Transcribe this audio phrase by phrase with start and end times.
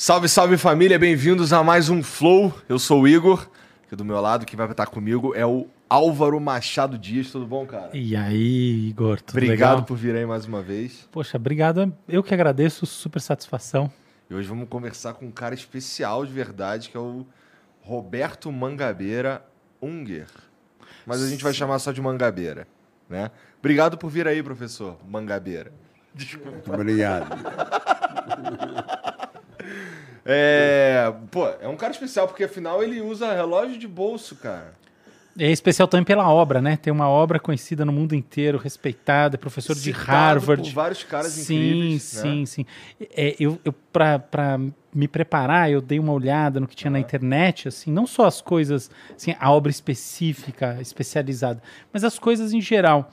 [0.00, 2.54] Salve, salve família, bem-vindos a mais um Flow.
[2.68, 3.48] Eu sou o Igor,
[3.84, 7.32] aqui do meu lado, quem vai estar comigo é o Álvaro Machado Dias.
[7.32, 7.90] Tudo bom, cara?
[7.92, 9.82] E aí, Igor, tudo Obrigado legal?
[9.82, 11.08] por vir aí mais uma vez.
[11.10, 11.92] Poxa, obrigado.
[12.08, 13.90] Eu que agradeço, super satisfação.
[14.30, 17.26] E hoje vamos conversar com um cara especial de verdade, que é o
[17.80, 19.44] Roberto Mangabeira
[19.82, 20.28] Unger.
[21.04, 22.68] Mas a gente vai chamar só de Mangabeira,
[23.10, 23.32] né?
[23.58, 25.72] Obrigado por vir aí, professor Mangabeira.
[26.14, 26.72] Desculpa.
[26.72, 27.26] Obrigado.
[30.24, 34.78] É, pô, é um cara especial, porque afinal ele usa relógio de bolso, cara.
[35.38, 36.76] É especial também pela obra, né?
[36.76, 40.62] Tem uma obra conhecida no mundo inteiro, respeitada, é professor Citado de Harvard.
[40.64, 42.02] Por vários caras sim, incríveis.
[42.02, 42.46] Sim, né?
[42.46, 42.66] sim,
[43.14, 44.58] É, eu, eu para
[44.92, 46.94] me preparar, eu dei uma olhada no que tinha uhum.
[46.94, 51.62] na internet, assim, não só as coisas, assim, a obra específica, especializada,
[51.92, 53.10] mas as coisas em geral.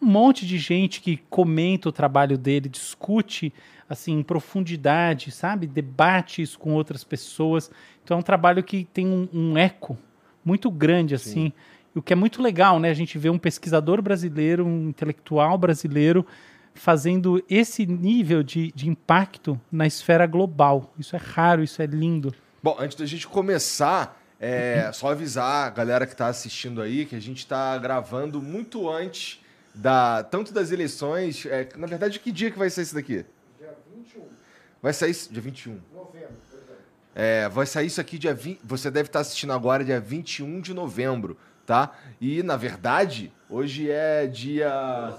[0.00, 3.52] Um monte de gente que comenta o trabalho dele, discute
[3.88, 5.66] assim, em profundidade, sabe?
[5.66, 7.70] Debate isso com outras pessoas.
[8.02, 9.96] Então é um trabalho que tem um, um eco
[10.44, 11.46] muito grande, assim.
[11.46, 11.52] Sim.
[11.94, 12.90] O que é muito legal, né?
[12.90, 16.26] A gente vê um pesquisador brasileiro, um intelectual brasileiro
[16.74, 20.92] fazendo esse nível de, de impacto na esfera global.
[20.98, 22.34] Isso é raro, isso é lindo.
[22.62, 27.16] Bom, antes da gente começar, é só avisar a galera que está assistindo aí que
[27.16, 29.40] a gente está gravando muito antes
[29.74, 31.46] da tanto das eleições.
[31.46, 33.24] É, na verdade, que dia que vai ser isso daqui?
[34.86, 35.80] Vai sair dia 21.
[35.92, 36.36] Novembro,
[37.12, 38.60] é, vai sair isso aqui dia 20.
[38.62, 41.36] Você deve estar assistindo agora dia 21 de novembro,
[41.66, 41.92] tá?
[42.20, 45.12] E na verdade, hoje é dia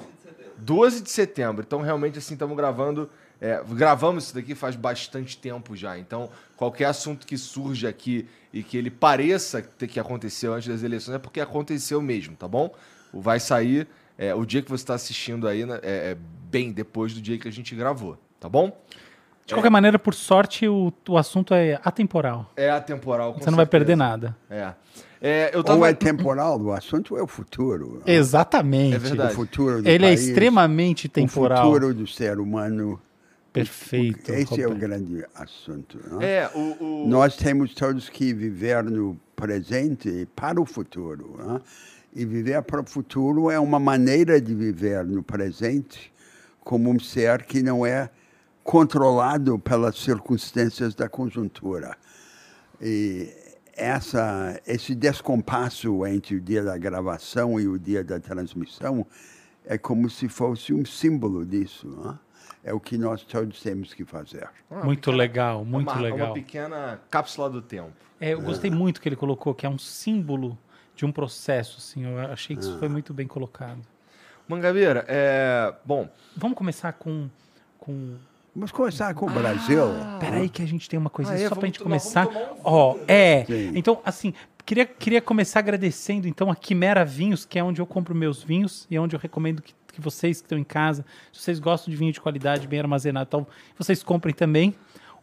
[0.60, 1.66] 12 de setembro.
[1.68, 3.10] Então, realmente, assim, estamos gravando.
[3.42, 6.00] É, gravamos isso daqui faz bastante tempo já.
[6.00, 10.82] Então, qualquer assunto que surge aqui e que ele pareça ter que aconteceu antes das
[10.82, 12.74] eleições é porque aconteceu mesmo, tá bom?
[13.14, 13.86] Vai sair
[14.18, 16.18] é, o dia que você está assistindo aí né, é, é
[16.50, 18.72] bem depois do dia que a gente gravou, tá bom?
[19.48, 19.72] De qualquer é.
[19.72, 22.52] maneira, por sorte, o, o assunto é atemporal.
[22.58, 23.34] É atemporal.
[23.34, 24.36] Você não vai perder nada.
[24.50, 24.74] É.
[25.22, 25.80] É, eu tava...
[25.80, 28.04] Ou é temporal, o assunto é o futuro.
[28.06, 28.96] Exatamente.
[28.96, 29.32] É verdade.
[29.32, 31.70] O futuro do Ele país, é extremamente temporal.
[31.70, 33.02] O futuro do ser humano.
[33.54, 34.34] Perfeito.
[34.34, 34.60] Esse Roberto.
[34.60, 35.98] é o grande assunto.
[36.12, 36.22] Não?
[36.22, 37.08] É, o, o...
[37.08, 41.38] Nós temos todos que viver no presente para o futuro.
[41.40, 41.62] Não?
[42.14, 46.12] E viver para o futuro é uma maneira de viver no presente
[46.60, 48.10] como um ser que não é
[48.68, 51.96] controlado pelas circunstâncias da conjuntura.
[52.82, 53.34] E
[53.74, 59.08] essa, esse descompasso entre o dia da gravação e o dia da transmissão
[59.66, 61.88] é como se fosse um símbolo disso.
[61.88, 62.20] Não é?
[62.66, 64.50] é o que nós todos temos que fazer.
[64.70, 66.28] Muito pequena, legal, muito uma, legal.
[66.28, 67.94] Uma pequena cápsula do tempo.
[68.20, 68.74] É, eu gostei é.
[68.74, 70.58] muito que ele colocou, que é um símbolo
[70.94, 71.78] de um processo.
[71.78, 73.80] Assim, eu achei que isso foi muito bem colocado.
[74.46, 76.10] Mangabeira, é, bom...
[76.36, 77.30] Vamos começar com,
[77.80, 78.18] com
[78.58, 79.84] Vamos começar com o Brasil.
[79.84, 82.28] Ah, Peraí que a gente tem uma coisa ah, é, só para a gente começar.
[82.64, 83.46] Ó, oh, é.
[83.46, 83.72] Sim.
[83.76, 84.34] Então, assim,
[84.66, 88.88] queria, queria começar agradecendo então a Quimera Vinhos, que é onde eu compro meus vinhos
[88.90, 91.92] e é onde eu recomendo que, que vocês que estão em casa, se vocês gostam
[91.92, 94.74] de vinho de qualidade, bem armazenado, então vocês comprem também.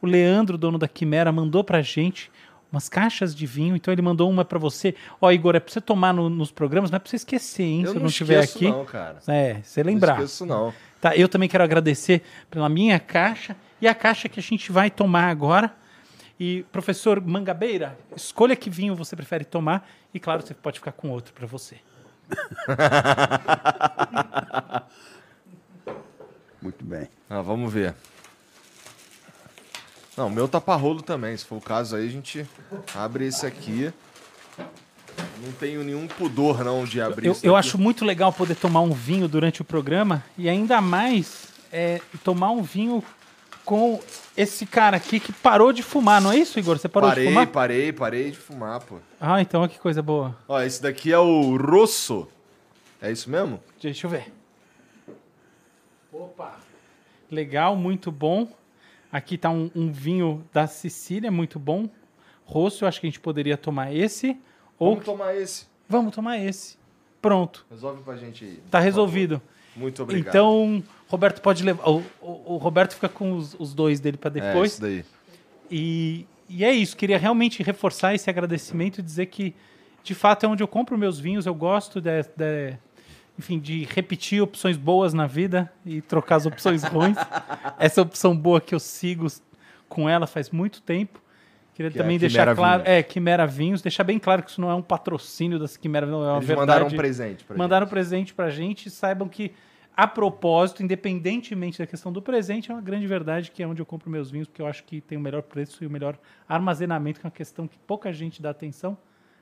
[0.00, 2.30] O Leandro, dono da Quimera, mandou pra gente
[2.70, 3.74] umas caixas de vinho.
[3.74, 4.94] Então ele mandou uma para você.
[5.20, 7.80] Ó, Igor, é para você tomar no- nos programas, não é para você esquecer, hein?
[7.82, 8.68] Eu se eu não não estiver esqueço aqui.
[8.68, 9.18] não, cara.
[9.26, 10.18] É, você lembrar.
[10.18, 10.72] Não esqueço, não.
[11.04, 14.90] Tá, eu também quero agradecer pela minha caixa e a caixa que a gente vai
[14.90, 15.70] tomar agora.
[16.40, 19.86] E, professor Mangabeira, escolha que vinho você prefere tomar.
[20.14, 21.76] E, claro, você pode ficar com outro para você.
[26.62, 27.06] Muito bem.
[27.28, 27.94] Ah, vamos ver.
[30.16, 31.36] Não, o meu tá parrolo também.
[31.36, 32.48] Se for o caso aí, a gente
[32.94, 33.92] abre esse aqui.
[35.44, 38.92] Não tenho nenhum pudor, não, de abrir Eu, eu acho muito legal poder tomar um
[38.92, 43.02] vinho durante o programa e ainda mais é, tomar um vinho
[43.64, 44.00] com
[44.36, 46.78] esse cara aqui que parou de fumar, não é isso, Igor?
[46.78, 47.46] Você parou Parei, de fumar?
[47.48, 48.96] parei, parei de fumar, pô.
[49.20, 50.36] Ah, então olha que coisa boa.
[50.46, 52.28] Ó, esse daqui é o Rosso.
[53.00, 53.60] É isso mesmo?
[53.80, 54.32] Deixa eu ver.
[56.12, 56.56] Opa!
[57.30, 58.48] Legal, muito bom.
[59.10, 61.88] Aqui tá um, um vinho da Sicília, muito bom.
[62.44, 64.36] Rosso, eu acho que a gente poderia tomar esse.
[64.84, 65.66] Ou Vamos tomar esse.
[65.88, 66.76] vamos tomar esse.
[67.22, 68.60] Pronto, Resolve pra gente aí.
[68.70, 69.40] tá resolvido.
[69.74, 70.28] Muito obrigado.
[70.28, 71.88] Então, Roberto pode levar.
[71.88, 74.72] O, o- o Roberto fica com os, os dois dele para é, depois.
[74.72, 75.04] isso daí.
[75.70, 79.54] E, e é isso, queria realmente reforçar esse agradecimento e dizer que,
[80.02, 81.46] de fato, é onde eu compro meus vinhos.
[81.46, 82.76] Eu gosto de, de-
[83.38, 87.16] enfim, de repetir opções boas na vida e trocar as opções ruins.
[87.78, 89.26] Essa opção boa que eu sigo
[89.88, 91.20] com ela faz muito tempo.
[91.74, 92.98] Queria Que é também deixar Quimera claro, Vinhos.
[92.98, 96.22] é, Quimera Vinhos, deixar bem claro que isso não é um patrocínio das Quimera, não
[96.24, 96.66] é uma Eles verdade.
[96.68, 97.90] mandaram um presente pra Mandaram um gente.
[97.92, 99.52] presente pra gente e saibam que,
[99.96, 103.86] a propósito, independentemente da questão do presente, é uma grande verdade que é onde eu
[103.86, 106.16] compro meus vinhos, porque eu acho que tem o melhor preço e o melhor
[106.48, 108.96] armazenamento, que é uma questão que pouca gente dá atenção,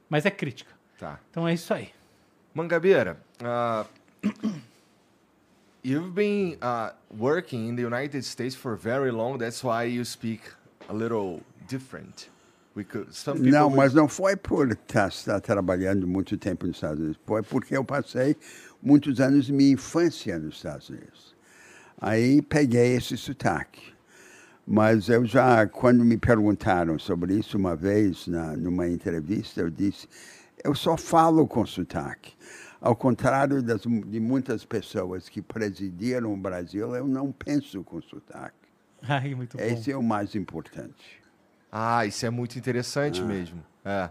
[0.09, 0.73] mas é crítica.
[0.99, 1.21] Tá.
[1.31, 1.91] Então é isso aí.
[2.55, 3.87] Mangabeira, uh,
[5.83, 9.39] you've been uh, working in the United States for very long.
[9.39, 10.43] That's why you speak
[10.89, 12.31] a little different.
[12.75, 16.77] We could, some people Não, would- mas não foi por estar trabalhando muito tempo nos
[16.77, 17.21] Estados Unidos.
[17.27, 18.35] Foi porque eu passei
[18.83, 21.35] muitos anos de minha infância nos Estados Unidos.
[22.01, 23.93] Aí peguei esse sotaque.
[24.67, 30.09] Mas eu já, quando me perguntaram sobre isso uma vez, na, numa entrevista, eu disse:
[30.65, 32.33] eu só falo com sotaque.
[32.81, 38.57] Ao contrário das, de muitas pessoas que presidiram o Brasil, eu não penso com sotaque.
[39.03, 39.63] Ai, muito bom.
[39.63, 41.21] Esse é o mais importante.
[41.75, 43.65] Ah, isso é muito interessante mesmo.
[43.83, 44.11] É.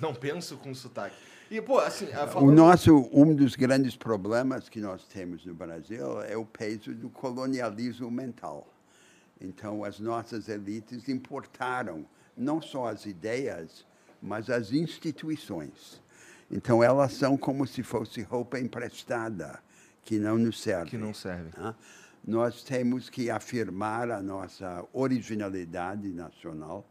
[0.00, 1.14] Não penso com sotaque.
[1.50, 2.52] E, pô, assim, ah, O falando...
[2.54, 8.10] nosso, um dos grandes problemas que nós temos no Brasil é o peso do colonialismo
[8.10, 8.66] mental.
[9.40, 12.06] Então, as nossas elites importaram
[12.36, 13.84] não só as ideias,
[14.20, 16.02] mas as instituições.
[16.50, 19.60] Então, elas são como se fosse roupa emprestada,
[20.02, 20.90] que não nos serve.
[20.92, 21.50] Que não serve.
[21.56, 21.74] né?
[22.26, 26.84] Nós temos que afirmar a nossa originalidade nacional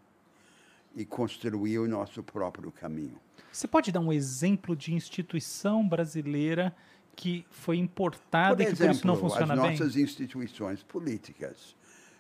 [0.96, 3.20] e construir o nosso próprio caminho.
[3.52, 6.74] Você pode dar um exemplo de instituição brasileira
[7.16, 9.72] que foi importada Por e que por isso não exemplo, funciona as bem?
[9.72, 11.76] nossas instituições políticas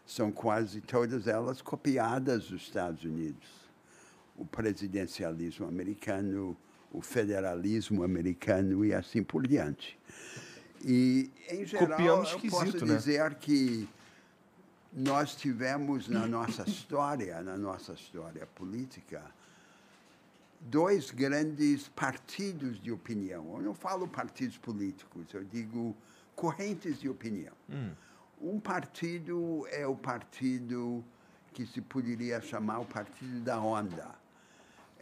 [0.06, 3.47] são quase todas elas copiadas dos Estados Unidos.
[4.38, 6.56] O presidencialismo americano,
[6.91, 9.97] o federalismo americano e assim por diante.
[10.88, 12.96] E, em geral, Copiamos eu posso né?
[12.96, 13.90] dizer que
[14.94, 19.24] nós tivemos na nossa história, na nossa história política,
[20.62, 23.58] dois grandes partidos de opinião.
[23.58, 25.98] Eu não falo partidos políticos, eu digo
[26.36, 27.54] correntes de opinião.
[28.39, 31.04] Um partido é o partido
[31.51, 34.13] que se poderia chamar o partido da onda.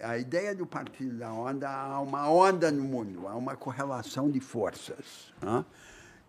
[0.02, 4.40] A ideia do partido da onda, há uma onda no mundo, há uma correlação de
[4.40, 5.34] forças.
[5.42, 5.66] hã?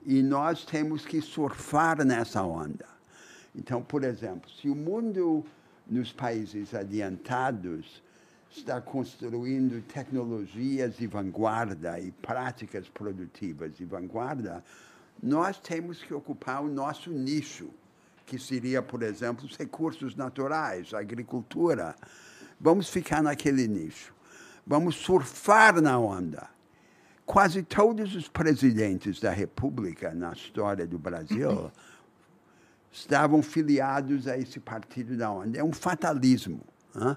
[0.05, 2.87] E nós temos que surfar nessa onda.
[3.55, 5.45] Então, por exemplo, se o mundo
[5.87, 8.03] nos países adiantados
[8.51, 14.63] está construindo tecnologias de vanguarda e práticas produtivas de vanguarda,
[15.23, 17.71] nós temos que ocupar o nosso nicho,
[18.27, 21.95] que seria, por exemplo, os recursos naturais, a agricultura.
[22.61, 24.15] Vamos ficar naquele nicho.
[24.67, 26.49] Vamos surfar na onda.
[27.27, 31.71] Quase todos os presidentes da República na história do Brasil
[32.93, 35.59] estavam filiados a esse partido da onda.
[35.59, 36.61] É um fatalismo.
[36.95, 37.17] hã?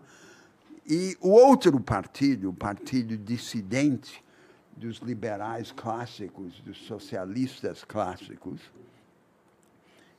[0.86, 4.24] E o outro partido, o partido dissidente
[4.76, 8.62] dos liberais clássicos, dos socialistas clássicos,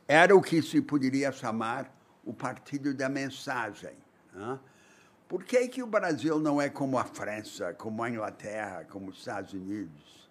[0.06, 1.90] era o que se poderia chamar
[2.24, 3.94] o partido da mensagem.
[4.34, 4.58] hã?
[5.28, 9.18] Por que, que o Brasil não é como a França, como a Inglaterra, como os
[9.18, 10.30] Estados Unidos?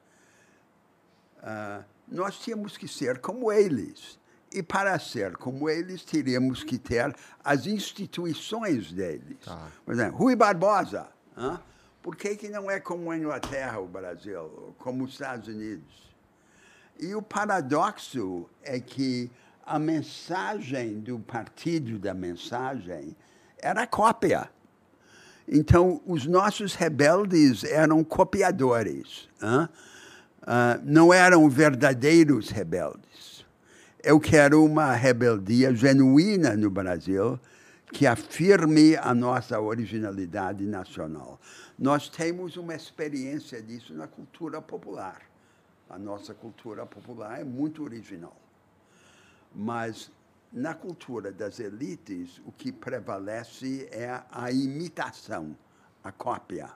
[1.42, 4.20] Ah, nós tínhamos que ser como eles.
[4.52, 9.38] E para ser como eles, teríamos que ter as instituições deles.
[9.46, 9.68] Tá.
[9.86, 11.08] Por exemplo, Rui Barbosa.
[11.38, 11.62] hã?
[12.02, 16.08] Por que, que não é como a Inglaterra, o Brasil, como os Estados Unidos?
[16.98, 19.30] E o paradoxo é que
[19.66, 23.16] a mensagem do partido da mensagem
[23.60, 24.50] era cópia.
[25.48, 29.30] Então, os nossos rebeldes eram copiadores?
[29.42, 29.70] Ah,
[30.84, 33.46] não eram verdadeiros rebeldes.
[34.04, 37.40] Eu quero uma rebeldia genuína no Brasil
[37.92, 41.40] que afirme a nossa originalidade nacional.
[41.80, 45.22] Nós temos uma experiência disso na cultura popular.
[45.90, 48.36] A nossa cultura popular é muito original.
[49.56, 50.12] Mas
[50.52, 55.56] na cultura das elites, o que prevalece é a imitação,
[56.04, 56.70] a cópia.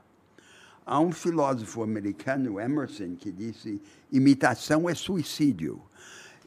[0.86, 5.82] Há um filósofo americano, Emerson, que disse: imitação é suicídio.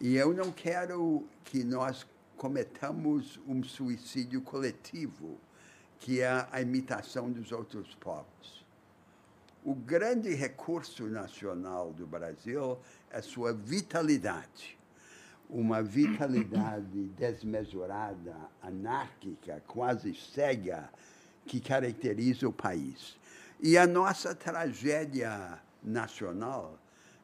[0.00, 5.38] E eu não quero que nós cometamos um suicídio coletivo,
[5.98, 8.64] que é a imitação dos outros povos.
[9.64, 12.78] O grande recurso nacional do Brasil
[13.10, 14.78] é sua vitalidade.
[15.48, 20.88] Uma vitalidade desmesurada, anárquica, quase cega,
[21.46, 23.16] que caracteriza o país.
[23.60, 26.78] E a nossa tragédia nacional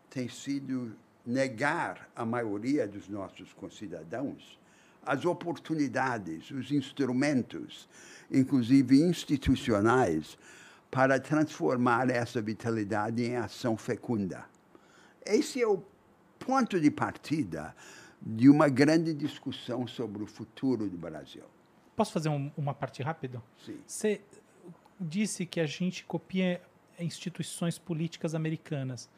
[0.09, 4.61] tem sido negar à maioria dos nossos concidadãos
[5.05, 7.89] as oportunidades, os instrumentos,
[8.31, 10.39] inclusive institucionais,
[10.91, 14.45] para transformar essa vitalidade em ação fecunda.
[15.25, 15.83] Esse é o
[16.39, 17.75] ponto de partida
[18.21, 21.45] de uma grande discussão sobre o futuro do Brasil.
[21.97, 23.43] Posso fazer um- uma parte rápida?
[23.65, 23.79] Sim.
[23.87, 24.21] Você
[24.99, 26.61] disse que a gente copia
[26.99, 29.09] instituições políticas americanas.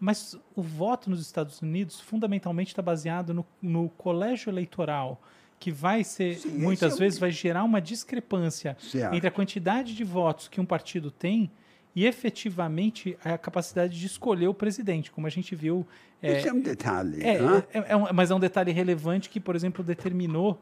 [0.00, 5.20] Mas o voto nos Estados Unidos fundamentalmente está baseado no, no colégio eleitoral,
[5.58, 9.14] que vai ser, Sim, muitas é vezes, vai gerar uma discrepância Certo.
[9.14, 11.50] entre a quantidade de votos que um partido tem
[11.94, 15.86] e efetivamente a capacidade de escolher o presidente, como a gente viu.
[16.22, 17.22] é, Esse é um detalhe.
[17.22, 17.64] é, hã?
[17.72, 20.60] é- é um- mas é um detalhe relevante que, por exemplo, determinou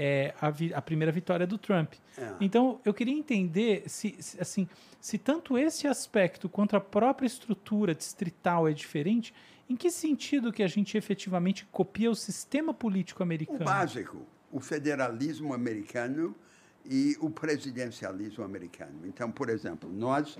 [0.00, 1.94] é, a, vi- a primeira vitória do Trump.
[2.16, 2.32] É.
[2.40, 4.68] Então, eu queria entender se, se, assim,
[5.00, 9.34] se tanto esse aspecto quanto a própria estrutura distrital é diferente,
[9.68, 13.64] em que sentido que a gente efetivamente copia o sistema político O americano?
[13.64, 16.32] básico, o federalismo americano
[16.88, 19.04] e o presidencialismo americano.
[19.04, 20.38] Então, por exemplo, nós,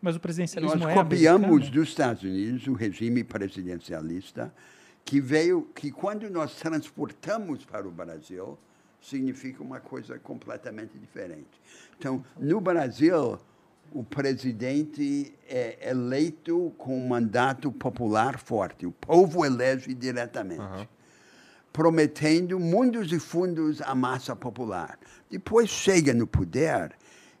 [0.00, 1.70] Mas o presidencialismo nós é copiamos americano?
[1.72, 4.52] dos Estados Unidos o regime presidencialista
[5.04, 8.58] que veio, que quando nós transportamos para o Brasil,
[9.00, 11.60] significa uma coisa completamente diferente.
[11.96, 13.38] Então, no Brasil,
[13.92, 18.84] o presidente é eleito com um mandato popular forte.
[18.84, 20.88] O povo elege diretamente
[21.76, 24.98] prometendo mundos e fundos à massa popular.
[25.30, 26.92] Depois chega no poder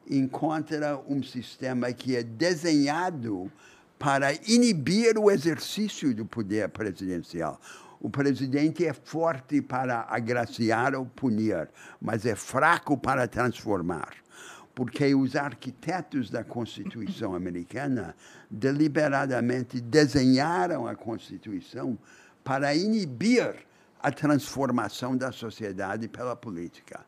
[0.06, 3.50] e encontra um sistema que é desenhado
[3.98, 7.58] para inibir o exercício do poder presidencial.
[7.98, 14.12] O presidente é forte para agraciar ou punir, mas é fraco para transformar.
[14.74, 18.14] Porque os arquitetos da Constituição americana
[18.50, 21.98] deliberadamente desenharam a Constituição
[22.44, 23.64] para inibir
[24.00, 27.04] a transformação da sociedade pela política.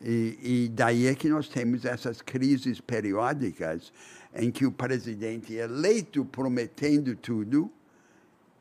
[0.00, 3.92] E, e daí é que nós temos essas crises periódicas
[4.34, 7.70] em que o presidente eleito prometendo tudo,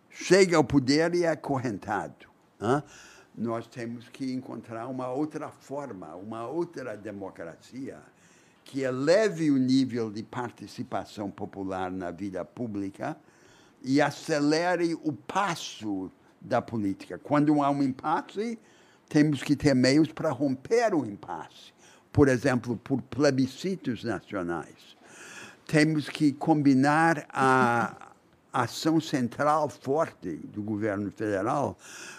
[0.09, 2.27] chega ao poder e é acorrentado.
[2.59, 2.83] hã?
[3.37, 7.99] Nós temos que encontrar uma outra forma, uma outra democracia
[8.65, 13.17] que eleve o nível de participação popular na vida pública
[13.81, 17.17] e acelere o passo da política.
[17.17, 18.57] Quando há um impasse,
[19.07, 21.73] temos que ter meios para romper o impasse.
[22.11, 24.97] Por exemplo, por plebiscitos nacionais.
[25.67, 28.09] Temos que combinar a
[28.51, 31.77] ação central forte do governo federal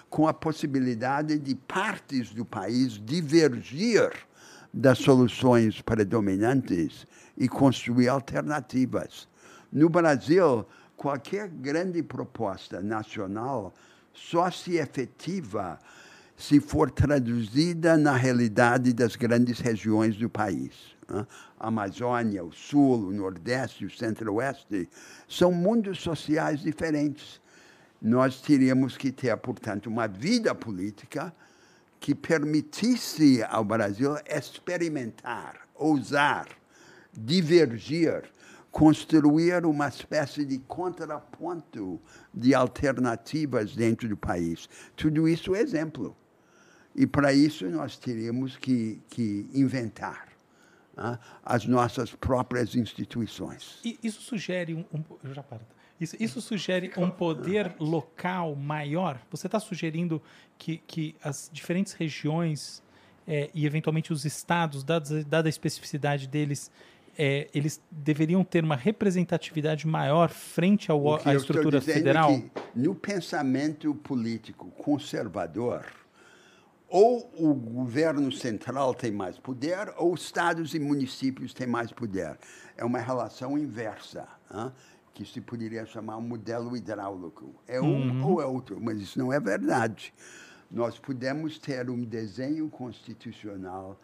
[0.08, 4.10] com a possibilidade de partes do país divergir
[4.72, 9.28] das soluções predominantes e construir alternativas.
[9.72, 10.64] No Brasil,
[10.96, 13.74] qualquer grande proposta nacional
[14.12, 15.78] só se efetiva
[16.36, 20.72] se for traduzida na realidade das grandes regiões do país.
[21.08, 21.26] né?
[21.58, 24.88] A Amazônia, o Sul, o Nordeste, o Centro-Oeste
[25.28, 27.40] são mundos sociais diferentes.
[28.00, 31.34] Nós teríamos que ter, portanto, uma vida política
[32.00, 36.48] que permitisse ao Brasil experimentar, ousar,
[37.12, 38.22] divergir
[38.70, 42.00] construir uma espécie de contraponto
[42.32, 44.68] de alternativas dentro do país.
[44.96, 46.16] Tudo isso é exemplo.
[46.94, 50.28] E para isso nós teríamos que, que inventar
[50.96, 53.78] né, as nossas próprias instituições.
[53.84, 55.62] E isso sugere um, um eu já paro.
[56.00, 59.20] Isso, isso sugere um poder local maior?
[59.30, 60.22] Você está sugerindo
[60.56, 62.82] que, que as diferentes regiões
[63.26, 66.70] é, e, eventualmente, os estados, dada, dada a especificidade deles,
[67.22, 72.32] é, eles deveriam ter uma representatividade maior frente ao, à estrutura federal?
[72.32, 72.42] É
[72.74, 75.84] no pensamento político conservador,
[76.88, 82.38] ou o governo central tem mais poder, ou estados e municípios têm mais poder.
[82.74, 84.26] É uma relação inversa.
[84.52, 84.72] Hein?
[85.12, 87.54] que se poderia chamar um modelo hidráulico.
[87.66, 88.26] É um uhum.
[88.26, 90.14] ou é outro, mas isso não é verdade.
[90.70, 94.00] Nós podemos ter um desenho constitucional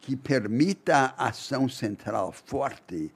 [0.00, 3.12] que permita a ação central forte,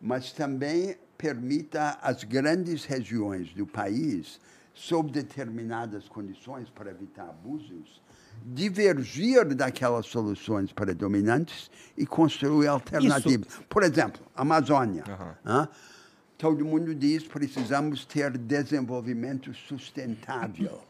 [0.00, 4.40] mas também permita às grandes regiões do país,
[4.74, 8.02] sob determinadas condições para evitar abusos,
[8.44, 13.46] divergir daquelas soluções predominantes e construir alternativas.
[13.48, 13.62] Isso.
[13.68, 15.04] Por exemplo, Amazônia.
[15.08, 15.68] Uhum.
[16.36, 20.82] Todo mundo diz que precisamos ter desenvolvimento sustentável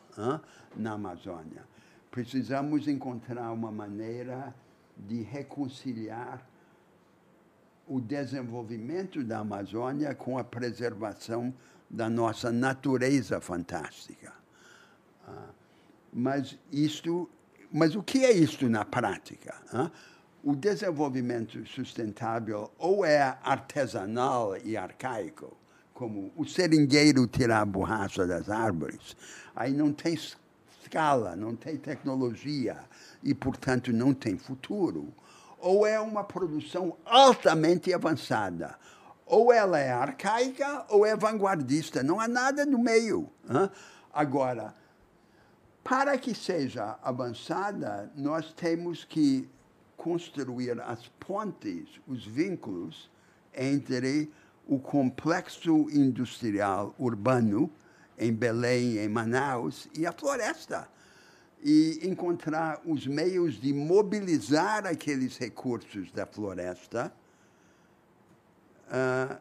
[0.74, 1.62] na Amazônia.
[2.10, 4.54] Precisamos encontrar uma maneira
[4.96, 6.46] de reconciliar
[7.86, 11.52] o desenvolvimento da Amazônia com a preservação
[11.88, 14.32] da nossa natureza fantástica.
[15.26, 15.50] Ah,
[16.12, 17.28] mas isto,
[17.70, 19.54] mas o que é isto na prática?
[20.42, 25.56] o desenvolvimento sustentável ou é artesanal e arcaico,
[25.94, 29.16] como o seringueiro tirar a borracha das árvores,
[29.56, 30.18] aí não tem
[30.94, 32.78] escala, não tem tecnologia
[33.20, 35.12] e, portanto, não tem futuro.
[35.58, 38.78] Ou é uma produção altamente avançada.
[39.26, 42.02] Ou ela é arcaica ou é vanguardista.
[42.02, 43.28] Não há nada no meio.
[43.50, 43.68] Hein?
[44.12, 44.72] Agora,
[45.82, 49.48] para que seja avançada, nós temos que
[49.96, 53.10] construir as pontes, os vínculos
[53.52, 54.30] entre
[54.68, 57.70] o complexo industrial urbano
[58.18, 60.88] em Belém, em Manaus e a floresta
[61.62, 67.12] e encontrar os meios de mobilizar aqueles recursos da floresta
[68.87, 69.38] uh,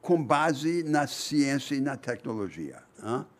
[0.00, 2.82] com base na ciência e na tecnologia.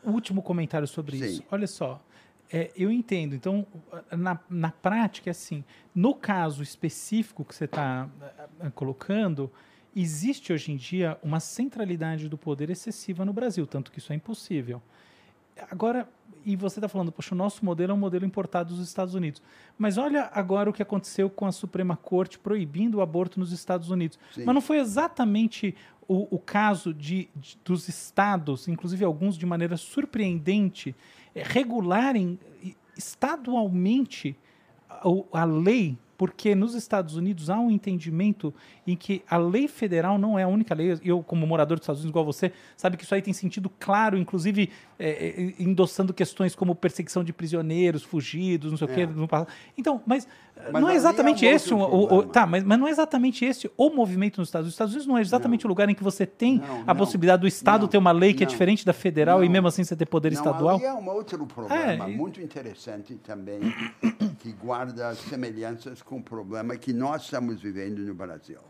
[0.05, 1.25] Último comentário sobre Sim.
[1.25, 1.45] isso.
[1.51, 2.05] Olha só,
[2.53, 3.35] é, eu entendo.
[3.35, 3.67] Então,
[4.11, 8.09] na, na prática, é assim, no caso específico que você está
[8.61, 9.51] é, é, colocando,
[9.95, 14.17] existe hoje em dia uma centralidade do poder excessiva no Brasil, tanto que isso é
[14.17, 14.83] impossível.
[15.71, 16.09] Agora,
[16.45, 19.43] e você está falando, poxa, o nosso modelo é um modelo importado dos Estados Unidos.
[19.79, 23.91] Mas olha agora o que aconteceu com a Suprema Corte proibindo o aborto nos Estados
[23.91, 24.19] Unidos.
[24.35, 24.45] Sim.
[24.45, 25.75] Mas não foi exatamente
[26.09, 30.95] o, o caso de, de, dos estados, inclusive alguns de maneira surpreendente,
[31.35, 32.39] é, regularem
[32.97, 34.37] estadualmente
[34.89, 35.03] a,
[35.33, 38.55] a lei porque nos Estados Unidos há um entendimento
[38.87, 40.99] em que a lei federal não é a única lei.
[41.05, 44.17] Eu, como morador dos Estados Unidos, igual você, sabe que isso aí tem sentido claro,
[44.17, 48.91] inclusive é, é, endossando questões como perseguição de prisioneiros, fugidos, não sei é.
[48.91, 49.07] o quê.
[49.07, 49.29] No...
[49.77, 50.29] Então, mas,
[50.71, 53.45] mas não é exatamente é esse o, o, o, tá, mas, mas não é exatamente
[53.45, 54.73] esse o movimento nos Estados Unidos.
[54.73, 55.69] Os Estados Unidos não é exatamente não.
[55.69, 58.35] o lugar em que você tem não, a não, possibilidade do Estado ter uma lei
[58.35, 60.77] que é diferente da federal e mesmo assim você ter poder estadual.
[60.77, 63.61] Ali é um outro problema muito interessante também
[64.39, 68.61] que guarda semelhanças com o problema que nós estamos vivendo no Brasil.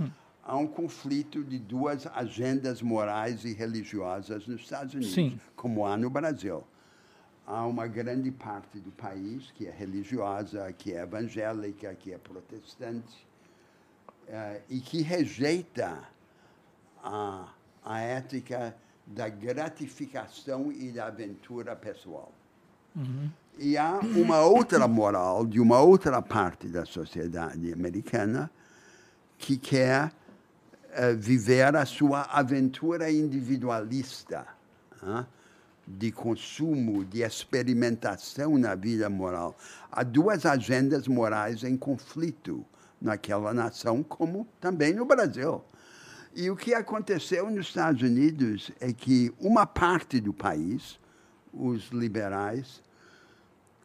[0.00, 0.08] Hum.
[0.44, 5.38] Há um conflito de duas agendas morais e religiosas nos Estados Unidos, Sim.
[5.56, 6.64] como há no Brasil.
[7.46, 13.26] Há uma grande parte do país que é religiosa, que é evangélica, que é protestante,
[14.28, 15.98] uh, e que rejeita
[17.02, 17.52] a,
[17.84, 18.74] a ética
[19.06, 22.32] da gratificação e da aventura pessoal.
[22.94, 23.30] Uhum.
[23.58, 28.50] E há uma outra moral de uma outra parte da sociedade americana
[29.36, 34.46] que quer uh, viver a sua aventura individualista
[35.86, 39.56] de consumo, de experimentação na vida moral.
[39.90, 42.64] Há duas agendas morais em conflito
[43.00, 45.62] naquela nação, como também no Brasil.
[46.34, 50.98] E o que aconteceu nos Estados Unidos é que uma parte do país,
[51.52, 52.80] os liberais,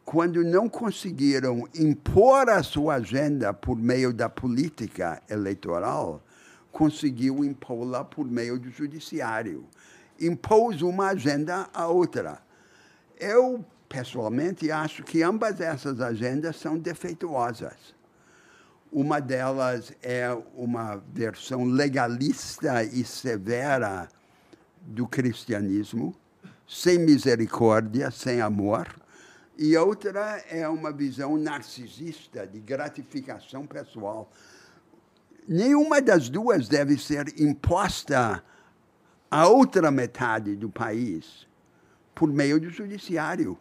[0.04, 6.24] quando não conseguiram impor a sua agenda por meio da política eleitoral,
[6.72, 9.66] conseguiu impô-la por meio do judiciário.
[10.20, 12.40] Impôs uma agenda a outra.
[13.18, 17.94] Eu, pessoalmente, acho que ambas essas agendas são defeituosas.
[18.90, 24.08] Uma delas é uma versão legalista e severa
[24.80, 26.14] do cristianismo,
[26.66, 28.88] sem misericórdia, sem amor.
[29.58, 34.30] E outra é uma visão narcisista de gratificação pessoal.
[35.46, 38.42] Nenhuma das duas deve ser imposta
[39.30, 41.46] à outra metade do país
[42.14, 43.58] por meio do judiciário.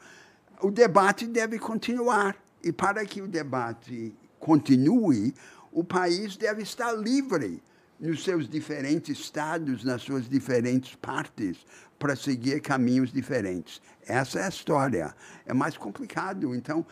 [0.61, 2.35] O debate deve continuar.
[2.63, 5.33] E para que o debate continue,
[5.71, 7.61] o país deve estar livre
[7.99, 11.57] nos seus diferentes estados, nas suas diferentes partes,
[11.99, 13.81] para seguir caminhos diferentes.
[14.05, 15.15] Essa é a história.
[15.45, 16.55] É mais complicado.
[16.55, 16.85] Então,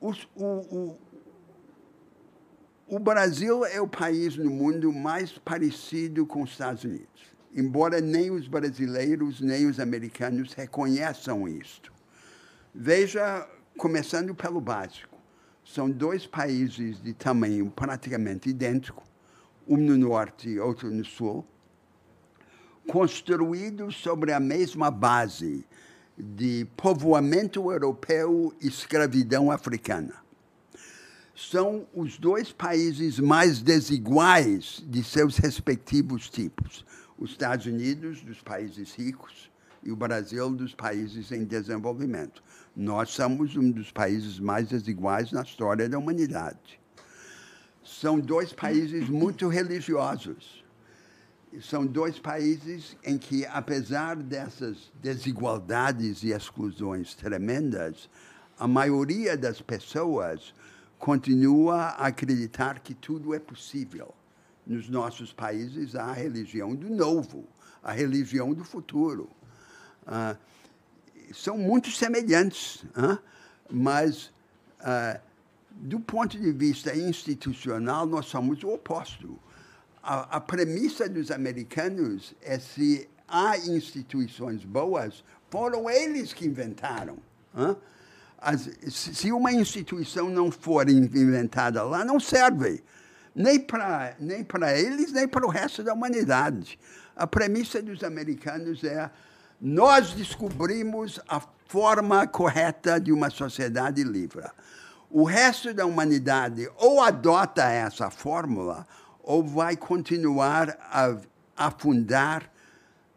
[0.00, 0.98] os, o, o,
[2.88, 8.30] o Brasil é o país no mundo mais parecido com os Estados Unidos, embora nem
[8.30, 11.92] os brasileiros nem os americanos reconheçam isto.
[12.74, 15.16] Veja, começando pelo básico,
[15.64, 19.04] são dois países de tamanho praticamente idêntico,
[19.66, 21.46] um no norte e outro no sul,
[22.86, 25.64] construídos sobre a mesma base
[26.18, 30.14] de povoamento europeu e escravidão africana.
[31.34, 36.84] São os dois países mais desiguais de seus respectivos tipos.
[37.24, 39.50] Os Estados Unidos, dos países ricos,
[39.82, 42.44] e o Brasil, dos países em desenvolvimento.
[42.76, 46.78] Nós somos um dos países mais desiguais na história da humanidade.
[47.82, 50.62] São dois países muito religiosos.
[51.62, 58.10] São dois países em que, apesar dessas desigualdades e exclusões tremendas,
[58.58, 60.52] a maioria das pessoas
[60.98, 64.14] continua a acreditar que tudo é possível.
[64.66, 67.44] Nos nossos países, a religião do novo,
[67.82, 69.28] a religião do futuro.
[70.06, 70.36] Uh,
[71.34, 72.84] são muito semelhantes,
[73.70, 74.26] mas
[74.80, 75.20] uh,
[75.70, 79.38] do ponto de vista institucional nós somos o oposto.
[80.02, 87.18] A, a premissa dos americanos é se há instituições boas, foram eles que inventaram.
[88.38, 92.82] As, se uma instituição não for inventada lá, não serve
[93.34, 96.78] nem para nem para eles nem para o resto da humanidade.
[97.16, 99.10] A premissa dos americanos é
[99.60, 104.44] nós descobrimos a forma correta de uma sociedade livre.
[105.10, 108.86] O resto da humanidade ou adota essa fórmula
[109.22, 111.16] ou vai continuar a
[111.56, 112.50] afundar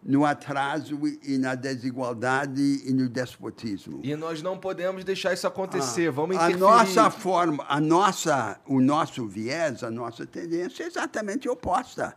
[0.08, 4.00] no atraso e na desigualdade e no despotismo.
[4.02, 6.08] E nós não podemos deixar isso acontecer.
[6.08, 6.64] Ah, Vamos interferir.
[6.64, 12.16] A nossa forma, a nossa, o nosso viés, a nossa tendência é exatamente oposta.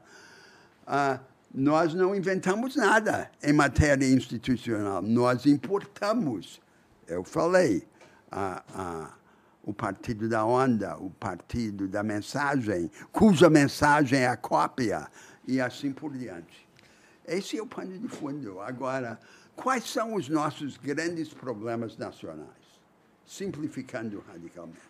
[0.86, 1.18] Ah,
[1.52, 6.60] nós não inventamos nada em matéria institucional, nós importamos.
[7.08, 7.88] Eu falei,
[8.30, 9.10] a, a,
[9.64, 15.08] o partido da onda, o partido da mensagem, cuja mensagem é a cópia,
[15.44, 16.69] e assim por diante.
[17.30, 18.60] Esse é o pano de fundo.
[18.60, 19.18] Agora,
[19.54, 22.48] quais são os nossos grandes problemas nacionais?
[23.24, 24.80] Simplificando radicalmente.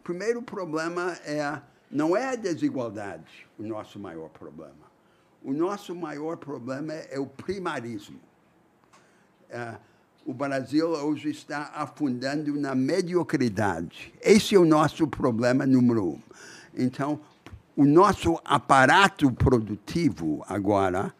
[0.00, 1.60] O primeiro problema é,
[1.90, 4.94] não é a desigualdade o nosso maior problema
[5.44, 8.18] o nosso maior problema é o primarismo.
[9.50, 9.74] É,
[10.24, 14.12] o Brasil hoje está afundando na mediocridade.
[14.22, 16.18] Esse é o nosso problema número um.
[16.74, 17.20] Então,
[17.76, 21.14] o nosso aparato produtivo agora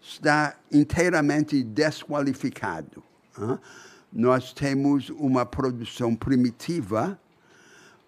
[0.00, 3.02] está inteiramente desqualificado.
[4.12, 7.18] Nós temos uma produção primitiva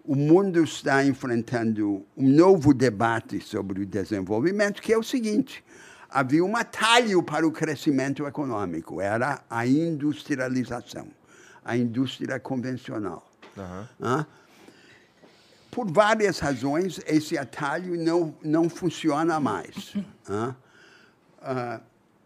[0.05, 5.63] o mundo está enfrentando um novo debate sobre o desenvolvimento, que é o seguinte:
[6.09, 11.07] havia um atalho para o crescimento econômico, era a industrialização,
[11.63, 13.25] a indústria convencional.
[13.55, 14.25] Uhum.
[15.71, 19.95] Por várias razões, esse atalho não, não funciona mais.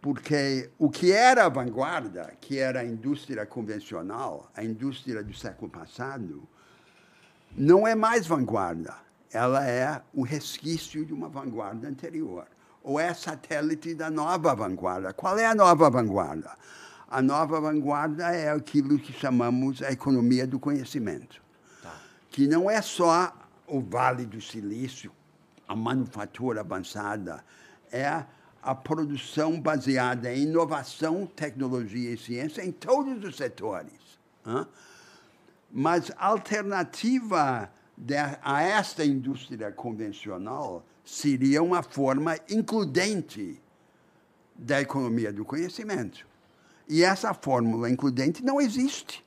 [0.02, 5.70] porque o que era a vanguarda, que era a indústria convencional, a indústria do século
[5.70, 6.48] passado,
[7.56, 8.96] não é mais vanguarda,
[9.32, 12.48] ela é o resquício de uma vanguarda anterior.
[12.84, 15.12] Ou é satélite da nova vanguarda.
[15.12, 16.56] Qual é a nova vanguarda?
[17.10, 21.42] A nova vanguarda é aquilo que chamamos a economia do conhecimento,
[21.82, 21.94] tá.
[22.30, 23.34] que não é só
[23.66, 25.12] o Vale do Silício,
[25.68, 27.44] a manufatura avançada,
[27.92, 28.24] é
[28.68, 33.94] a produção baseada em inovação, tecnologia e ciência em todos os setores.
[35.72, 37.72] Mas a alternativa
[38.44, 43.62] a esta indústria convencional seria uma forma includente
[44.54, 46.28] da economia do conhecimento.
[46.90, 49.26] E essa fórmula includente não existe.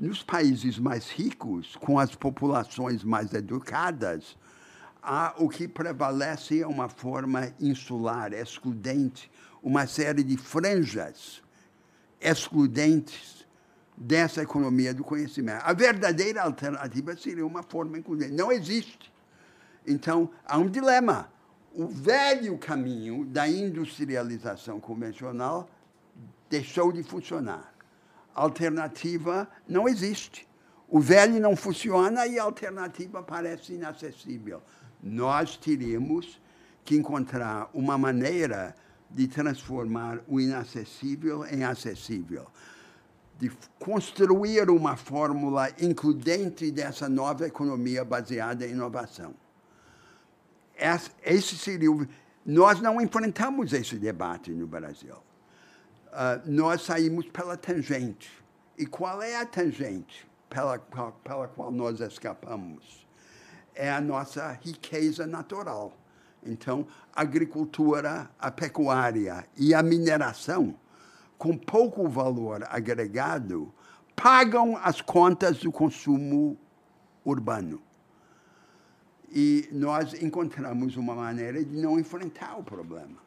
[0.00, 4.34] Nos países mais ricos, com as populações mais educadas,
[5.02, 9.30] há o que prevalece é uma forma insular, excludente,
[9.62, 11.42] uma série de franjas
[12.20, 13.44] excludentes
[13.96, 15.62] dessa economia do conhecimento.
[15.64, 18.32] A verdadeira alternativa seria uma forma includente.
[18.32, 19.12] Não existe.
[19.86, 21.30] Então, há um dilema.
[21.74, 25.68] O velho caminho da industrialização convencional
[26.48, 27.72] deixou de funcionar.
[28.34, 30.46] Alternativa não existe.
[30.88, 34.62] O velho não funciona e a alternativa parece inacessível.
[35.02, 36.40] Nós teríamos
[36.84, 38.74] que encontrar uma maneira
[39.10, 42.46] de transformar o inacessível em acessível,
[43.38, 49.34] de construir uma fórmula includente dessa nova economia baseada em inovação.
[51.24, 52.06] Esse seria o...
[52.44, 55.14] Nós não enfrentamos esse debate no Brasil.
[55.14, 58.30] Uh, nós saímos pela tangente.
[58.76, 63.01] E qual é a tangente pela, pela qual nós escapamos?
[63.74, 65.96] É a nossa riqueza natural
[66.44, 70.74] então, a agricultura, a pecuária e a mineração,
[71.38, 73.72] com pouco valor agregado,
[74.16, 76.58] pagam as contas do consumo
[77.24, 77.80] urbano.
[79.30, 83.22] E nós encontramos uma maneira de não enfrentar o problema.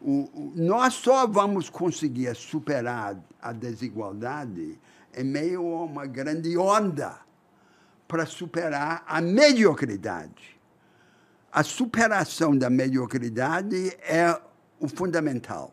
[0.00, 4.78] O, o, nós só vamos conseguir superar a desigualdade
[5.16, 7.23] em meio a uma grande onda
[8.14, 10.54] para superar a mediocridade
[11.50, 14.40] a superação da mediocridade é
[14.80, 15.72] o fundamental.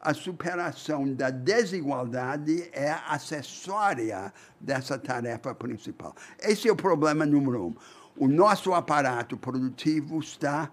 [0.00, 6.14] A superação da desigualdade é acessória dessa tarefa principal.
[6.38, 7.74] Esse é o problema número um.
[8.16, 10.70] O nosso aparato produtivo está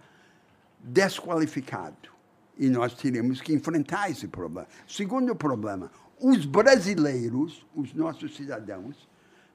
[0.79, 2.09] desqualificado
[2.57, 4.67] e nós teremos que enfrentar esse problema.
[4.87, 9.05] Segundo problema, os brasileiros, os nossos cidadãos,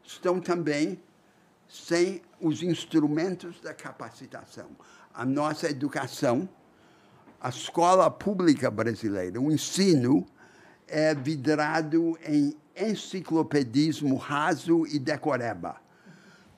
[0.05, 1.01] estão também
[1.71, 4.71] sem os instrumentos da capacitação.
[5.15, 6.49] A nossa educação,
[7.41, 10.27] a escola pública brasileira, o ensino
[10.89, 15.77] é vidrado em enciclopedismo raso e decoreba.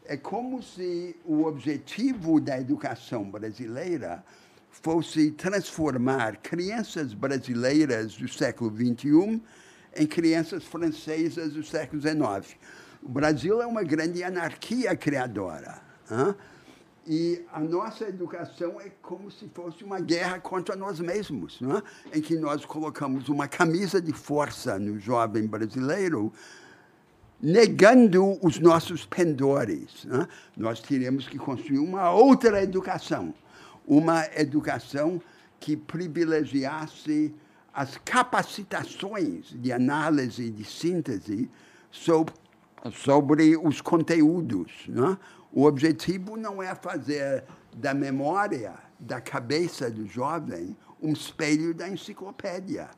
[0.07, 4.25] É como se o objetivo da educação brasileira
[4.71, 9.43] fosse transformar crianças brasileiras do século XXI
[9.95, 12.57] em crianças francesas do século XIX.
[13.03, 15.81] O Brasil é uma grande anarquia criadora.
[16.11, 16.35] Hein?
[17.05, 21.83] E a nossa educação é como se fosse uma guerra contra nós mesmos, né?
[22.15, 26.33] em que nós colocamos uma camisa de força no jovem brasileiro,
[27.41, 30.07] negando os nossos pendores.
[30.57, 33.35] Nós teremos que construir uma outra educação,
[33.85, 35.21] uma educação
[35.59, 37.35] que privilegiasse
[37.75, 41.51] as capacitações de análise e de síntese
[41.91, 42.33] sobre
[42.91, 44.73] sobre os conteúdos.
[44.89, 45.17] Né?
[45.53, 52.89] O objetivo não é fazer da memória, da cabeça do jovem, um espelho da enciclopédia.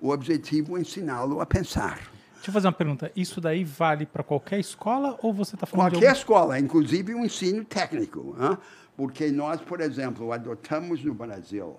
[0.00, 1.98] O objetivo é ensiná-lo a pensar.
[2.34, 3.10] Deixa eu fazer uma pergunta.
[3.16, 6.18] Isso daí vale para qualquer escola ou você está falando Qualquer algum...
[6.18, 8.36] escola, inclusive o ensino técnico.
[8.40, 8.56] Hein?
[8.96, 11.76] Porque nós, por exemplo, adotamos no Brasil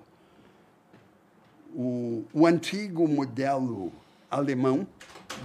[1.73, 3.91] o, o antigo modelo
[4.29, 4.87] alemão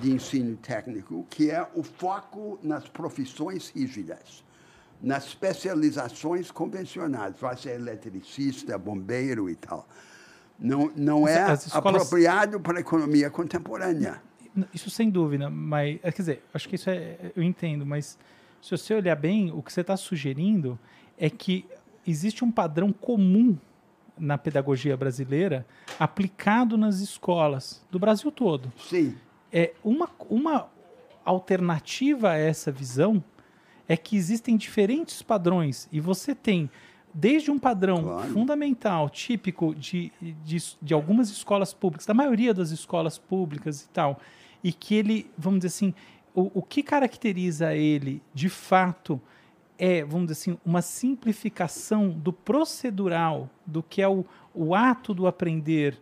[0.01, 4.44] de ensino técnico, que é o foco nas profissões rígidas,
[5.01, 9.87] nas especializações convencionais, vai ser eletricista, bombeiro e tal.
[10.59, 14.23] Não, não é apropriado para a economia contemporânea.
[14.73, 18.16] Isso sem dúvida, mas quer dizer, acho que isso é, eu entendo, mas
[18.62, 20.79] se você olhar bem, o que você está sugerindo
[21.18, 21.66] é que
[22.07, 23.59] existe um padrão comum
[24.18, 25.66] na pedagogia brasileira
[25.98, 28.72] aplicado nas escolas do Brasil todo.
[28.79, 29.16] Sim.
[29.53, 30.68] É uma, uma
[31.24, 33.22] alternativa a essa visão
[33.88, 36.70] é que existem diferentes padrões e você tem
[37.12, 38.33] desde um padrão claro.
[38.33, 44.18] fundamental, típico de, de, de, algumas escolas públicas, da maioria das escolas públicas e tal,
[44.64, 45.94] e que ele, vamos dizer assim,
[46.35, 49.20] o, o que caracteriza ele de fato
[49.78, 55.26] é, vamos dizer assim, uma simplificação do procedural, do que é o, o ato do
[55.26, 55.98] aprender,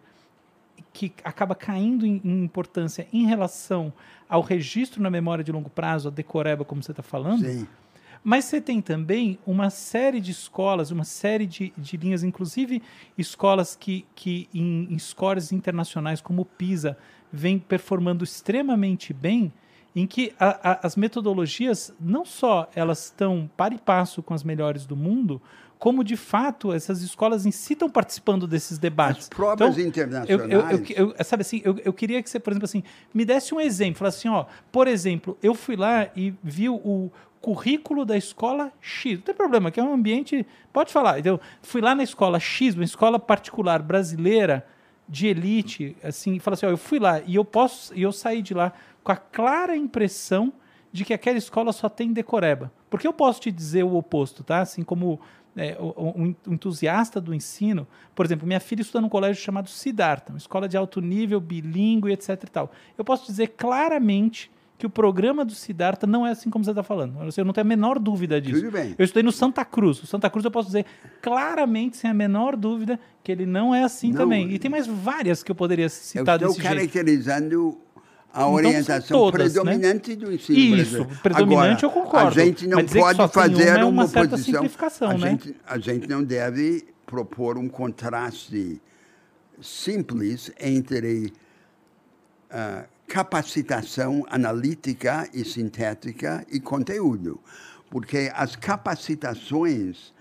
[0.93, 3.93] que acaba caindo em, em, importância em relação
[4.29, 7.45] ao registro na memória de longo prazo, a decoreba, como você está falando.
[7.45, 7.67] Sim.
[8.25, 12.81] Mas você tem também uma série de escolas, uma série de, de linhas, inclusive
[13.19, 16.97] escolas que, que em, em scores internacionais como o PISA
[17.33, 19.53] vêm performando extremamente bem,
[19.95, 24.43] em que a, a, as metodologias não só elas estão para e passo com as
[24.43, 25.41] melhores do mundo,
[25.79, 29.25] como de fato essas escolas em si estão participando desses debates.
[29.25, 30.91] As provas Então, internacionais.
[30.91, 33.53] eu, eu, eu- sabe assim, eu, eu queria que você, por exemplo, assim, me desse
[33.55, 33.99] um exemplo.
[33.99, 39.15] Falasse assim, ó, por exemplo, eu fui lá e vi o currículo da escola X.
[39.17, 40.47] Não tem problema, que é um ambiente.
[40.73, 41.19] Pode falar.
[41.19, 44.65] Então, fui lá na escola X, uma escola particular brasileira
[45.09, 48.13] de elite, assim, e falei assim, ó, eu fui lá e eu posso, e eu
[48.13, 48.73] saí de lá
[49.03, 50.53] com a clara impressão
[50.93, 52.71] de que aquela escola só tem decoreba.
[52.91, 54.61] Porque eu posso te dizer o oposto, tá?
[54.61, 55.19] Assim como
[55.57, 60.39] é, um entusiasta do ensino, por exemplo, minha filha estuda num colégio chamado Siddhartha, uma
[60.39, 62.73] escola de alto nível, bilíngue, etc e tal.
[62.97, 66.83] Eu posso dizer claramente que o programa do Siddhartha não é assim como você está
[66.83, 67.17] falando.
[67.37, 68.61] Eu não tenho a menor dúvida disso.
[68.61, 68.95] Tudo bem.
[68.99, 70.03] Eu estudei no Santa Cruz.
[70.03, 70.85] O Santa Cruz eu posso dizer
[71.21, 74.51] claramente, sem a menor dúvida, que ele não é assim Não, também.
[74.51, 76.75] E tem mais várias que eu poderia Eu citar estou desse jeito.
[76.75, 77.79] caracterizando
[78.33, 79.61] a são orientação todas, né?
[79.61, 81.21] predominante do ensino Isso, brasileiro.
[81.23, 82.41] predominante Agora, eu concordo.
[82.41, 84.39] A gente não pode fazer uma é uma posição.
[84.39, 85.31] simplificação, a, né?
[85.31, 88.81] gente, a gente não deve propor um contraste
[89.61, 91.33] simples entre
[92.51, 97.39] ah, capacitação analítica e sintética e conteúdo,
[97.91, 100.15] porque as capacitações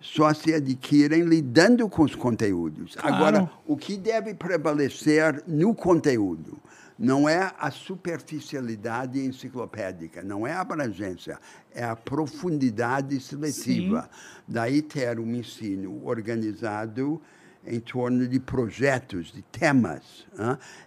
[0.00, 2.96] só se adquirem lidando com os conteúdos.
[2.96, 3.14] Claro.
[3.14, 6.58] Agora, o que deve prevalecer no conteúdo
[6.98, 11.38] não é a superficialidade enciclopédica, não é a abrangência,
[11.74, 14.08] é a profundidade seletiva.
[14.48, 17.20] Daí ter um ensino organizado
[17.66, 20.26] em torno de projetos, de temas.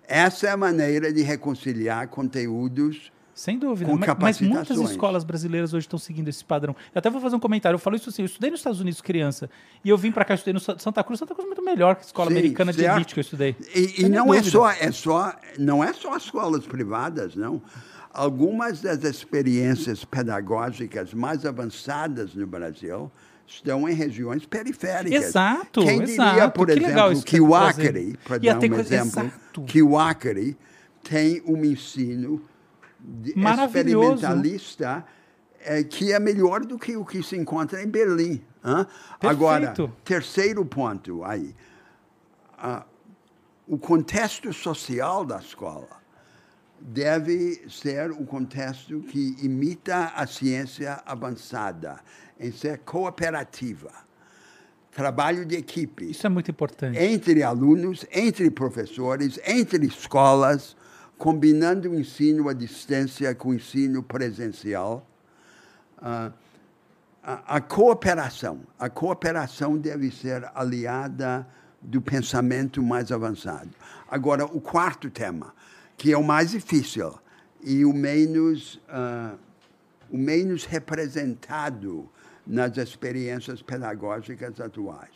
[0.08, 3.96] Essa é a maneira de reconciliar conteúdos Sem dúvida.
[3.96, 6.76] Mas, mas muitas escolas brasileiras hoje estão seguindo esse padrão.
[6.94, 7.76] Eu até vou fazer um comentário.
[7.76, 9.50] Eu falo isso assim: eu estudei nos Estados Unidos criança
[9.82, 11.20] e eu vim para cá, estudei no Sa- Santa Cruz.
[11.20, 12.98] Santa Cruz é muito melhor que a escola Sim, americana de certo.
[12.98, 13.56] elite que eu estudei.
[13.74, 17.62] E, e não é só, é só, não é só escolas privadas, não.
[18.14, 23.10] Algumas das experiências pedagógicas mais avançadas no Brasil
[23.48, 25.24] estão em regiões periféricas.
[25.28, 26.52] Exato, Quem diria, exato.
[26.52, 29.62] por Que exemplo, que que o tá Acre, para dar um exemplo, exato.
[29.64, 30.58] que o Acre
[31.10, 32.59] tem um ensino de-.
[33.36, 35.06] Experimentalista
[35.62, 38.42] eh, que é melhor do que o que se encontra em Berlim.
[38.64, 38.88] hã?
[39.22, 41.56] Agora, terceiro ponto aí.
[42.58, 42.86] Ah,
[43.68, 46.00] o contexto social da escola
[46.82, 52.00] deve ser um contexto que imita a ciência avançada,
[52.40, 53.92] em ser cooperativa,
[54.92, 56.98] trabalho de equipe Isso é muito importante.
[56.98, 60.76] entre alunos, entre professores, entre escolas,
[61.20, 65.06] combinando o ensino à distância com o ensino presencial.
[66.02, 66.32] Ah,
[67.22, 71.46] a, a cooperação, a cooperação deve ser aliada
[71.82, 73.70] do pensamento mais avançado.
[74.10, 75.54] Agora, o quarto tema,
[75.98, 77.14] que é o mais difícil
[77.62, 79.36] e o menos, ah,
[80.10, 82.10] o menos representado
[82.48, 85.12] nas experiências pedagógicas atuais.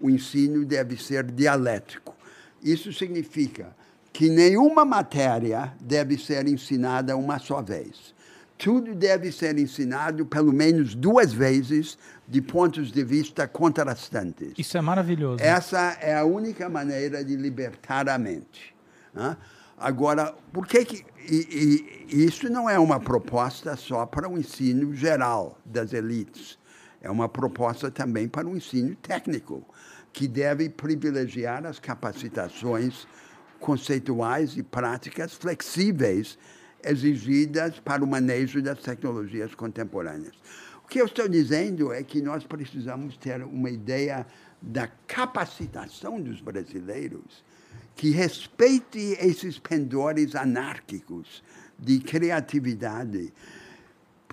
[0.00, 2.14] O ensino deve ser dialético.
[2.62, 3.76] Isso significa
[4.18, 8.12] que nenhuma matéria deve ser ensinada uma só vez.
[8.58, 14.54] Tudo deve ser ensinado pelo menos duas vezes de pontos de vista contrastantes.
[14.58, 15.40] Isso é maravilhoso.
[15.40, 18.74] Essa é a única maneira de libertar a mente.
[19.14, 19.36] hã?
[19.78, 24.92] Agora, por que, que e, e isso não é uma proposta só para o ensino
[24.92, 26.58] geral das elites?
[27.00, 29.64] É uma proposta também para o ensino técnico,
[30.12, 33.06] que deve privilegiar as capacitações
[33.60, 36.38] conceituais e práticas flexíveis
[36.84, 40.34] exigidas para o manejo das tecnologias contemporâneas.
[40.84, 44.26] O que eu estou dizendo é que nós precisamos ter uma ideia
[44.60, 47.44] da capacitação dos brasileiros
[47.94, 51.42] que respeite esses pendores anárquicos
[51.78, 53.32] de criatividade,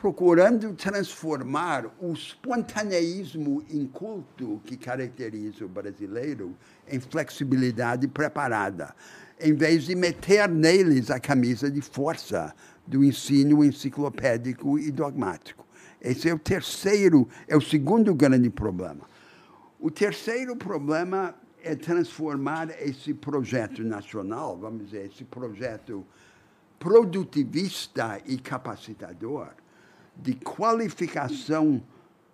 [0.06, 6.56] procurando transformar o espontaneísmo inculto que caracteriza o brasileiro
[6.88, 8.94] em flexibilidade preparada,
[9.42, 12.54] em vez de meter neles a camisa de força
[12.86, 15.66] do ensino enciclopédico e dogmático.
[16.00, 19.10] Esse é o terceiro, é o segundo grande problema.
[19.80, 26.06] O terceiro problema é transformar esse projeto nacional, vamos dizer, esse projeto
[26.78, 29.48] produtivista e capacitador,
[30.18, 31.82] de qualificação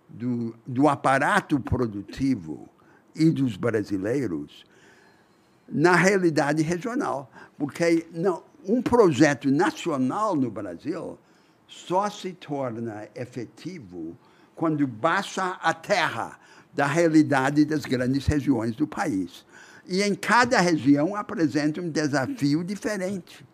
[0.07, 2.69] do, do aparato produtivo
[3.15, 4.65] e dos brasileiros,
[5.67, 7.31] na realidade regional.
[7.57, 11.17] Porque não, um projeto nacional no Brasil
[11.67, 14.17] só se torna efetivo
[14.55, 16.37] quando baixa a terra
[16.73, 19.45] da realidade das grandes regiões do país.
[19.87, 23.45] E em cada região apresenta um desafio diferente.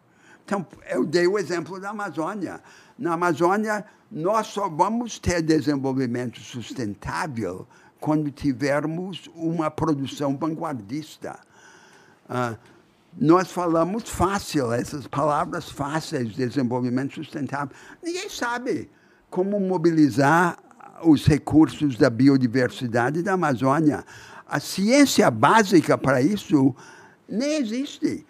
[0.45, 2.61] Então, eu dei o exemplo da Amazônia.
[2.97, 7.67] Na Amazônia, nós só vamos ter desenvolvimento sustentável
[7.99, 11.39] quando tivermos uma produção vanguardista.
[12.29, 12.57] Uh,
[13.19, 17.75] nós falamos fácil, essas palavras fáceis, desenvolvimento sustentável.
[18.03, 18.89] Ninguém sabe
[19.29, 20.57] como mobilizar
[21.03, 24.05] os recursos da biodiversidade da Amazônia.
[24.47, 26.75] A ciência básica para isso
[27.27, 28.25] nem existe.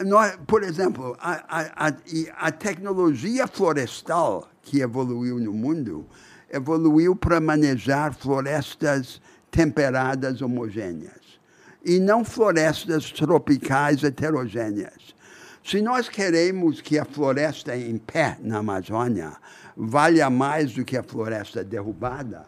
[0.00, 1.92] Nós, por exemplo, a, a,
[2.38, 6.06] a, tecnologia florestal que evoluiu no mundo
[6.48, 9.20] evoluiu para manejar florestas
[9.50, 11.38] temperadas homogêneas
[11.84, 15.14] e não florestas tropicais heterogêneas.
[15.62, 19.32] Se nós queremos que a floresta em pé na Amazônia
[19.76, 22.46] valha mais do que a floresta derrubada,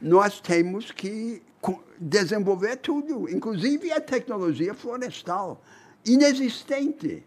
[0.00, 1.42] nós temos que
[1.98, 5.62] desenvolver tudo, inclusive a tecnologia florestal,
[6.04, 7.24] inexistente.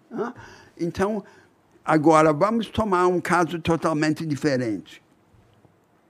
[0.79, 1.23] Então,
[1.83, 5.01] agora vamos tomar um caso totalmente diferente.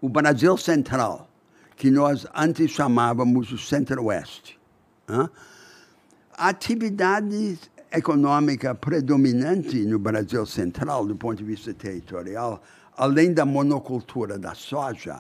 [0.02, 1.30] O Brasil Central,
[1.76, 4.60] que nós antes chamávamos o Centro-Oeste.
[5.08, 7.60] A atividade
[7.92, 12.62] econômica predominante no Brasil Central, do ponto de vista territorial,
[12.96, 15.20] além da monocultura da soja,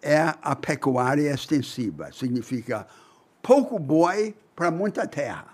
[0.00, 2.12] é a pecuária extensiva.
[2.12, 2.86] Significa
[3.42, 5.48] pouco boi para muita terra.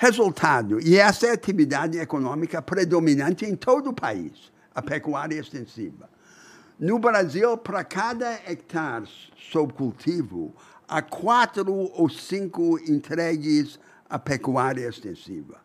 [0.00, 6.08] Resultado, e essa é a atividade econômica predominante em todo o país, a pecuária extensiva.
[6.78, 9.08] No Brasil, para cada hectare
[9.50, 10.54] sob cultivo,
[10.86, 13.76] há quatro ou cinco entregues
[14.08, 15.56] à pecuária extensiva.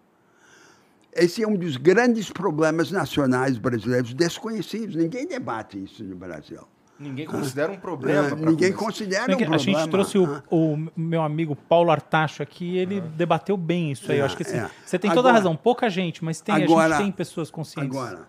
[1.13, 4.95] Esse é um dos grandes problemas nacionais brasileiros desconhecidos.
[4.95, 6.67] Ninguém debate isso no Brasil.
[6.99, 8.27] Ninguém considera um problema.
[8.27, 8.85] Ah, ninguém começar.
[8.85, 9.55] considera um problema.
[9.55, 10.43] A gente trouxe o, ah.
[10.49, 13.01] o, meu amigo Paulo Artacho aqui, ele ah.
[13.01, 14.19] debateu bem isso aí.
[14.19, 14.69] Eu acho que assim, é.
[14.85, 15.55] você tem toda a razão.
[15.55, 17.97] Pouca gente, mas tem, agora, a gente tem pessoas conscientes.
[17.97, 18.27] Agora,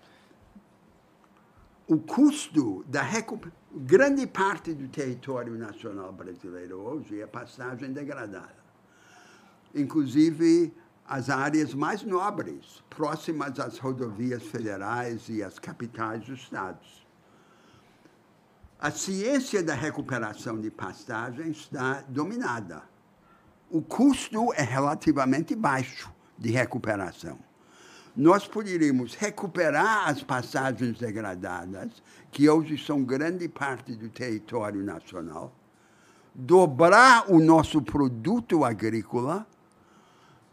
[1.86, 8.64] o custo da recuperação, grande parte do território nacional brasileiro hoje é passagem degradada.
[9.74, 10.72] Inclusive
[11.06, 17.03] as áreas mais nobres, próximas às rodovias federais e às capitais dos estados.
[18.84, 22.82] A ciência da recuperação de pastagem está dominada.
[23.70, 27.38] O custo é relativamente baixo de recuperação
[28.16, 31.90] nós poderíamos recuperar as passagens degradadas,
[32.30, 35.52] que hoje são grande parte do território nacional,
[36.34, 39.44] dobrar o nosso produto agrícola,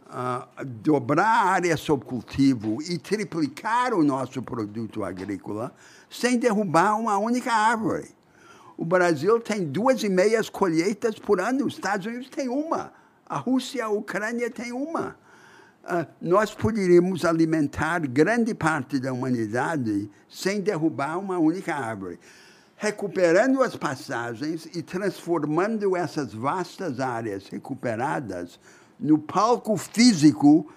[0.07, 5.71] uh, dobrar a área sob cultivo e triplicar o nosso produto agrícola
[6.09, 8.20] sem derrubar uma única árvore.
[8.77, 12.93] O Brasil tem duas e meias colheitas por ano, os Estados Unidos têm uma,
[13.25, 15.15] a Rússia, a Ucrânia têm uma.
[15.83, 22.19] Ah, nós poderíamos alimentar grande parte da humanidade sem derrubar uma única árvore.
[22.75, 28.59] Recuperando as passagens e transformando essas vastas áreas recuperadas
[28.99, 30.67] no palco físico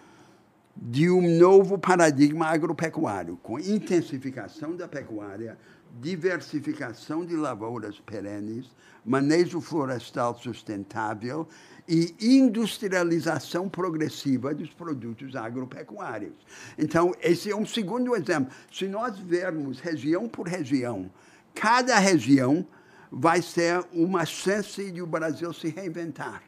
[0.77, 5.57] de um novo paradigma agropecuário, com intensificação da pecuária,
[6.01, 8.67] diversificação de lavouras perenes,
[9.05, 11.47] manejo florestal sustentável
[11.87, 16.35] e industrialização progressiva dos produtos agropecuários.
[16.79, 18.53] Então, esse é um segundo exemplo.
[18.73, 21.11] Se nós vermos região por região,
[21.55, 22.67] cada região
[23.11, 26.43] vai ser uma chance de o Brasil se reinventar.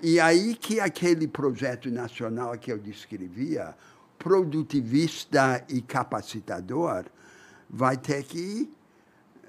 [0.00, 3.74] E aí que aquele projeto nacional que eu descrevia,
[4.16, 7.06] produtivista e capacitador,
[7.68, 8.70] vai ter que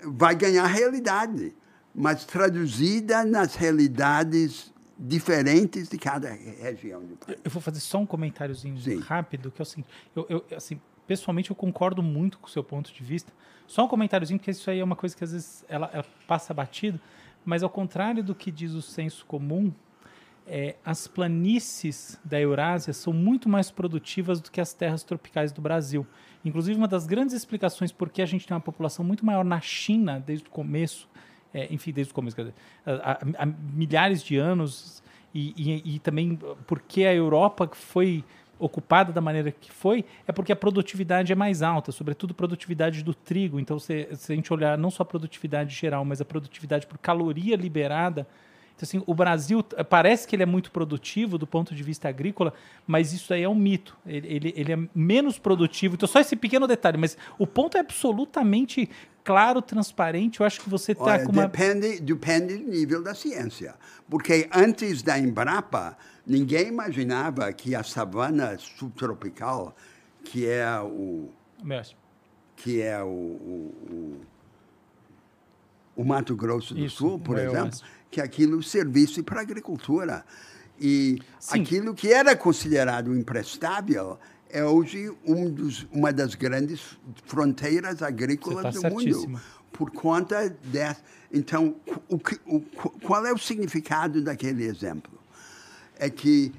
[0.03, 1.53] vai ganhar realidade
[1.93, 7.39] mas traduzida nas realidades diferentes de cada região do país.
[7.43, 8.99] Eu vou fazer só um comentáriozinho Sim.
[8.99, 12.63] rápido, que é o seguinte, eu, eu, assim, pessoalmente eu concordo muito com o seu
[12.63, 13.31] ponto de vista.
[13.67, 16.53] Só um comentáriozinho, porque isso aí é uma coisa que às vezes ela, ela passa
[16.53, 16.99] batido,
[17.45, 19.73] mas ao contrário do que diz o senso comum,
[20.49, 25.61] é, as planícies da Eurásia são muito mais produtivas do que as terras tropicais do
[25.61, 26.05] Brasil.
[26.43, 29.61] Inclusive, uma das grandes explicações por que a gente tem uma população muito maior na
[29.61, 31.07] China desde o começo
[31.53, 32.53] é, enfim, desde o começo, dizer,
[32.85, 35.01] há, há, milhares de anos,
[35.33, 38.23] e, e, e também porque a Europa foi
[38.57, 43.13] ocupada da maneira que foi, é porque a produtividade é mais alta, sobretudo produtividade do
[43.13, 43.59] trigo.
[43.59, 46.97] Então, se, se a gente olhar não só a produtividade geral, mas a produtividade por
[46.97, 48.27] caloria liberada,
[48.79, 52.53] então, assim, o Brasil parece que ele é muito produtivo do ponto de vista agrícola,
[52.87, 53.97] mas isso aí é um mito.
[54.05, 55.95] Ele, ele, ele, é menos produtivo.
[55.95, 58.89] Então, só esse pequeno detalhe, mas o ponto é absolutamente
[59.21, 60.39] claro, transparente.
[60.39, 61.47] Eu acho que você está com uma.
[61.47, 63.75] Depende, depende do nível da ciência.
[64.09, 69.75] Porque antes da Embrapa, ninguém imaginava que a savana subtropical
[70.23, 71.29] que é o
[71.61, 71.97] Mestre.
[72.55, 74.21] que é o, o,
[75.95, 77.83] o, o Mato Grosso do Isso, Sul, por exemplo, oeste.
[78.09, 80.25] Que aquilo servisse para a agricultura.
[80.79, 81.61] E Sim.
[81.61, 84.17] aquilo que era considerado imprestável
[84.49, 89.29] é hoje um dos, uma das grandes fronteiras agrícolas tá do certíssimo.
[89.29, 89.41] mundo.
[89.71, 91.01] Por conta dessa.
[91.31, 91.75] Então,
[92.09, 92.15] o,
[92.47, 92.59] o,
[93.03, 95.19] qual é o significado daquele exemplo?
[95.97, 96.51] É que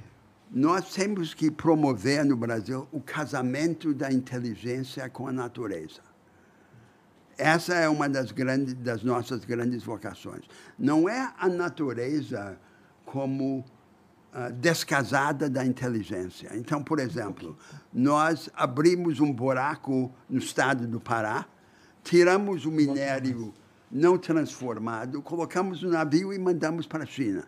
[0.51, 6.10] nós temos que promover no Brasil o casamento da inteligência com a natureza.
[7.41, 10.43] Essa é uma das, grandes, das nossas grandes vocações.
[10.79, 12.59] Não é a natureza
[13.05, 13.65] como
[14.33, 16.51] ah, descasada da inteligência.
[16.55, 17.57] Então, por exemplo,
[17.93, 21.47] nós abrimos um buraco no estado do Pará,
[22.05, 23.55] tiramos o minério
[23.91, 27.45] não transformado, colocamos no navio e mandamos para a China.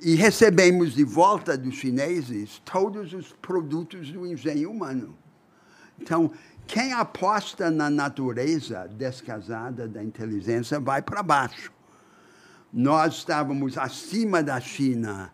[0.00, 5.14] E recebemos de volta dos chineses todos os produtos do engenho humano.
[6.00, 6.32] Então,
[6.68, 11.72] quem aposta na natureza descasada da inteligência vai para baixo.
[12.70, 15.32] Nós estávamos acima da China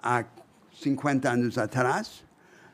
[0.00, 0.22] há
[0.74, 2.22] 50 anos atrás,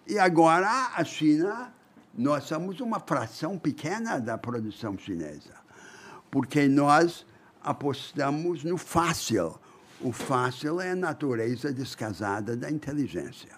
[0.04, 1.72] e agora a China,
[2.12, 5.54] nós somos uma fração pequena da produção chinesa,
[6.28, 7.24] porque nós
[7.62, 9.56] apostamos no fácil.
[10.00, 13.52] O fácil é a natureza descasada da inteligência.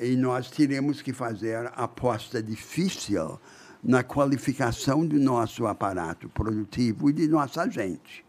[0.00, 3.38] E nós teremos que fazer aposta difícil
[3.82, 8.24] na qualificação do nosso aparato produtivo e de nossa gente.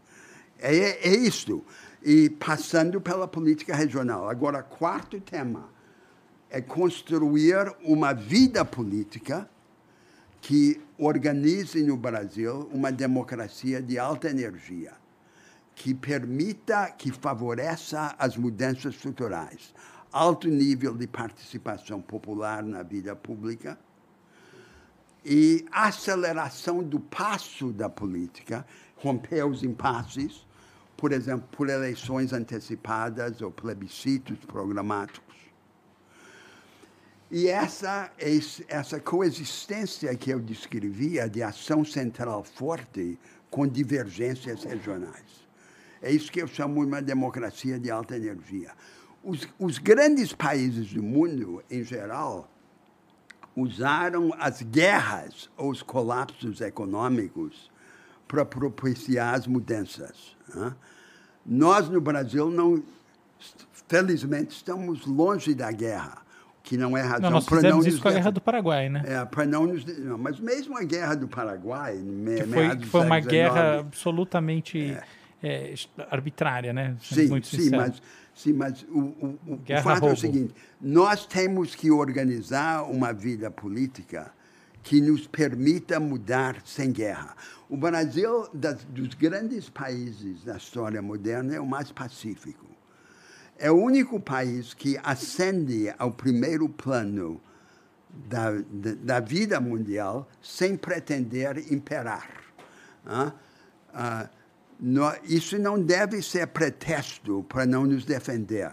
[0.57, 1.29] É, é.
[2.01, 4.29] E passando pela política regional.
[4.29, 5.69] Agora, quarto tema
[6.49, 9.49] é construir uma vida política
[10.41, 14.93] que organize no Brasil uma democracia de alta energia,
[15.75, 19.73] que permita, que favoreça as mudanças estruturais,
[20.11, 23.77] alto nível de participação popular na vida pública
[25.23, 30.47] e aceleração do passo da política, romper os impasses,
[30.97, 35.29] por exemplo, por eleições antecipadas ou plebiscitos programáticos.
[37.31, 38.11] E essa,
[38.67, 43.19] essa coexistência que eu descrevia de ação central forte
[43.51, 45.47] com divergências regionais.
[46.01, 48.71] É isso que eu chamo de uma democracia de alta energia.
[49.23, 52.49] Os, os grandes países do mundo, em geral,
[53.55, 57.69] usaram as guerras ou os colapsos econômicos
[58.27, 60.37] para propiciar as mudanças.
[60.53, 60.73] né?
[61.45, 62.81] Nós, no Brasil, não,
[63.87, 66.21] felizmente, estamos longe da guerra,
[66.61, 69.03] que não é razão Não, para não nos isso com a Guerra do Paraguai, né?
[69.05, 69.83] é, para não nos.
[69.85, 73.71] Não, mas mesmo a guerra do Paraguai, me, que foi, que foi uma século guerra
[73.71, 74.97] XIX, absolutamente
[75.41, 75.73] é,
[76.11, 76.95] arbitrária, né?
[77.01, 77.77] Sim, sim, sincero.
[77.77, 78.01] mas,
[78.41, 83.51] sim, mas o, o, o- fato é o seguinte: nós temos que organizar uma vida
[83.51, 84.31] política
[84.81, 87.35] que nos permita mudar sem guerra.
[87.69, 92.65] O Brasil, das- dos grandes países da história moderna, é o mais pacífico.
[93.57, 97.41] É o único país que ascende ao primeiro plano
[98.29, 102.29] da, da, da vida mundial sem pretender imperar.
[103.05, 103.33] Ah,
[103.93, 104.29] nó-
[105.23, 108.71] isso não deve ser pretexto para não nos defender.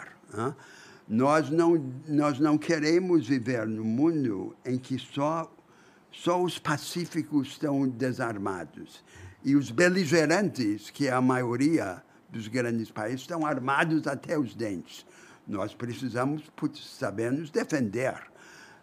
[1.09, 5.53] Nós não, nós não queremos viver num mundo em que só,
[6.11, 9.05] só os pacíficos estão desarmados
[9.47, 15.07] e os beligerantes, que é a maioria dos grandes países, estão armados até os dentes.
[15.47, 16.43] Nós precisamos
[16.75, 18.21] saber nos defender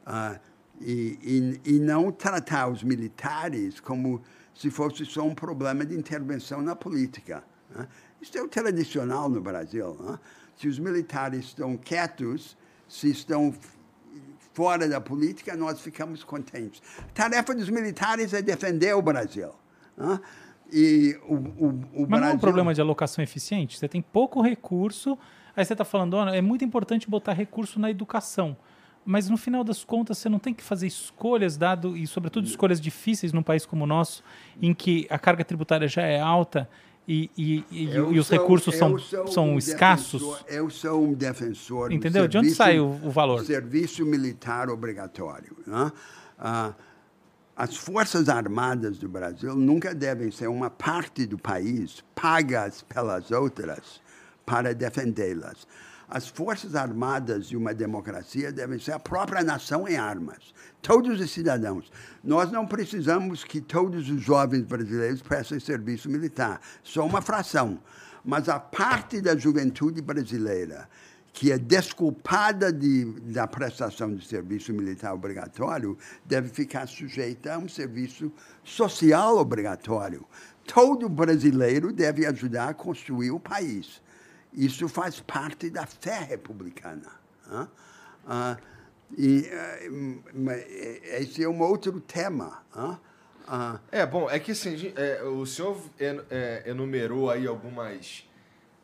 [0.05, 0.39] ah,
[0.79, 4.21] e, e, e não tratar os militares como
[4.53, 7.43] se fosse só um problema de intervenção na política.
[7.75, 7.87] né?
[8.21, 9.97] Isso é o tradicional no Brasil.
[9.99, 10.19] né?
[10.55, 12.55] Se os militares estão quietos,
[12.87, 13.53] se estão
[14.53, 16.81] fora da política, nós ficamos contentes.
[16.99, 19.49] A tarefa dos militares é defender o Brasil.
[19.97, 20.19] né?
[20.71, 21.67] E o, o,
[22.03, 22.35] o Mas não é Brasil...
[22.35, 23.77] um problema de alocação eficiente?
[23.77, 25.17] Você tem pouco recurso,
[25.55, 28.55] aí você está falando, "Olha, é muito importante botar recurso na educação.
[29.05, 32.79] Mas no final das contas, você não tem que fazer escolhas, dado, e sobretudo escolhas
[32.79, 34.23] difíceis num país como o nosso,
[34.61, 36.69] em que a carga tributária já é alta
[37.05, 38.97] e, e- e- e os sou- recursos são,
[39.27, 40.21] são um escassos.
[40.21, 41.89] defensor- eu sou um defensor.
[41.89, 42.27] do Entendeu?
[42.29, 43.43] De onde serviço- sai o, o valor?
[43.43, 45.57] Serviço militar obrigatório.
[45.67, 45.91] né?
[46.39, 46.73] Ah,
[47.55, 54.01] as Forças Armadas do Brasil nunca devem ser uma parte do país pagas pelas outras
[54.45, 55.67] para defendê-las.
[56.13, 60.53] As Forças Armadas de uma democracia devem ser a própria nação em armas.
[60.79, 61.91] Todos os cidadãos.
[62.23, 66.61] Nós não precisamos que todos os jovens brasileiros prestem serviço militar.
[66.83, 67.79] Só uma fração.
[68.23, 70.87] Mas a parte da juventude brasileira
[71.33, 77.67] que é desculpada de, da prestação de serviço militar obrigatório deve ficar sujeita a um
[77.67, 78.31] serviço
[78.63, 80.23] social obrigatório.
[80.71, 84.02] Todo brasileiro deve ajudar a construir o país.
[84.53, 87.11] Isso faz parte da fé republicana.
[87.47, 87.67] Né?
[88.27, 88.57] Ah,
[89.17, 90.51] e, uh,
[91.19, 92.63] esse é um outro tema.
[92.75, 92.97] Né?
[93.47, 93.79] Ah.
[93.91, 98.27] É, bom, é que assim, é, o senhor é, enumerou aí algumas,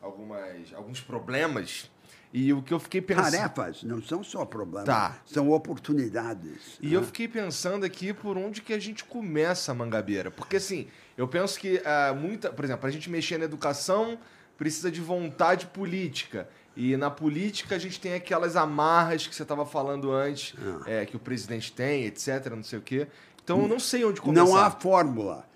[0.02, 1.90] algumas, alguns problemas
[2.32, 3.32] e o que eu fiquei pensando.
[3.32, 5.20] Tarefas não são só problemas, tá.
[5.26, 6.78] são oportunidades.
[6.80, 10.30] E eu fiquei pensando aqui por onde que a gente começa a Mangabeira.
[10.30, 12.52] Porque assim, eu penso que uh, muita.
[12.52, 14.18] Por exemplo, a gente mexer na educação
[14.60, 16.46] precisa de vontade política.
[16.76, 20.82] E na política a gente tem aquelas amarras que você estava falando antes, ah.
[20.86, 23.06] é, que o presidente tem, etc., não sei o quê.
[23.42, 24.44] Então eu não sei onde começar.
[24.44, 25.48] Não há fórmula.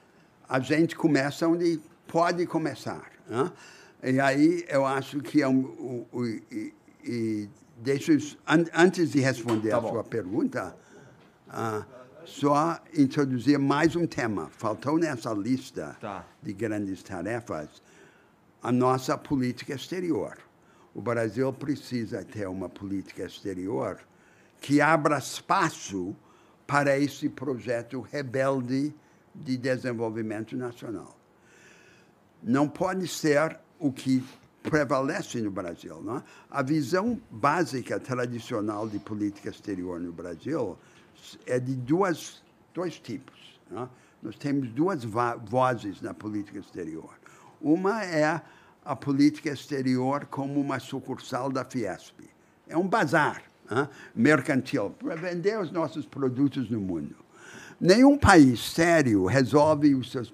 [0.49, 3.11] A gente começa onde pode começar.
[3.29, 3.53] Né?
[4.05, 6.07] E aí eu acho que é um.
[6.11, 6.75] um, e,
[7.05, 8.13] e deixa,
[8.49, 9.91] an, antes de responder tá a bom.
[9.91, 10.75] sua pergunta,
[11.49, 11.85] uh,
[12.25, 14.49] só introduzir mais um tema.
[14.49, 16.25] Faltou nessa lista tá.
[16.43, 17.84] de grandes tarefas
[18.65, 20.39] a nossa política exterior.
[20.95, 24.01] O Brasil precisa ter uma política exterior
[24.59, 26.17] que abra espaço
[26.67, 28.95] para esse projeto rebelde
[29.35, 31.15] de desenvolvimento nacional.
[32.43, 34.25] Não pode ser o que
[34.62, 36.01] prevalece no Brasil.
[36.03, 36.23] Não é?
[36.51, 40.79] A visão básica, tradicional de política exterior no Brasil
[41.45, 42.43] é de duas,
[42.73, 43.61] dois tipos.
[43.77, 43.87] É?
[44.23, 47.24] Nós temos duas vozes na política exterior.
[47.65, 48.43] Uma é
[48.85, 52.21] a política exterior como uma sucursal da Fiesp.
[52.69, 53.43] É um bazar
[54.15, 57.17] mercantil para vender os nossos produtos no mundo.
[57.81, 60.31] Nenhum país sério resolve seus,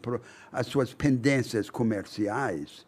[0.53, 2.85] as suas pendências comerciais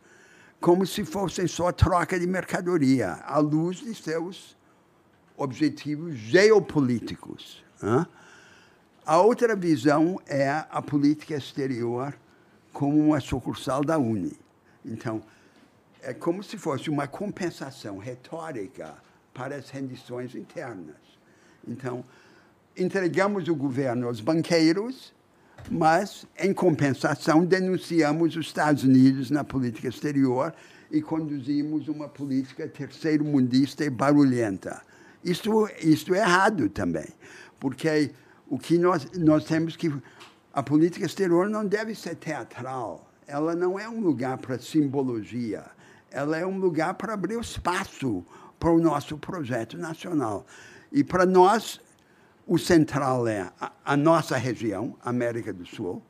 [0.60, 4.56] como se fossem só troca de mercadoria, à luz de seus
[5.36, 7.64] objetivos geopolíticos.
[9.04, 12.12] A outra visão é a política exterior
[12.72, 14.38] como uma sucursal da Uni.
[14.84, 15.22] Então,
[16.02, 18.94] é como se fosse uma compensação retórica
[19.32, 20.96] para as rendições internas.
[21.66, 22.04] Então,
[22.76, 25.14] entregamos o governo aos banqueiros,
[25.70, 30.52] mas, em compensação, denunciamos os Estados Unidos na política exterior
[30.90, 34.82] e conduzimos uma política terceiro-mundista e barulhenta.
[35.24, 37.06] Isso, isso é errado também,
[37.60, 38.10] porque
[38.48, 39.92] o que nós, nós temos que.
[40.52, 45.64] A política exterior não deve ser teatral, ela não é um lugar para simbologia,
[46.10, 48.22] ela é um lugar para abrir espaço
[48.58, 50.46] para o nosso projeto nacional.
[50.92, 51.80] E para nós,
[52.46, 56.02] o central é a, a, nossa região, América do Sul,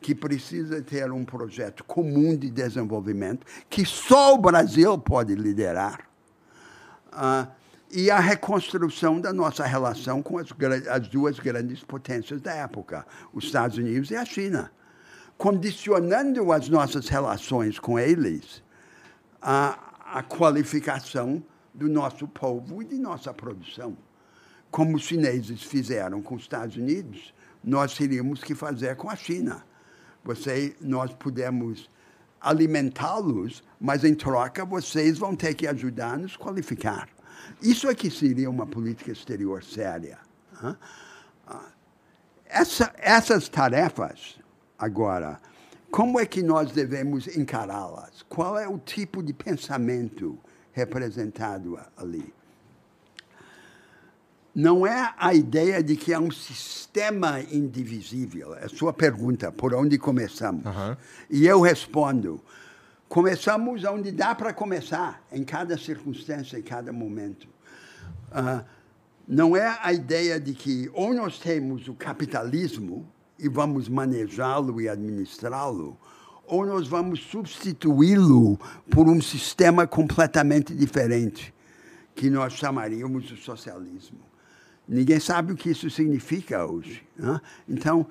[0.00, 6.00] que precisa ter um projeto comum de desenvolvimento que só o Brasil pode liderar.
[7.12, 7.46] Uh,
[7.90, 10.48] e a reconstrução da nossa relação com as,
[10.90, 14.72] as, duas grandes potências da época, os Estados Unidos e a China,
[15.38, 18.62] condicionando as nossas relações com eles
[19.40, 23.96] à, à qualificação do nosso povo e de nossa produção.
[24.70, 27.32] Como os chineses fizeram com os Estados Unidos,
[27.62, 29.64] nós teríamos que fazer com a China.
[30.24, 31.88] Você, nós podemos
[32.40, 37.08] alimentá-los, mas em troca vocês vão ter que ajudar a nos qualificar.
[37.62, 40.18] Isso é que seria uma política exterior séria.
[42.46, 44.38] Essa, essas tarefas,
[44.78, 45.40] agora,
[45.90, 48.22] como é que nós devemos encará-las?
[48.28, 50.38] Qual é o tipo de pensamento
[50.76, 52.34] representado ali.
[54.54, 58.54] Não é a ideia de que é um sistema indivisível.
[58.54, 60.64] É a sua pergunta, por onde começamos?
[60.66, 60.96] Uhum.
[61.30, 62.42] E eu respondo,
[63.08, 67.48] começamos onde dá para começar, em cada circunstância, em cada momento.
[68.30, 68.64] Uh,
[69.26, 73.06] não é a ideia de que ou nós temos o capitalismo
[73.38, 75.98] e vamos manejá-lo e administrá-lo,
[76.46, 78.58] ou nós vamos substituí-lo
[78.90, 81.52] por um sistema completamente diferente,
[82.14, 84.20] que nós chamaríamos de socialismo.
[84.88, 87.02] Ninguém sabe o que isso significa hoje.
[87.16, 87.40] Né?
[87.68, 88.06] Então,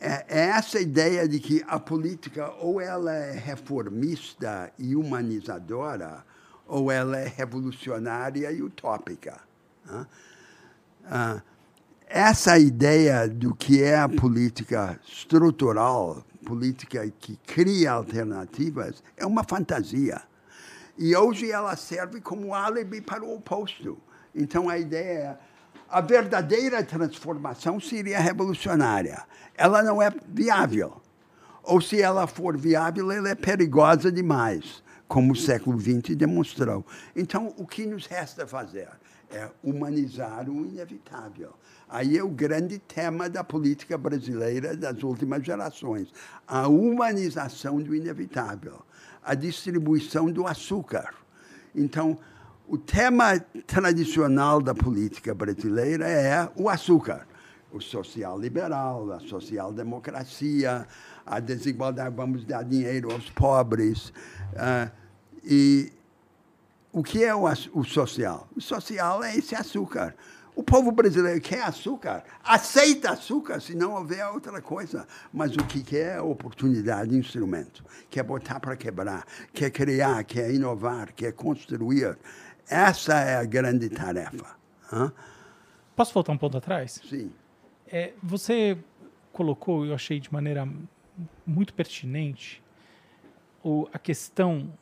[0.00, 6.24] é, é essa ideia de que a política ou ela é reformista e humanizadora,
[6.66, 9.40] ou ela é revolucionária e utópica.
[9.84, 10.06] Né?
[11.06, 11.42] Ah,
[12.06, 20.22] essa ideia do que é a política estrutural política que cria alternativas é uma fantasia.
[20.96, 23.98] E hoje ela serve como álibi para o oposto.
[24.34, 25.38] Então a ideia é
[25.90, 29.22] a verdadeira transformação seria revolucionária.
[29.56, 31.00] Ela não é viável.
[31.62, 36.84] Ou se ela for viável, ela é perigosa demais, como o século XX demonstrou.
[37.14, 38.88] Então, o que nos resta fazer
[39.30, 41.52] é humanizar o inevitável.
[41.88, 46.08] Aí é o grande tema da política brasileira das últimas gerações:
[46.46, 48.82] a humanização do inevitável,
[49.22, 51.14] a distribuição do açúcar.
[51.74, 52.18] Então,
[52.68, 57.26] o tema tradicional da política brasileira é o açúcar.
[57.72, 60.86] O social liberal, a social democracia,
[61.24, 64.12] a desigualdade, vamos dar dinheiro aos pobres.
[64.52, 64.90] Uh,
[65.42, 65.92] e
[66.92, 68.46] o que é o, o social?
[68.54, 70.14] O social é esse açúcar.
[70.58, 75.06] O povo brasileiro quer açúcar, aceita açúcar se não houver outra coisa.
[75.32, 77.84] Mas o que quer é oportunidade, instrumento.
[78.10, 82.18] Quer botar para quebrar, quer criar, quer inovar, quer construir.
[82.68, 84.56] Essa é a grande tarefa.
[84.92, 85.12] Hã?
[85.96, 87.00] Posso voltar um ponto atrás?
[87.08, 87.32] Sim.
[87.86, 88.78] É, você
[89.32, 90.68] colocou, eu achei de maneira
[91.46, 92.62] muito pertinente,
[93.64, 94.72] o, a questão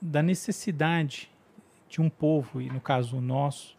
[0.00, 1.30] da necessidade
[1.88, 3.76] de um povo, e no caso o nosso,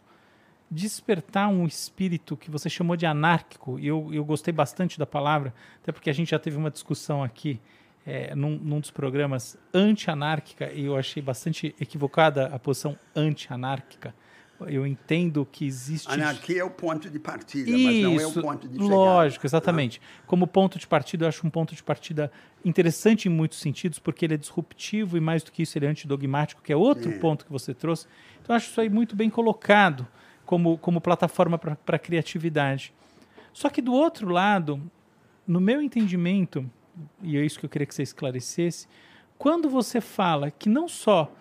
[0.69, 5.53] despertar um espírito que você chamou de anárquico, e eu, eu gostei bastante da palavra,
[5.81, 7.59] até porque a gente já teve uma discussão aqui
[8.07, 14.15] é, num, num, dos programas anti-anárquica, e eu achei bastante equivocada a posição anti-anárquica.
[14.61, 16.09] Eu entendo que existe.
[16.09, 18.95] Anarquia é o ponto de partida, Isso, mas não é o ponto de chegada.
[18.95, 20.01] Lógico, exatamente.
[20.01, 20.23] Ah.
[20.25, 22.31] Como ponto de partida, eu acho um ponto de partida
[22.65, 25.89] interessante em muitos sentidos, porque ele é disruptivo e, mais do que isso, ele é
[25.89, 27.19] antidogmático, que é outro é.
[27.19, 28.07] ponto que você trouxe.
[28.41, 30.07] Então, eu acho isso aí muito bem colocado
[30.43, 32.93] como, como plataforma para a criatividade.
[33.53, 34.81] Só que, do outro lado,
[35.45, 36.67] no meu entendimento,
[37.21, 38.87] e é isso que eu queria que você esclarecesse,
[39.37, 41.31] quando você fala que não só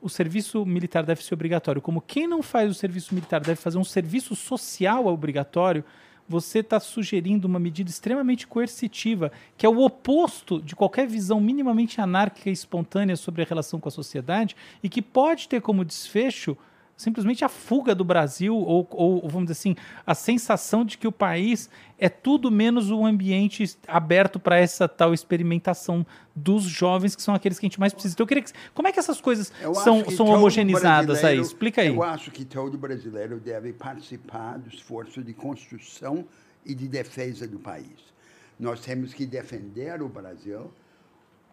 [0.00, 3.78] o serviço militar deve ser obrigatório, como quem não faz o serviço militar deve fazer
[3.78, 5.84] um serviço social obrigatório,
[6.28, 12.00] você está sugerindo uma medida extremamente coercitiva, que é o oposto de qualquer visão minimamente
[12.00, 16.56] anárquica e espontânea sobre a relação com a sociedade e que pode ter como desfecho
[17.02, 19.76] simplesmente a fuga do Brasil, ou, ou, vamos dizer assim,
[20.06, 25.12] a sensação de que o país é tudo menos um ambiente aberto para essa tal
[25.12, 28.14] experimentação dos jovens, que são aqueles que a gente mais precisa.
[28.14, 31.38] Então, eu queria que, como é que essas coisas eu são, são homogeneizadas aí?
[31.38, 31.88] Explica aí.
[31.88, 36.24] Eu acho que todo brasileiro deve participar do esforço de construção
[36.64, 38.12] e de defesa do país.
[38.58, 40.70] Nós temos que defender o Brasil.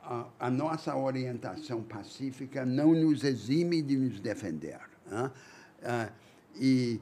[0.03, 4.88] A, a nossa orientação pacífica não nos exime de nos defender.
[5.09, 5.31] Né?
[5.83, 6.09] Ah,
[6.55, 6.99] e,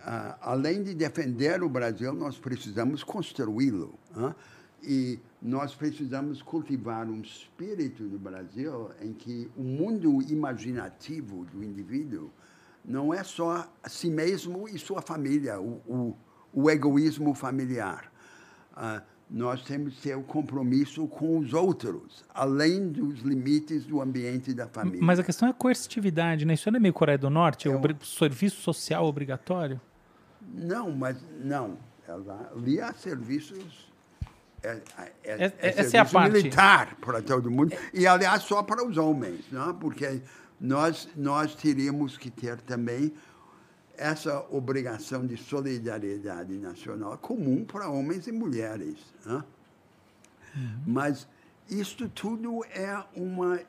[0.00, 3.98] ah, além de defender o Brasil, nós precisamos construí-lo.
[4.14, 4.34] Né?
[4.82, 12.30] E nós precisamos cultivar um espírito no Brasil em que o mundo imaginativo do indivíduo
[12.84, 16.16] não é só si mesmo e sua família, o, o,
[16.52, 18.12] o egoísmo familiar.
[18.72, 24.00] Uh, nós temos que ter o um compromisso com os outros, além dos limites do
[24.00, 25.00] ambiente da família.
[25.02, 26.54] Mas a questão é a coercitividade, né?
[26.54, 27.68] Isso não é meio Coreia do Norte?
[27.68, 29.80] É o serviço social obrigatório?
[30.40, 31.78] Não, mas não.
[32.54, 33.92] Ali há serviços...
[34.62, 36.32] É, é, é, é essa é a parte.
[36.32, 37.76] militar para todo mundo.
[37.92, 39.74] E, aliás, só para os homens, não?
[39.74, 40.22] porque
[40.58, 43.12] nós, nós teríamos que ter também
[43.96, 48.98] essa obrigação de solidariedade nacional comum para homens e mulheres.
[49.24, 49.44] Né?
[50.56, 50.82] Uhum.
[50.86, 51.26] Mas
[51.68, 53.60] isto tudo é uma.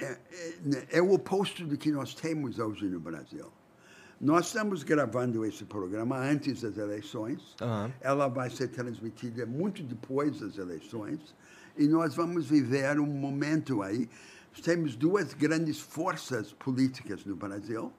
[0.00, 3.50] É, é, é, o oposto do que nós temos hoje no Brasil.
[4.20, 7.56] Nós estamos gravando esse programa antes das eleições.
[7.60, 7.92] Uhum.
[8.00, 11.34] Ela vai ser transmitida muito depois das eleições.
[11.76, 14.08] E nós vamos viver um momento aí.
[14.62, 17.92] Temos duas grandes forças políticas no Brasil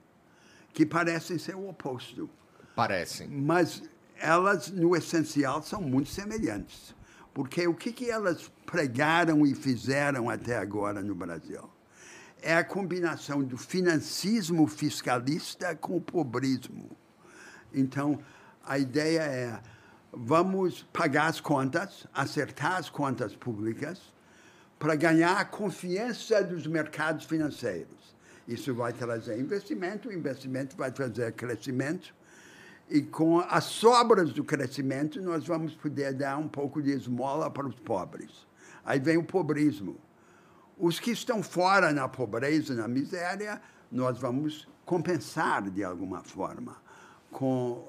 [0.74, 2.30] que parecem ser o oposto.
[2.76, 3.28] Parecem.
[3.28, 3.84] Mas
[4.18, 6.96] elas, no essencial, são muito semelhantes.
[7.34, 11.70] Porque o que, que elas pregaram e fizeram até agora no Brasil?
[12.42, 16.90] É a combinação do financismo fiscalista com o pobrismo.
[17.74, 18.20] Então,
[18.66, 19.60] a ideia é
[20.12, 24.00] vamos pagar as contas, acertar as contas públicas,
[24.78, 28.16] para ganhar a confiança dos mercados financeiros.
[28.50, 32.16] Isso vai trazer investimento, o investimento vai trazer crescimento,
[32.90, 37.68] e com as sobras do crescimento nós vamos poder dar um pouco de esmola para
[37.68, 38.48] os pobres.
[38.84, 39.98] Aí vem o pobrismo.
[40.80, 46.76] Os que estão fora na pobreza, na miséria, nós vamos compensar de alguma forma
[47.30, 47.86] com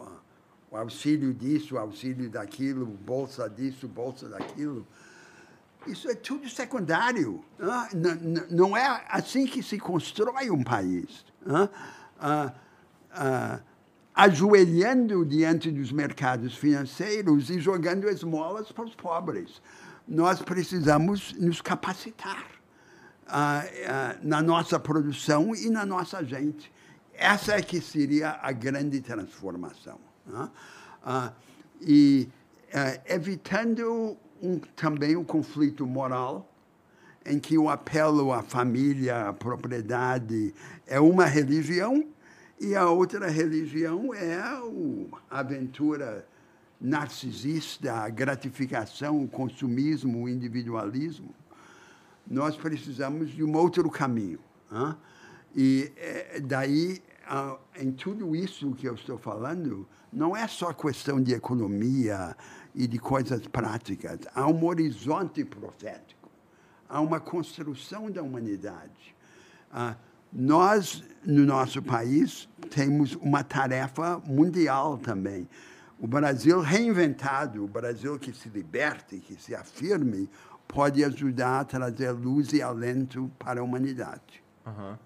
[0.71, 4.87] o auxílio disso, o auxílio daquilo, bolsa disso, bolsa daquilo.
[5.87, 7.43] Isso é tudo secundário.
[8.51, 11.25] Não é assim que se constrói um país.
[12.19, 12.53] Ah,
[13.11, 13.61] ah,
[14.15, 19.63] ajoelhando diante dos mercados financeiros e jogando esmolas para os pobres.
[20.07, 22.47] Nós precisamos nos capacitar.
[23.29, 26.71] ah, na nossa produção e na nossa gente.
[27.15, 29.99] Essa é que seria a grande transformação.
[31.81, 32.29] e
[32.73, 36.51] eh, evitando um, também o conflito moral,
[37.25, 40.55] em que o apelo à família, à propriedade,
[40.87, 42.07] é uma religião
[42.59, 44.61] e a outra religião é a
[45.31, 46.27] aventura
[46.81, 51.35] narcisista, a gratificação, o consumismo, o individualismo.
[52.27, 54.39] Nós precisamos de um outro caminho.
[54.71, 54.97] hã?
[55.55, 57.03] E eh, daí,
[57.77, 62.37] em tudo isso que eu estou falando, não é só questão de economia
[62.75, 64.21] e de coisas práticas.
[64.35, 66.21] Há um horizonte profético
[66.91, 69.15] há uma construção da humanidade.
[69.73, 69.95] Ah,
[70.33, 75.49] nós, no nosso país, temos uma tarefa mundial também.
[75.99, 80.29] O Brasil reinventado, o Brasil que se liberte, que se afirme,
[80.67, 84.43] pode ajudar a trazer luz e alento para a humanidade.
[84.67, 84.99] Aham.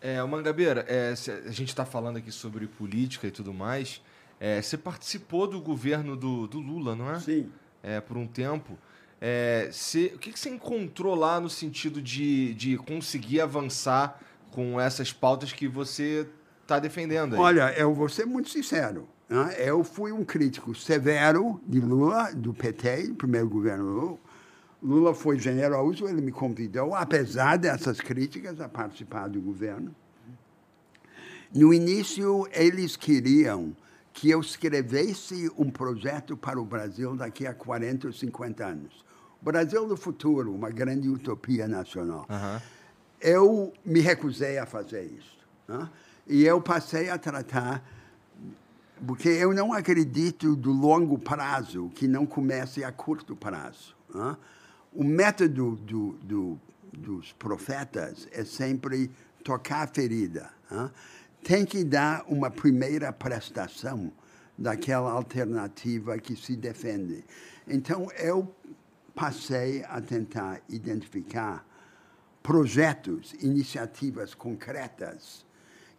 [0.00, 1.14] É, Mangabeira, é,
[1.46, 4.02] a gente está falando aqui sobre política e tudo mais.
[4.46, 7.18] É, você participou do governo do, do Lula, não é?
[7.18, 7.50] Sim.
[7.82, 8.76] É, por um tempo.
[9.18, 14.20] É, cê- o que, que você encontrou lá no sentido de, de conseguir avançar
[14.50, 16.28] com essas pautas que você
[16.60, 17.40] está defendendo aí?
[17.40, 19.08] Olha, eu vou ser muito sincero.
[19.30, 19.54] né?
[19.58, 24.18] Eu fui um crítico severo de Lula, do PT, do primeiro governo Lula.
[24.82, 29.94] Lula foi generoso, ele me convidou, apesar dessas críticas, a participar do governo.
[31.54, 33.74] No início, eles queriam
[34.14, 39.04] que eu escrevesse um projeto para o Brasil daqui a 40 ou 50 anos.
[39.42, 42.62] O Brasil do futuro, uma grande utopia nacional Aham.
[43.20, 45.36] eu me recusei a fazer isso.
[45.68, 45.90] né?
[46.26, 47.84] E eu passei a tratar,
[49.06, 53.94] porque eu não acredito do longo prazo que não comece a curto prazo.
[54.14, 54.36] né?
[54.92, 56.60] O método do, do,
[56.92, 59.10] dos profetas é sempre
[59.42, 60.50] tocar a ferida.
[60.70, 60.88] né?
[61.44, 64.10] Tem que dar uma primeira prestação
[64.56, 67.22] daquela alternativa que se defende.
[67.68, 68.50] Então, eu
[69.14, 71.66] passei a tentar identificar
[72.42, 75.44] projetos, iniciativas concretas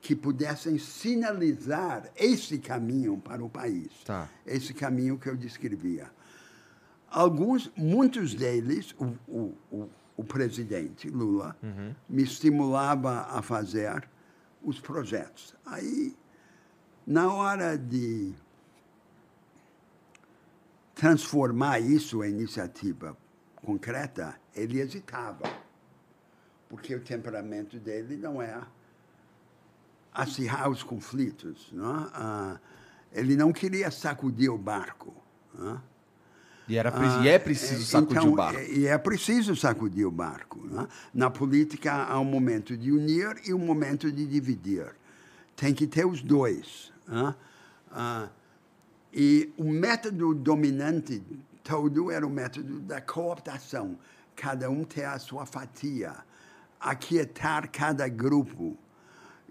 [0.01, 3.89] que pudessem sinalizar esse caminho para o país.
[4.05, 4.29] Tá.
[4.45, 6.11] Esse caminho que eu descrevia.
[7.09, 11.55] Alguns, muitos deles, o, o, o, o presidente Lula
[12.07, 14.07] me estimulava a fazer
[14.65, 15.55] os projetos.
[15.65, 16.17] Aí,
[17.05, 18.33] na hora de
[20.95, 23.15] transformar isso em iniciativa
[23.55, 25.43] concreta, ele hesitava,
[26.67, 28.61] porque o temperamento dele não é
[30.11, 31.71] acirrar os conflitos.
[31.71, 32.09] Não é?
[32.13, 32.59] Ah,
[33.11, 35.13] ele não queria sacudir o barco.
[35.53, 35.94] não é?
[36.67, 38.59] E, era, pre- e é preciso sacudir então, o barco.
[38.59, 40.59] é- E é preciso sacudir o barco.
[40.67, 40.87] né?
[41.13, 44.87] Na política há um momento de unir e um momento de dividir.
[45.55, 46.91] Tem que ter os dois.
[47.07, 47.35] né?
[47.91, 48.29] Ah,
[49.13, 51.21] e o método dominante
[51.63, 53.97] todo era o método da cooptação.
[54.35, 56.13] Cada um ter a sua fatia,
[56.79, 58.75] aquietar cada grupo.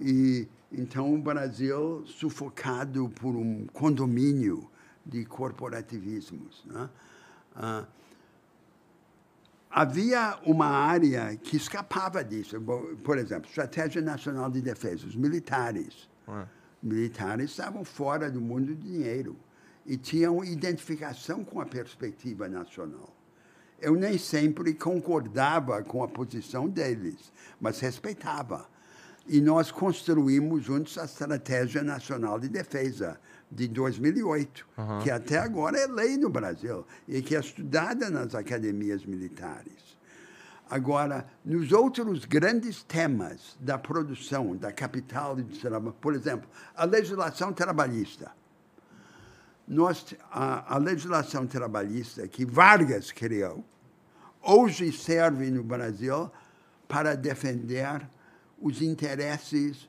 [0.00, 4.68] E então o Brasil sufocado por um condomínio
[5.04, 6.64] de corporativismos.
[6.66, 6.88] Né?
[7.54, 7.86] Ah,
[9.70, 12.60] havia uma área que escapava disso.
[13.02, 16.08] Por exemplo, Estratégia Nacional de Defesa, os militares.
[16.26, 16.46] Ah.
[16.82, 19.36] Militares estavam fora do mundo do dinheiro
[19.86, 23.14] e tinham identificação com a perspectiva nacional.
[23.80, 28.66] Eu nem sempre concordava com a posição deles, mas respeitava.
[29.26, 33.18] E nós construímos juntos a Estratégia Nacional de Defesa
[33.54, 34.66] de 2008,
[35.02, 39.96] que até agora é lei no Brasil e que é estudada nas academias militares.
[40.68, 46.84] Agora, nos outros grandes temas da produção, da capital e do trabalho, por exemplo, a
[46.84, 48.32] legislação trabalhista.
[49.68, 53.64] Nós, a, a legislação trabalhista que Vargas criou,
[54.42, 56.30] hoje serve no Brasil
[56.88, 58.06] para defender
[58.60, 59.88] os interesses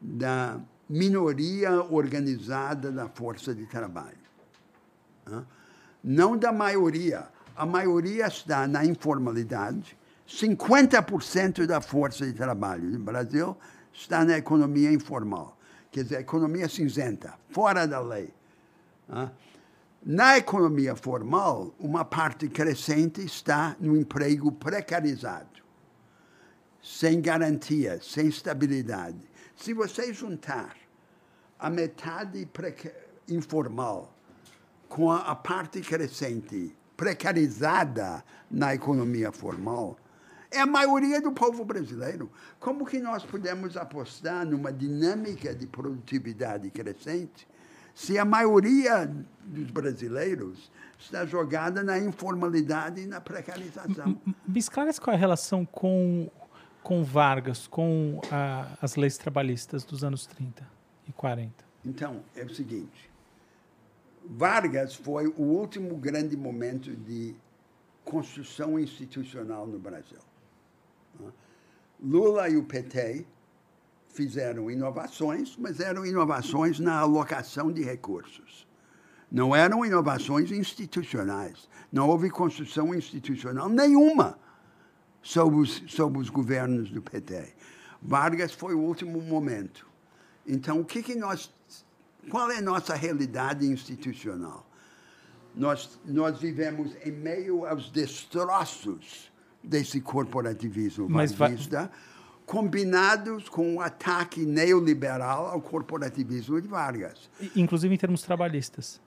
[0.00, 4.18] da minoria organizada da força de trabalho.
[6.02, 7.28] Não da maioria.
[7.56, 9.96] A maioria está na informalidade.
[10.28, 13.56] 50% da força de trabalho no Brasil
[13.92, 15.56] está na economia informal.
[15.90, 18.32] Quer dizer, a economia cinzenta, fora da lei.
[20.04, 25.62] Na economia formal, uma parte crescente está no emprego precarizado,
[26.82, 29.33] sem garantia, sem estabilidade.
[29.56, 30.76] Se você juntar
[31.58, 32.48] a metade
[33.28, 34.12] informal
[34.88, 39.96] com a, a parte crescente precarizada na economia formal,
[40.50, 42.30] É a maioria do povo brasileiro.
[42.60, 47.48] Como que nós podemos apostar numa dinâmica de produtividade crescente
[47.92, 49.04] se a maioria
[49.44, 54.16] dos brasileiros está jogada na informalidade e na precarização?
[54.46, 56.30] Me esclarece qual é a relação com,
[56.84, 60.68] com Vargas, com a, as leis trabalhistas dos anos 30
[61.08, 61.64] e 40.
[61.82, 63.10] Então, é o seguinte.
[64.22, 67.34] Vargas foi o último grande momento de
[68.04, 70.18] construção institucional no Brasil.
[72.02, 73.24] Lula e o PT
[74.10, 78.66] fizeram inovações, mas eram inovações na alocação de recursos.
[79.32, 81.66] Não eram inovações institucionais.
[81.90, 84.38] Não houve construção institucional nenhuma
[85.24, 87.54] sob os, sob os governos do PT.
[88.00, 89.88] Vargas foi o último momento.
[90.46, 91.50] Então, o que, que nós.
[92.30, 94.68] Qual é a nossa realidade institucional?
[95.54, 101.90] Nós, nós vivemos em meio aos destroços desse corporativismo Mas varguista,
[102.44, 107.30] combinados com o ataque neoliberal ao corporativismo de Vargas.
[107.56, 109.00] Inclusive em termos trabalhistas.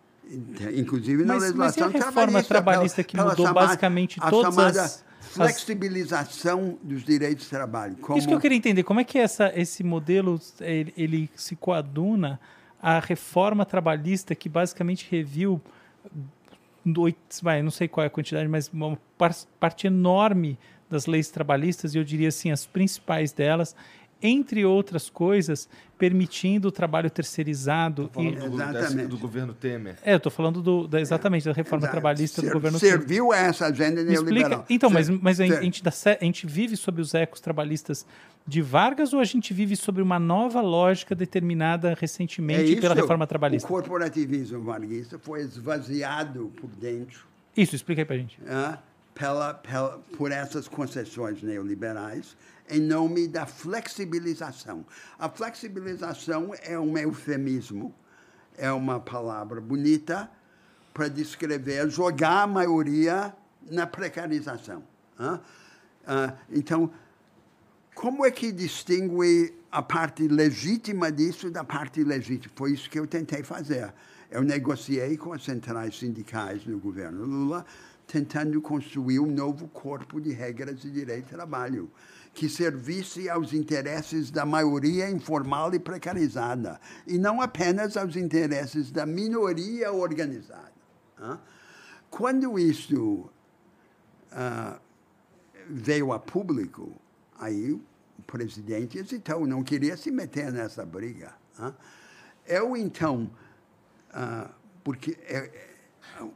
[0.75, 5.03] Inclusive na Mas- mas a legislação reforma trabalhista, que mudou basicamente a todas chamada as-
[5.03, 5.03] as-
[5.33, 7.95] flexibilização dos direitos de trabalho.
[7.97, 11.55] Como, Isso que eu queria entender, como é que essa, esse modelo ele, ele se
[11.55, 12.39] coaduna
[12.81, 15.61] à reforma trabalhista que basicamente reviu,
[16.85, 20.57] não sei qual é a quantidade, mas uma par- parte enorme
[20.89, 23.75] das leis trabalhistas, e eu diria assim, as principais delas,
[24.21, 28.09] entre outras coisas, permitindo o trabalho terceirizado.
[28.13, 28.95] Falando e- do, Exatamente.
[28.95, 29.97] desse- do governo Temer.
[30.03, 31.91] é, eu estou falando do, da, exatamente da reforma Exato.
[31.91, 32.97] trabalhista do Ser- governo Temer.
[32.99, 34.31] Serviu a essa agenda Me explica.
[34.31, 34.65] neoliberal.
[34.69, 38.05] Então, mas, Ser- mas a, ser- a gente a gente vive sobre os ecos trabalhistas
[38.47, 43.01] de Vargas ou a gente vive sobre uma nova lógica determinada recentemente é pela isso.
[43.03, 43.67] reforma trabalhista?
[43.67, 48.39] O corporativismo varguista foi esvaziado por dentro Isso, explica aí pra gente.
[48.47, 48.77] ah,
[49.13, 52.37] pela, pela, por essas concessões neoliberais
[52.69, 54.85] em nome da flexibilização.
[55.17, 57.93] A flexibilização é um eufemismo,
[58.57, 60.29] é uma palavra bonita
[60.93, 63.33] para descrever jogar a maioria
[63.69, 64.83] na precarização.
[65.19, 66.33] ah.
[66.49, 66.91] Então,
[67.93, 72.53] como é que distingue a parte legítima disso da parte ilegítima?
[72.55, 73.93] Foi isso que eu tentei fazer.
[74.29, 77.65] Eu negociei com as centrais sindicais no governo Lula,
[78.05, 81.91] tentando construir um novo corpo de regras de direito de trabalho
[82.37, 89.07] que servisse aos interesses da maioria informal e precarizada, e não apenas aos interesses da
[89.07, 90.71] minoria organizada.
[92.11, 93.27] Quando isso
[95.67, 96.93] veio a público,
[97.39, 97.81] aí o
[98.27, 101.33] presidente hesitou, não queria se meter nessa briga.
[102.45, 103.31] Eu, então,
[104.83, 105.69] porque é- é-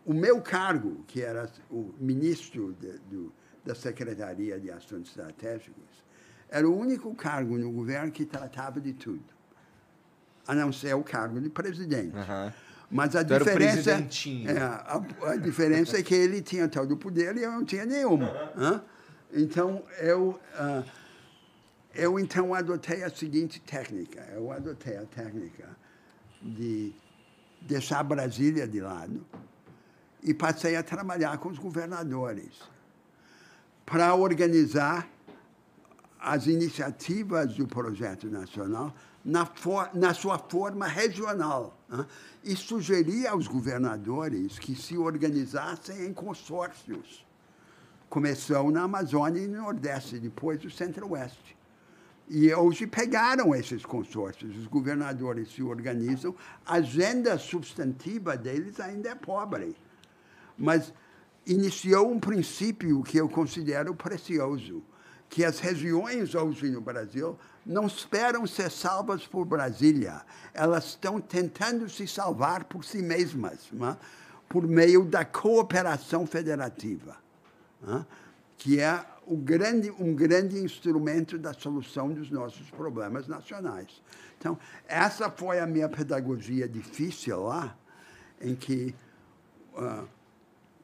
[0.04, 2.76] o meu cargo, que era o ministro
[3.08, 3.32] do-
[3.66, 6.04] da Secretaria de Assuntos Estratégicos,
[6.50, 9.24] era o único cargo no governo que tratava de tudo,
[10.48, 12.16] a não ser o cargo de presidente.
[12.16, 12.54] Aham.
[12.90, 15.02] Mas a Tu diferença, é, a,
[15.32, 18.20] a diferença é que ele tinha todo o poder e eu não tinha nenhum.
[18.58, 18.84] hã?
[19.32, 20.84] Então eu ah,
[21.96, 24.22] eu então adotei a seguinte técnica.
[24.34, 25.70] Eu adotei a técnica
[26.42, 26.94] de
[27.62, 29.26] deixar Brasília de lado
[30.22, 32.60] e passei a trabalhar com os governadores
[33.92, 35.06] para organizar
[36.18, 42.06] as iniciativas do projeto nacional na, for- na sua forma regional né?
[42.42, 47.26] e sugerir aos governadores que se organizassem em consórcios.
[48.10, 51.58] Começou na Amazônia e no Nordeste, depois no Centro-Oeste.
[52.30, 56.34] E hoje pegaram esses consórcios, os governadores se organizam,
[56.66, 59.76] a agenda substantiva deles ainda é pobre.
[60.58, 60.94] Mas
[61.46, 64.84] iniciou um princípio que eu considero precioso,
[65.30, 70.22] que as regiões hoje no Brasil não esperam ser salvas por Brasília,
[70.54, 73.98] elas estão tentando se salvar por si mesmas, não é?
[74.50, 77.22] por meio da cooperação federativa
[77.82, 78.06] né?
[78.58, 84.02] que é o grande, um grande instrumento da solução dos nossos problemas nacionais.
[84.38, 87.76] Então, essa foi a minha pedagogia difícil lá,
[88.40, 88.94] em que
[89.76, 90.04] ah,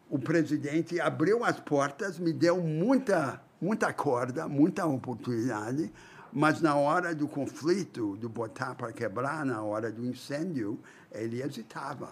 [0.09, 5.91] o presidente abriu as portas, me deu muita, muita corda, muita oportunidade,
[6.31, 10.79] mas na hora do conflito, do botar para quebrar, na hora do incêndio,
[11.11, 12.11] ele hesitava.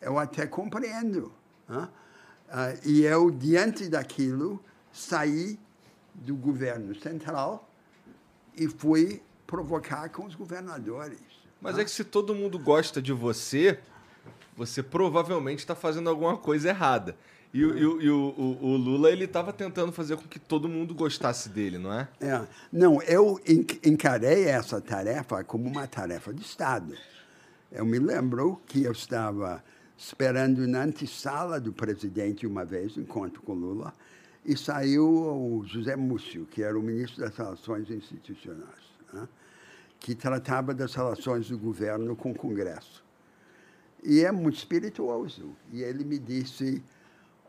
[0.00, 1.32] Eu até compreendo.
[1.68, 1.88] né?
[2.50, 5.58] Ah, e eu, diante daquilo, saí
[6.14, 7.68] do governo central
[8.56, 11.20] e fui provocar com os governadores.
[11.60, 13.78] Mas é que se todo mundo gosta de você,
[14.58, 17.16] você provavelmente está fazendo alguma coisa errada.
[17.54, 20.68] E, o- e e o, o- o Lula, ele estava tentando fazer com que todo
[20.68, 22.06] mundo gostasse dele, não é?
[22.20, 22.42] É.
[22.70, 26.92] Não, eu en- encarei essa tarefa como uma tarefa de Estado.
[27.72, 29.62] Eu me lembro que eu estava
[29.96, 33.94] esperando na antessala do presidente uma vez, encontro com Lula,
[34.44, 39.26] e saiu o José Múcio, que era o ministro das Relações Institucionais, né?
[40.00, 43.02] que tratava das relações do governo com o Congresso.
[44.02, 45.54] E é muito espirituoso.
[45.72, 46.82] E ele me disse: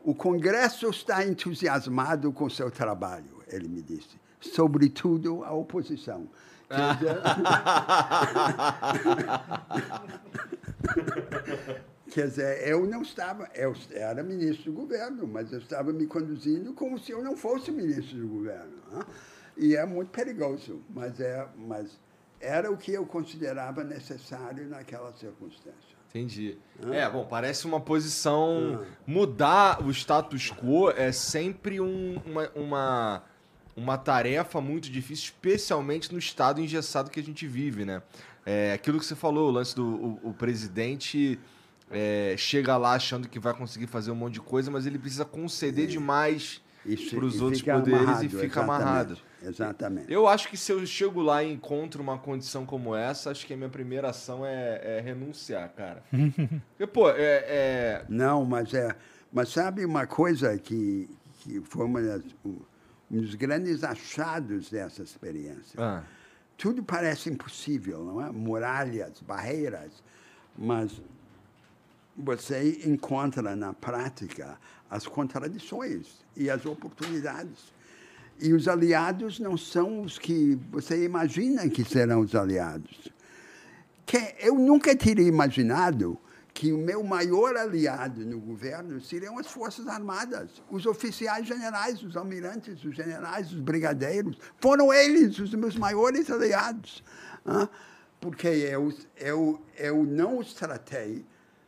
[0.02, 4.18] o Congresso está entusiasmado com seu trabalho, ele me disse.
[4.40, 6.26] Sobretudo a oposição.
[12.10, 16.72] Quer dizer, eu não estava, eu era ministro do governo, mas eu estava me conduzindo
[16.72, 18.72] como se eu não fosse ministro do governo.
[18.90, 19.04] né?
[19.56, 22.00] E é muito perigoso, mas, é, mas
[22.40, 25.89] era o que eu considerava necessário naquela circunstância.
[26.10, 26.58] Entendi.
[26.90, 28.84] É, bom, parece uma posição.
[29.06, 33.22] Mudar o status quo é sempre um- uma, uma,
[33.76, 38.02] uma tarefa muito difícil, especialmente no estado engessado que a gente vive, né?
[38.44, 41.38] É, aquilo que você falou, o lance do o, o presidente
[41.90, 45.24] é, chega lá achando que vai conseguir fazer um monte de coisa, mas ele precisa
[45.24, 46.60] conceder demais
[47.10, 49.18] para os outros poderes amarrado, e fica exatamente, amarrado.
[49.42, 50.12] Exatamente.
[50.12, 53.54] Eu acho que se eu chego lá e encontro uma condição como essa, acho que
[53.54, 56.02] a minha primeira ação é, é renunciar, cara.
[56.76, 58.94] Porque, pô, é, é- Não, mas é.
[59.32, 61.08] Mas sabe uma coisa que,
[61.40, 62.58] que foi uma das, um
[63.10, 65.80] dos grandes achados dessa experiência?
[65.82, 66.02] Ah,
[66.58, 68.30] Tudo parece impossível, não é?
[68.30, 70.02] Muralhas, barreiras,
[70.58, 71.00] mas
[72.16, 74.58] você encontra na prática
[74.90, 77.72] as contradições e as oportunidades.
[78.40, 83.08] E os aliados não são os que você imagina que serão os aliados.
[84.06, 86.18] Que eu nunca teria imaginado
[86.52, 92.16] que o meu maior aliado no governo seriam as Forças Armadas, os oficiais generais, os
[92.16, 94.36] almirantes, os generais, os brigadeiros.
[94.58, 97.02] Foram eles os meus maiores aliados.
[98.20, 101.24] Porque eu, eu, eu não os tratei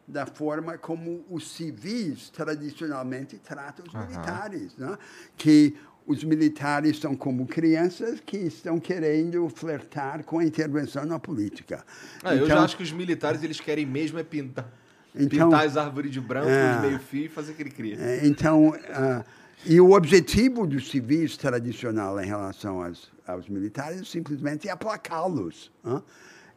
[0.06, 4.98] da forma como os civis tradicionalmente tratam os militares, né?
[5.36, 11.84] que os militares são como crianças que estão querendo flertar com a intervenção na política.
[12.22, 14.68] Ah, eu Então, já acho que os militares eles querem mesmo é pintar,
[15.14, 16.76] Então- pintar as árvores de branco, É.
[16.76, 17.96] os meio-fio e fazer aquele cria.
[18.00, 19.24] É, Então, ah,
[19.64, 25.70] e o objetivo dos civis tradicional em relação aos, aos militares simplesmente é aplacá-los.
[25.84, 26.02] hã?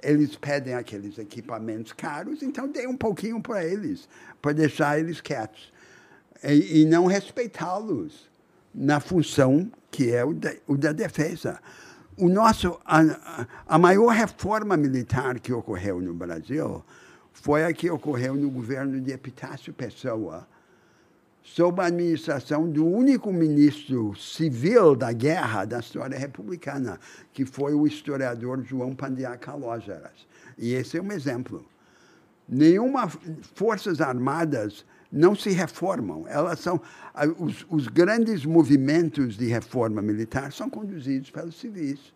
[0.03, 4.07] Eles pedem aqueles equipamentos caros, então dê um pouquinho para eles,
[4.41, 5.71] para deixar eles quietos.
[6.43, 8.29] E, e não respeitá-los
[8.75, 11.59] na função que é o da, o da defesa.
[12.17, 16.83] O nosso, a, a- maior reforma militar que ocorreu no Brasil
[17.33, 20.47] foi a que ocorreu no governo de Epitácio Pessoa,
[21.41, 26.99] sob a administração do único ministro civil da guerra da história republicana,
[27.33, 30.25] que foi o historiador João Pandiá Calógeras.
[30.57, 31.65] E esse é um exemplo.
[32.47, 33.07] Nenhuma
[33.53, 34.85] forças armadas
[35.15, 36.27] não se reformam.
[36.27, 36.79] Elas são
[37.39, 42.13] os, os grandes movimentos de reforma militar são conduzidos pelos civis.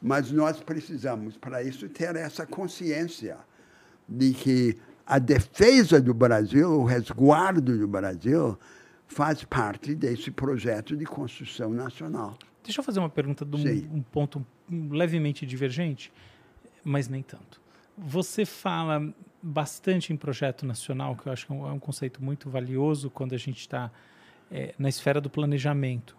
[0.00, 3.36] Mas nós precisamos, para isso, ter essa consciência
[4.08, 8.56] de que a defesa do Brasil, o resguardo do Brasil,
[9.08, 12.38] faz parte desse projeto de construção nacional.
[12.62, 16.12] Deixa eu fazer uma pergunta de um, um ponto levemente divergente,
[16.84, 17.60] mas nem tanto.
[17.96, 19.12] Você fala
[19.44, 23.34] bastante em projeto nacional, que eu acho que é um, é conceito muito valioso quando
[23.34, 23.90] a gente está
[24.50, 26.16] é, na esfera do planejamento.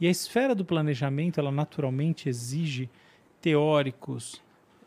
[0.00, 2.88] E a esfera do planejamento, ela naturalmente exige
[3.42, 4.42] teóricos,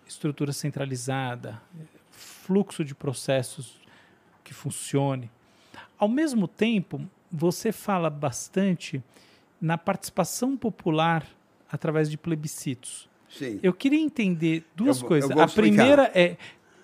[0.08, 1.62] estrutura centralizada,
[2.10, 3.80] fluxo de processos
[4.44, 5.30] que funcione.
[5.98, 9.04] Ao mesmo tempo, você fala bastante
[9.62, 11.28] na participação popular
[11.72, 13.08] através de plebiscitos.
[13.30, 13.60] Sim.
[13.62, 15.30] Eu queria entender duas Eu coisas.
[15.30, 16.36] eu A primeira é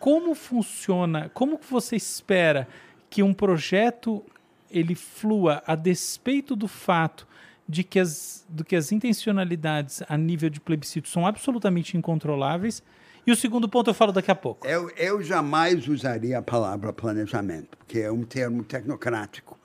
[0.06, 2.68] como funciona, como que você espera
[3.10, 4.24] que um projeto
[4.70, 7.28] ele flua a despeito do fato
[7.68, 12.84] de que as, do que as intencionalidades a nível de plebiscito são absolutamente incontroláveis.
[13.26, 14.68] E o segundo ponto eu falo daqui a pouco.
[14.68, 19.58] Eu, eu jamais usaria a palavra planejamento, porque é um termo tecnocrático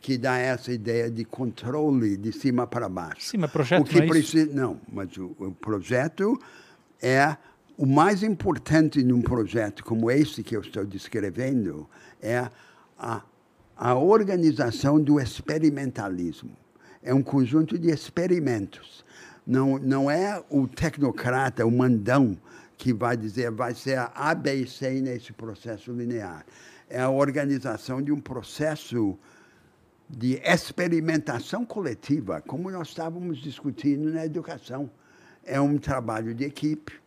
[0.00, 3.28] que dá essa ideia de controle de cima para baixo.
[3.28, 6.36] Sim, mas projeto o que não é precisa, não, mas o, o projeto
[7.00, 7.36] é
[7.76, 11.88] o mais importante num projeto como esse que eu estou descrevendo
[12.22, 12.48] é
[12.98, 13.22] a,
[13.76, 16.56] a organização do experimentalismo.
[17.02, 19.04] É um conjunto de experimentos.
[19.46, 22.38] Não, não é o tecnocrata, o mandão,
[22.78, 26.44] que vai dizer vai ser A, B e C nesse processo linear.
[26.88, 29.18] é a organização de um processo
[30.08, 34.90] de experimentação coletiva, como nós estávamos discutindo na educação.
[35.44, 37.03] É um trabalho de equipe,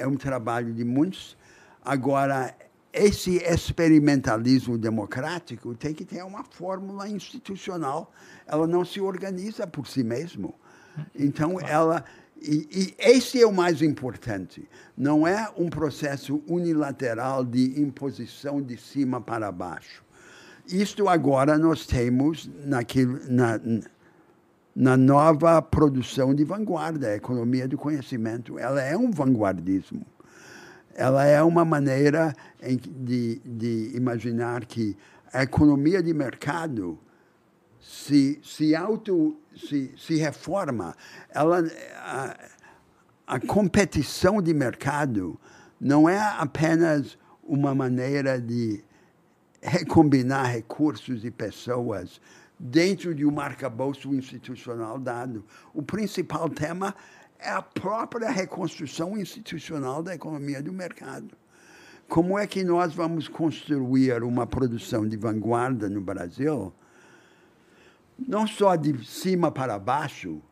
[0.00, 1.36] é um trabalho de muitos.
[1.84, 2.54] Agora,
[2.92, 8.12] esse experimentalismo democrático tem que ter uma fórmula institucional.
[8.46, 10.54] Ela não se organiza por si mesmo.
[11.14, 12.04] Então, ela.
[12.42, 14.66] E, e, esse é o mais importante.
[14.96, 20.02] Não é um processo unilateral de imposição de cima para baixo.
[20.66, 23.60] Isto agora nós temos naquilo, na,
[24.80, 28.58] na nova produção de vanguarda, a economia do conhecimento.
[28.58, 30.06] Ela é um vanguardismo.
[30.94, 32.34] Ela é uma maneira
[32.90, 34.96] de, de imaginar que
[35.30, 36.98] a economia de mercado
[37.78, 40.96] se, se auto se, se reforma.
[41.28, 41.62] Ela,
[41.98, 42.36] a,
[43.26, 45.38] a competição de mercado
[45.78, 48.82] não é apenas uma maneira de
[49.60, 52.18] recombinar recursos e pessoas
[52.62, 55.42] dentro de um arcabouço institucional dado.
[55.72, 56.94] O principal tema
[57.38, 61.34] é a própria reconstrução institucional da economia do mercado.
[62.06, 66.70] Como é que nós vamos construir uma produção de vanguarda no Brasil,
[68.18, 70.42] não só de cima para baixo,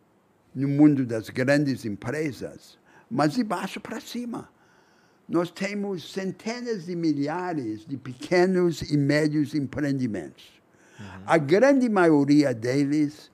[0.54, 2.78] no mundo das grandes empresas,
[3.10, 4.48] mas de baixo para cima?
[5.28, 10.57] Nós temos centenas de milhares de pequenos e médios empreendimentos
[10.98, 11.06] Uhum.
[11.26, 13.30] A grande maioria deles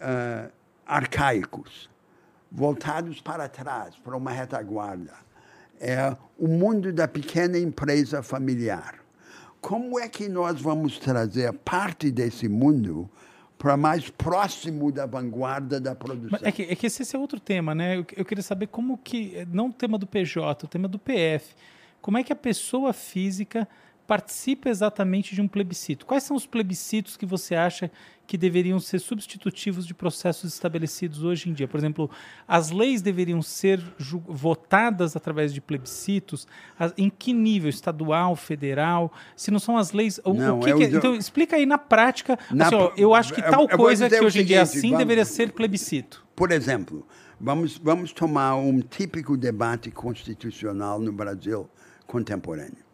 [0.00, 0.50] uh,
[0.86, 1.88] arcaicos,
[2.50, 5.14] voltados para trás, para uma retaguarda.
[5.80, 8.96] É o mundo da pequena empresa familiar.
[9.60, 13.08] Como é que nós vamos trazer parte desse mundo
[13.58, 16.38] para mais próximo da vanguarda da produção.
[16.42, 17.96] É que, é que, esse é outro tema, né?
[17.96, 21.54] Eu, eu, queria saber como que, não o tema do PJ, o tema do PF,
[22.00, 23.68] como é que a pessoa física
[24.08, 26.06] participa exatamente de um plebiscito.
[26.06, 27.90] Quais são os plebiscitos que você acha
[28.26, 31.68] que deveriam ser substitutivos de processos estabelecidos hoje em dia?
[31.68, 32.10] Por exemplo,
[32.46, 33.82] as leis deveriam ser
[34.26, 36.48] votadas através de plebiscitos?
[36.96, 37.68] Em que nível?
[37.68, 39.12] Estadual, federal?
[39.36, 40.18] Se não são as leis.
[40.24, 40.86] Não, o que, que é?
[40.86, 42.38] Então, explica aí na prática.
[42.50, 44.98] Na, assim, ó, eu acho que tal coisa que hoje em dia é assim vamos,
[45.00, 46.26] deveria ser plebiscito.
[46.34, 47.06] Por exemplo,
[47.38, 51.68] vamos, vamos tomar um típico debate constitucional no Brasil
[52.06, 52.87] contemporâneo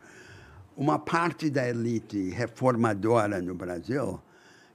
[0.76, 4.20] uma parte da elite reformadora no Brasil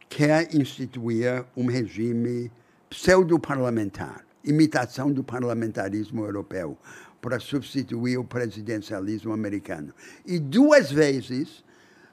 [0.07, 2.51] quer instituir um regime
[2.89, 6.77] pseudo-parlamentar, imitação do parlamentarismo europeu,
[7.21, 9.93] para substituir o presidencialismo americano.
[10.25, 11.63] E duas vezes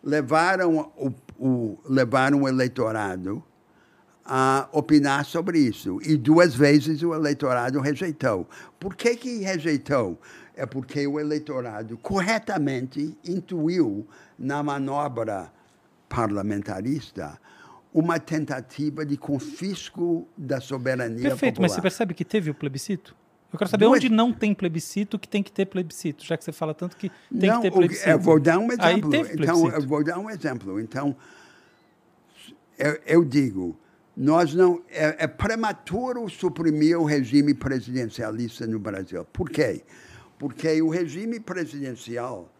[0.02, 3.42] levaram o, o, levaram o eleitorado
[4.24, 6.00] a opinar sobre isso.
[6.02, 8.48] E duas vezes o eleitorado rejeitou.
[8.78, 10.20] Por que, que rejeitou?
[10.56, 14.06] É porque o eleitorado corretamente intuiu
[14.38, 15.52] na manobra
[16.08, 17.38] parlamentarista
[17.92, 21.68] uma tentativa de confisco da soberania Perfeito, popular.
[21.68, 23.14] mas você percebe que teve o plebiscito?
[23.52, 23.98] Eu quero saber Duas...
[23.98, 27.10] onde não tem plebiscito que tem que ter plebiscito, já que você fala tanto que
[27.38, 28.08] tem não, que ter plebiscito.
[28.08, 29.14] Eu vou dar um exemplo.
[29.14, 30.80] então, eu vou dar um exemplo.
[30.80, 31.16] Então,
[32.78, 33.78] eu, eu digo,
[34.16, 39.24] nós não é, é prematuro suprimir o regime presidencialista no Brasil.
[39.26, 39.82] Por quê?
[40.38, 42.52] Porque o regime presidencial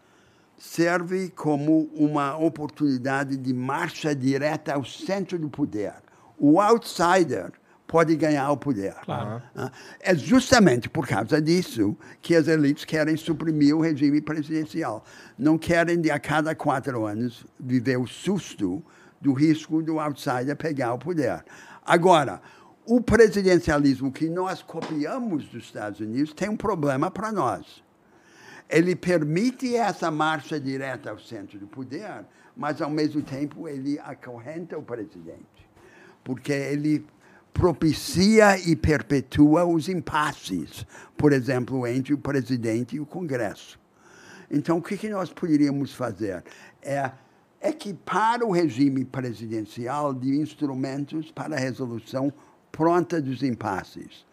[0.57, 5.93] serve como uma oportunidade de marcha direta ao centro do poder.
[6.37, 7.51] O outsider
[7.87, 8.93] pode ganhar o poder.
[9.05, 9.41] Claro.
[9.55, 15.05] Ah, é justamente por causa disso que as elites querem suprimir o regime presidencial.
[15.37, 18.83] Não querem, de a cada quatro anos, viver o susto
[19.21, 21.43] do risco do outsider pegar o poder.
[21.85, 22.41] Agora,
[22.87, 27.83] o presidencialismo que nós copiamos dos Estados Unidos tem um problema para nós.
[28.69, 34.77] Ele permite essa marcha direta ao centro do poder, mas, ao mesmo tempo, ele acorrenta
[34.77, 35.69] o presidente,
[36.23, 37.05] porque ele
[37.53, 40.85] propicia e perpetua os impasses,
[41.17, 43.77] por exemplo, entre o presidente e o Congresso.
[44.49, 46.41] Então, o que nós poderíamos fazer?
[46.81, 47.11] É
[47.61, 52.31] equipar o regime presidencial de instrumentos para a resolução
[52.71, 54.25] pronta dos impasses.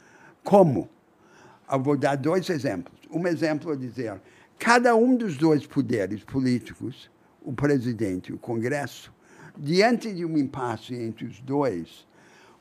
[0.43, 0.89] Como?
[1.71, 2.99] Eu vou dar dois exemplos.
[3.11, 4.21] Um exemplo é dizer,
[4.59, 7.11] cada um dos dois poderes políticos,
[7.43, 9.13] o presidente e o Congresso,
[9.57, 12.07] diante de um impasse entre os dois,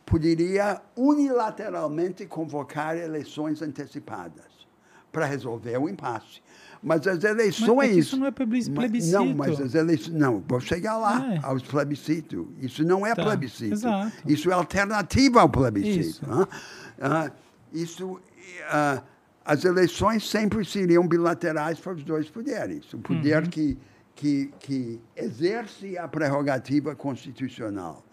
[0.06, 4.68] poderia unilateralmente convocar eleições antecipadas
[5.12, 6.42] para resolver o impasse.
[6.84, 7.76] Mas as eleições.
[7.76, 8.76] Mas isso não é plebiscito.
[9.12, 10.14] Não, mas as eleições.
[10.14, 11.40] Não, vou chegar lá, é.
[11.42, 12.46] aos plebiscitos.
[12.60, 13.74] Isso não é tá, plebiscito.
[13.74, 14.12] Exato.
[14.28, 16.00] Isso é alternativa ao plebiscito.
[16.00, 16.26] Isso.
[16.26, 17.32] Uh,
[17.72, 19.02] isso uh,
[19.46, 22.92] as eleições sempre seriam bilaterais para os dois poderes.
[22.94, 23.50] O poder uhum.
[23.50, 23.78] que,
[24.16, 28.06] que, que exerce a prerrogativa constitucional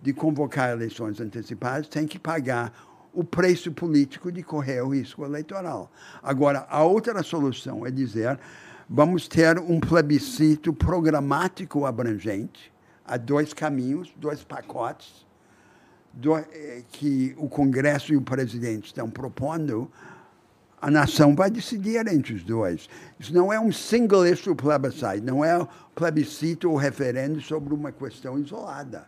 [0.00, 2.72] de convocar eleições antecipadas tem que pagar
[3.12, 5.90] o preço político de correr o risco eleitoral.
[6.22, 8.38] Agora, a outra solução é dizer
[8.88, 12.72] vamos ter um plebiscito programático abrangente,
[13.04, 15.24] há dois caminhos, dois pacotes,
[16.12, 19.88] do, eh, que o Congresso e o presidente estão propondo,
[20.82, 22.88] a nação vai decidir entre os dois.
[23.18, 27.92] Isso não é um single issue plebiscite, não é um plebiscito ou referendo sobre uma
[27.92, 29.06] questão isolada.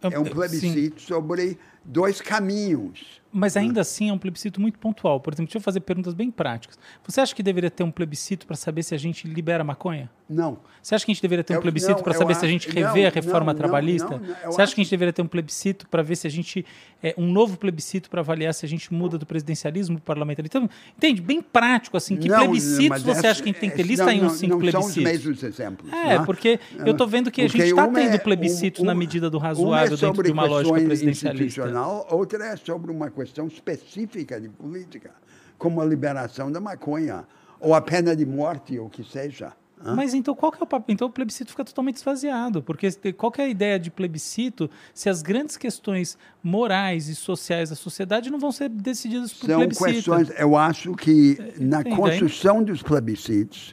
[0.00, 1.06] É um plebiscito Sim.
[1.06, 3.18] sobre dois caminhos.
[3.30, 5.20] Mas ainda assim é um plebiscito muito pontual.
[5.20, 6.78] Por exemplo, deixa eu fazer perguntas bem práticas.
[7.06, 10.10] Você acha que deveria ter um plebiscito para saber se a gente libera maconha?
[10.28, 10.58] Não.
[10.82, 13.02] Você acha que a gente deveria ter um plebiscito para saber se a gente revê
[13.02, 14.18] não, a reforma não, trabalhista?
[14.18, 16.64] Não, Você acha que a gente deveria ter um plebiscito para ver se a gente.
[17.02, 20.64] É, um novo plebiscito para avaliar se a gente muda do presidencialismo para o parlamentarismo?
[20.64, 21.20] Então, entende?
[21.20, 22.16] Bem prático, assim.
[22.16, 23.82] Que plebiscitos você acha que a gente tem que ter?
[23.82, 24.94] Lista aí uns cinco plebiscitos.
[24.94, 25.92] São os mesmos exemplos.
[25.92, 28.94] É, porque eu estou vendo que a gente está tendo é, plebiscitos um, um, na
[28.94, 31.67] medida do razoável é dentro de uma lógica presidencialista.
[32.10, 35.10] Outra é sobre uma questão específica de política,
[35.56, 37.26] como a liberação da maconha,
[37.60, 39.52] ou a pena de morte, ou o que seja.
[39.94, 40.92] Mas então qual que é o papel?
[40.92, 45.08] Então o plebiscito fica totalmente esvaziado, porque qual que é a ideia de plebiscito se
[45.08, 49.92] as grandes questões morais e sociais da sociedade não vão ser decididas por São plebiscito?
[49.92, 53.72] Questões, eu acho que na construção dos plebiscitos,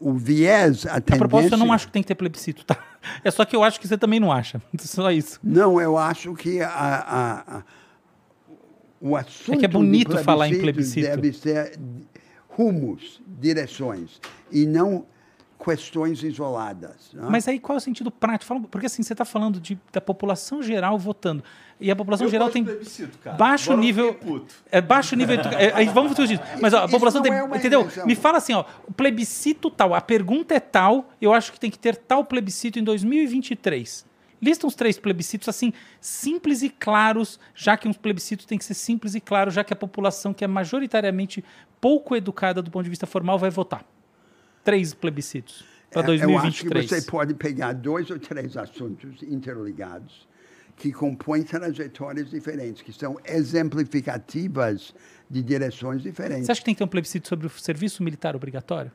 [0.00, 1.14] o viés, a tendência...
[1.14, 2.76] A propósito, eu não acho que tem que ter plebiscito, tá?
[3.24, 5.40] É só que eu acho que você também não acha, só isso.
[5.42, 7.62] Não, eu acho que a, a, a
[9.00, 11.08] o assunto é que é bonito falar em plebiscito.
[11.08, 11.78] deve ser
[12.48, 14.20] rumos, direções,
[14.52, 15.06] e não
[15.62, 17.10] questões isoladas.
[17.12, 17.30] Não?
[17.30, 18.60] Mas aí qual é o sentido prático?
[18.68, 21.44] Porque assim, você está falando de, da população geral votando.
[21.78, 22.66] E a população eu geral tem
[23.38, 24.18] baixo nível.
[24.70, 25.36] É baixo nível.
[25.58, 26.42] é, vamos fazer isso.
[26.60, 27.32] Mas ó, a população tem.
[27.32, 27.86] É entendeu?
[28.06, 31.70] Me fala assim, ó, o plebiscito tal, a pergunta é tal, eu acho que tem
[31.70, 34.08] que ter tal plebiscito em 2023.
[34.42, 38.72] Lista uns três plebiscitos assim, simples e claros, já que uns plebiscitos têm que ser
[38.72, 41.44] simples e claros, já que a população que é majoritariamente
[41.78, 43.84] pouco educada do ponto de vista formal vai votar.
[44.64, 46.32] Três plebiscitos para 2023.
[46.32, 50.28] Eu acho que você pode pegar dois ou três assuntos interligados
[50.76, 54.94] que compõem trajetórias diferentes, que são exemplificativas
[55.28, 56.46] de direções diferentes.
[56.46, 58.90] Você acha que tem que ter um plebiscito sobre o serviço militar obrigatório?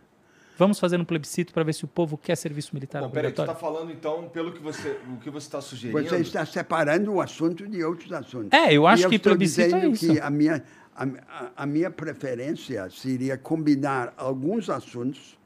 [0.58, 3.36] Vamos fazer um plebiscito para ver se o povo quer serviço militar Bom, obrigatório.
[3.36, 6.02] Peraí, você está falando então, pelo que você, o que você está sugerindo...
[6.02, 8.58] Você está separando o assunto de outros assuntos.
[8.58, 10.14] É, eu acho e que plebiscito é isso.
[10.14, 10.64] que a minha,
[10.96, 15.38] a, a minha preferência seria combinar alguns assuntos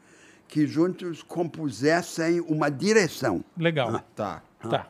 [0.50, 3.46] que juntos compusessem uma direção.
[3.56, 3.96] Legal.
[3.96, 4.04] Ah.
[4.16, 4.44] Tá.
[4.68, 4.88] Tá.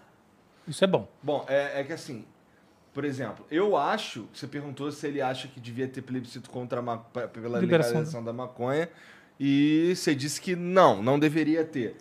[0.68, 1.08] Isso é bom.
[1.22, 2.26] Bom, é, é, que assim,
[2.94, 6.98] por exemplo, eu acho, você perguntou se ele acha que devia ter plebiscito contra a,
[7.28, 7.92] pela Liberação.
[7.92, 8.90] legalização da maconha,
[9.40, 11.98] e você disse que não, não deveria ter.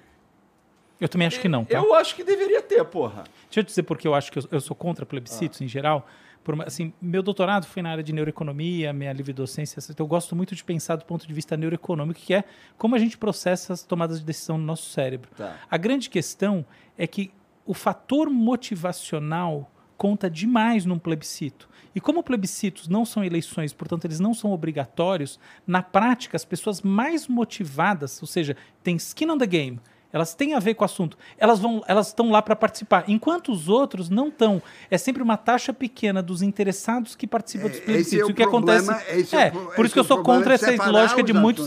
[1.01, 1.65] Eu também acho que não.
[1.65, 1.77] Tá?
[1.77, 3.25] Eu acho que deveria ter, porra.
[3.45, 5.65] Deixa eu dizer porque eu acho que eu, eu sou contra plebiscitos ah.
[5.65, 6.09] em geral.
[6.49, 9.81] Por, assim, meu doutorado foi na área de neuroeconomia, minha livre docência.
[9.91, 12.43] Então eu gosto muito de pensar do ponto de vista neuroeconômico, que é
[12.79, 15.29] como a gente processa as tomadas de decisão no nosso cérebro.
[15.37, 15.59] Tá.
[15.71, 16.65] A grande questão
[16.97, 17.31] é que
[17.67, 21.69] o fator motivacional conta demais num plebiscito.
[21.95, 26.81] E como plebiscitos não são eleições, portanto, eles não são obrigatórios, na prática, as pessoas
[26.81, 29.79] mais motivadas, ou seja, tem skin on the game,
[30.13, 31.19] elas têm a ver com o assunto.
[31.37, 34.63] Elas vão, elas estão lá para participar, enquanto os outros não estão.
[34.91, 38.29] É sempre uma taxa pequena dos interessados que participam dos é, plebiscitos.
[38.29, 41.23] É o que problema, acontece é, é por isso que eu sou contra essa lógica
[41.23, 41.67] de muitos.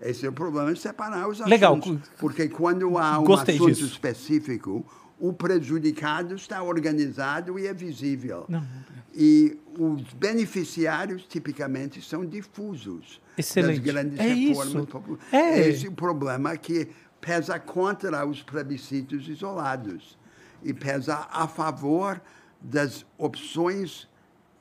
[0.00, 1.50] Esse é o problema de separar os assuntos.
[1.50, 1.78] Legal.
[2.18, 3.84] Porque quando há um Gostei assunto disso.
[3.84, 4.84] específico,
[5.18, 8.44] o prejudicado está organizado e é visível.
[8.48, 8.66] Não.
[9.14, 13.76] E os beneficiários tipicamente são difusos Excelente.
[13.76, 15.24] das grandes é reformas populares.
[15.32, 15.68] É.
[15.68, 16.88] Esse é o problema que
[17.22, 20.18] pesa contra os plebiscitos isolados
[20.62, 22.20] e pesa a favor
[22.60, 24.08] das opções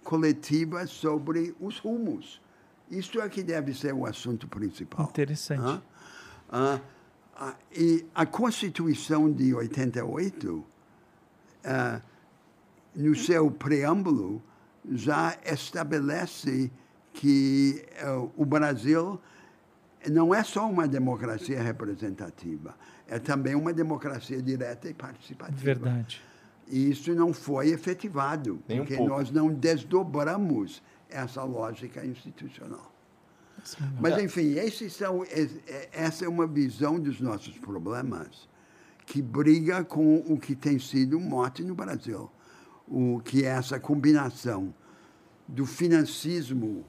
[0.04, 2.40] coletivas sobre os rumos.
[2.90, 5.10] Isto é que deve ser o assunto principal.
[5.10, 5.64] Interessante.
[5.64, 5.82] Ah?
[6.52, 6.80] Ah,
[7.36, 10.64] ah, e a Constituição de 88,
[11.66, 12.02] ah,
[12.96, 14.42] no seu preâmbulo,
[14.88, 16.72] já estabelece
[17.14, 19.20] que uh, o Brasil
[20.10, 22.76] não é só uma democracia representativa,
[23.08, 25.58] é também uma democracia direta e participativa.
[25.58, 26.22] Verdade.
[26.68, 32.92] E isso não foi efetivado, Nem porque um nós não desdobramos essa lógica institucional.
[34.00, 35.24] Mas, enfim, esses são,
[35.92, 38.50] essa é uma visão dos nossos problemas
[39.06, 42.32] que briga com o que tem sido mote no Brasil,
[42.88, 44.74] o que é essa combinação
[45.48, 46.86] do financismo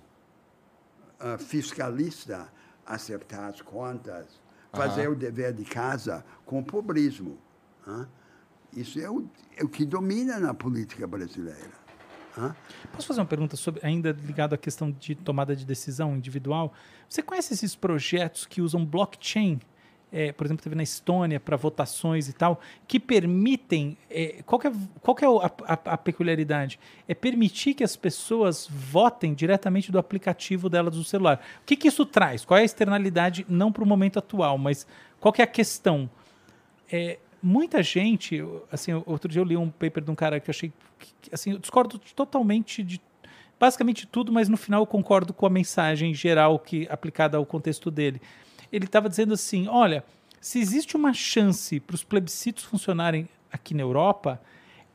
[1.21, 2.49] uh, fiscalista,
[2.87, 4.41] acertar as contas,
[4.73, 7.39] fazer o dever de casa com o pobrismo.
[8.73, 11.73] Isso é o, é o que domina na política brasileira.
[12.39, 12.57] hã?
[12.93, 16.73] Posso fazer uma pergunta sobre, ainda ligado à questão de tomada de decisão individual?
[17.09, 19.61] Você conhece esses projetos que usam blockchain?
[20.13, 23.97] É, por exemplo, teve na Estônia para votações e tal, que permitem.
[24.11, 26.79] é, qual que é, qual que é a, a- a peculiaridade?
[27.09, 31.41] É permitir que as pessoas votem diretamente do aplicativo delas do celular.
[31.63, 32.45] O que, que isso traz?
[32.45, 34.87] Qual é a externalidade, não para o momento atual, mas
[35.19, 36.11] qual que é a questão?
[36.91, 40.53] É, muita gente, assim, outro dia eu li um paper de um cara que eu
[40.53, 40.73] achei,
[41.23, 43.01] que, assim, eu discordo totalmente de
[43.59, 47.91] basicamente tudo, mas no final eu concordo com a mensagem geral que aplicada ao contexto
[47.91, 48.21] dele.
[48.73, 50.05] Ele estava dizendo assim, olha,
[50.41, 54.41] se existe uma chance para os plebiscitos funcionarem aqui na Europa,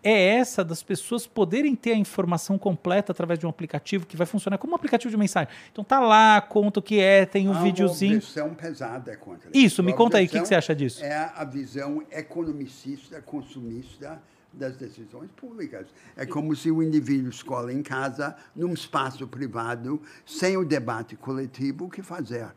[0.03, 4.25] é essa das pessoas poderem ter a informação completa através de um aplicativo que vai
[4.25, 5.49] funcionar como um aplicativo de mensagem.
[5.71, 8.13] Então tá lá, conta o que é, tem um Há videozinho.
[8.13, 11.03] Uma objeção pesada contra Isso, me A conta aí, o que que você acha disso?
[11.03, 14.21] É a visão economicista, consumista
[14.53, 15.87] das decisões públicas.
[16.15, 21.85] É como se o indivíduo escolhe em casa, num espaço privado, sem o debate coletivo,
[21.85, 22.47] o que fazer.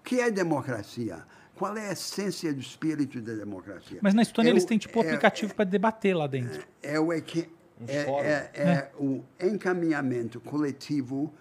[0.00, 1.22] O que é democracia?
[1.54, 3.98] Qual é a essência do espírito da democracia?
[4.02, 6.64] Mas na Estônia É eles o- têm tipo um é- aplicativo para debater lá dentro.
[6.82, 7.48] é o, equi-
[7.86, 11.32] é, é- é o encaminhamento coletivo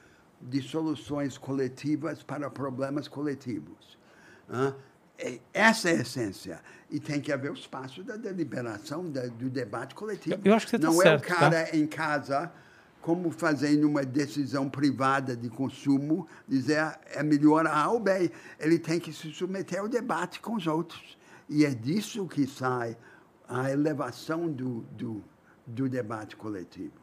[0.41, 3.97] de soluções coletivas para problemas coletivos.
[5.17, 6.59] É- Essa é a essência.
[6.89, 10.35] E tem que haver o espaço da deliberação, da- do debate coletivo.
[10.35, 11.35] Eu- eu acho que você tá Não certo, é tá?
[11.35, 12.51] o cara em casa,
[13.09, 18.29] como fazendo uma decisão privada de consumo, dizer é melhor A ou B.
[18.59, 21.17] Ele tem que se submeter ao debate com os outros.
[21.49, 22.95] E é disso que sai
[23.47, 25.23] a elevação do, do,
[25.65, 26.93] do debate coletivo.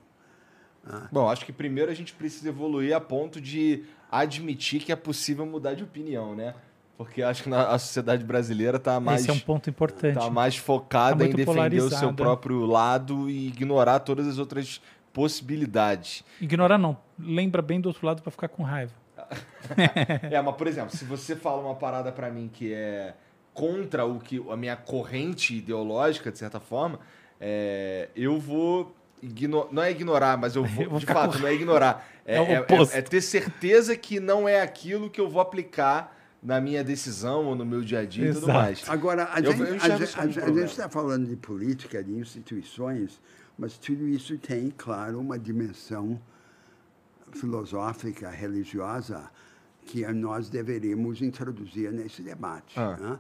[1.10, 5.44] Bom, acho que primeiro a gente precisa evoluir a ponto de admitir que é possível
[5.44, 6.54] mudar de opinião, né?
[6.96, 10.14] Porque acho que na, a sociedade brasileira está mais, Esse é um ponto importante.
[10.14, 12.12] tá mais focada Tá em defender o seu polarizada.
[12.14, 14.80] próprio lado e ignorar todas as outras
[15.16, 16.22] possibilidades.
[16.40, 16.96] Ignorar não.
[17.18, 18.92] Lembra bem do outro lado para ficar com raiva.
[20.30, 23.14] É, mas por exemplo, se você fala uma parada pra mim que é
[23.52, 27.00] contra o que a minha corrente ideológica, de certa forma,
[27.40, 31.38] é, eu vou igno- não é ignorar, mas eu vou, Eu vou de fato, com-
[31.40, 32.06] não é ignorar.
[32.28, 36.16] É, É é- é- é ter certeza que não é aquilo que eu vou aplicar
[36.42, 38.58] na minha decisão ou no meu dia a dia e tudo Exato.
[38.58, 38.88] mais.
[38.88, 43.20] Agora, a gente está falando de política, de instituições,
[43.58, 46.20] mas tudo isso tem, claro, uma dimensão
[47.32, 49.30] filosófica, religiosa,
[49.84, 52.78] que nós deveríamos introduzir nesse debate.
[52.78, 52.96] Ah.
[52.96, 53.18] né?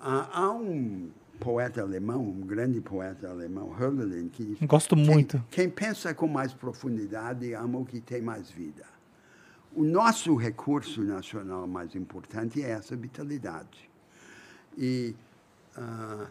[0.00, 5.44] Há, um poeta alemão, um grande poeta alemão, Hölderlin, que diz Gosto quem- muito.
[5.50, 8.84] Quem pensa com mais profundidade ama o que tem mais vida.
[9.74, 13.90] O nosso recurso nacional mais importante é essa vitalidade.
[14.76, 15.14] E
[15.76, 16.28] ah,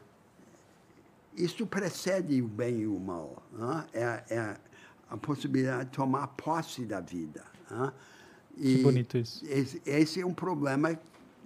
[1.35, 3.43] isso precede o bem e o mal.
[3.51, 3.85] né?
[3.93, 4.57] É, é
[5.09, 7.43] a possibilidade de tomar posse da vida.
[7.69, 7.93] né?
[8.55, 9.45] Que bonito isso.
[9.45, 10.97] Esse, esse é um problema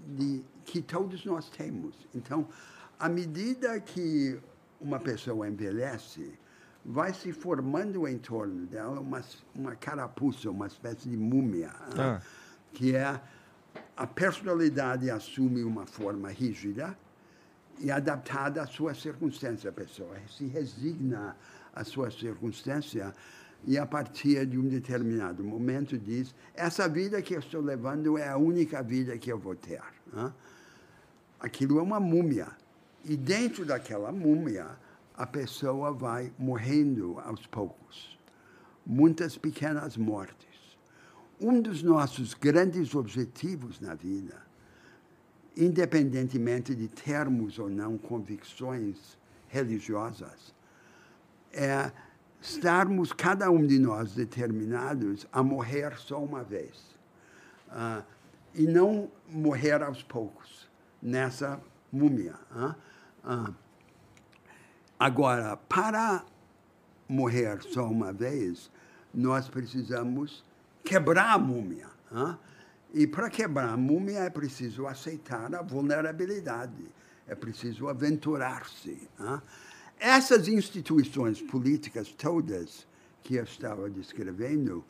[0.08, 1.96] de, que todos nós temos.
[2.14, 2.48] Então,
[3.00, 4.40] à medida que
[4.80, 6.34] uma pessoa envelhece,
[6.86, 9.22] vai se formando em torno dela uma,
[9.54, 12.04] uma carapuça, uma espécie de múmia, né?
[12.04, 12.22] Ah.
[12.74, 13.20] que é
[13.98, 16.98] a personalidade assume uma forma rígida
[17.80, 19.70] e adaptada à sua circunstância.
[19.70, 21.36] A pessoa se resigna
[21.74, 23.14] à sua circunstância
[23.66, 28.28] e, a partir de um determinado momento, diz: essa vida que eu estou levando é
[28.28, 29.82] a única vida que eu vou ter.
[31.40, 32.48] Aquilo é uma múmia.
[33.06, 34.68] E dentro daquela múmia,
[35.16, 38.20] a pessoa vai morrendo aos poucos.
[38.86, 40.48] Muitas pequenas mortes.
[41.40, 44.49] Um dos nossos grandes objetivos na vida
[45.56, 49.18] independentemente de termos ou não convicções
[49.48, 50.54] religiosas,
[51.52, 51.92] é
[52.42, 56.98] estarmos, cada um de nós, determinados a morrer só uma vez.
[57.70, 58.04] Ah,
[58.54, 60.70] e não morrer aos poucos,
[61.02, 61.60] nessa
[61.92, 62.36] múmia.
[62.52, 62.76] ah.
[63.24, 63.52] Ah,
[64.98, 66.24] agora, para
[67.08, 68.72] morrer só uma vez,
[69.14, 70.44] nós precisamos
[70.84, 71.90] quebrar a múmia.
[72.94, 76.86] E para quebrar a múmia é preciso aceitar a vulnerabilidade,
[77.28, 79.08] é preciso aventurar-se.
[79.20, 79.42] ah.
[80.00, 82.88] Essas instituições políticas todas
[83.22, 84.84] que eu estava descrevendo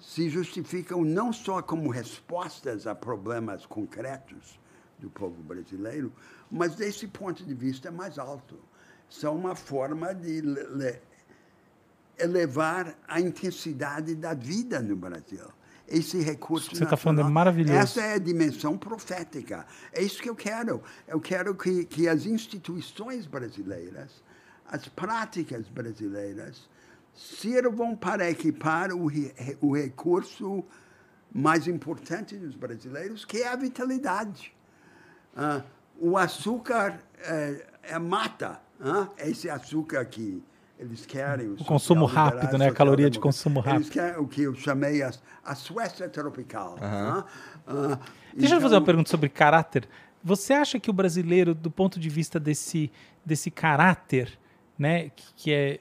[0.00, 4.60] se justificam não só como respostas a problemas concretos
[4.98, 6.12] do povo brasileiro,
[6.50, 8.58] mas desse ponto de vista mais alto.
[9.08, 11.00] São uma forma de le- le-
[12.18, 15.46] elevar a intensidade da vida no Brasil.
[15.88, 17.74] Esse recurso você está falando é maravilhoso.
[17.74, 19.66] Essa é a dimensão profética.
[19.92, 20.82] É isso que eu quero.
[21.06, 24.22] Eu quero que, que as instituições brasileiras,
[24.66, 26.68] as práticas brasileiras,
[27.14, 29.10] sirvam para equipar o,
[29.60, 30.64] o recurso
[31.32, 34.54] mais importante dos brasileiros, que é a vitalidade.
[35.36, 35.62] Ah,
[35.98, 38.60] o açúcar é, é mata.
[38.80, 40.42] ah, Esse açúcar que
[40.78, 41.48] eles querem.
[41.52, 42.68] O consumo social-liberais, rápido, né?
[42.68, 43.82] A caloria de consumo rápido.
[43.82, 45.12] Eles querem o que eu chamei a,
[45.44, 46.76] a Suécia tropical.
[46.80, 47.24] ah,
[47.66, 47.98] ah,
[48.36, 49.88] Deixa eu fazer então- uma pergunta sobre caráter.
[50.22, 52.90] Você acha que o brasileiro, do ponto de vista desse,
[53.24, 54.38] desse caráter,
[54.78, 55.80] né, que, que é,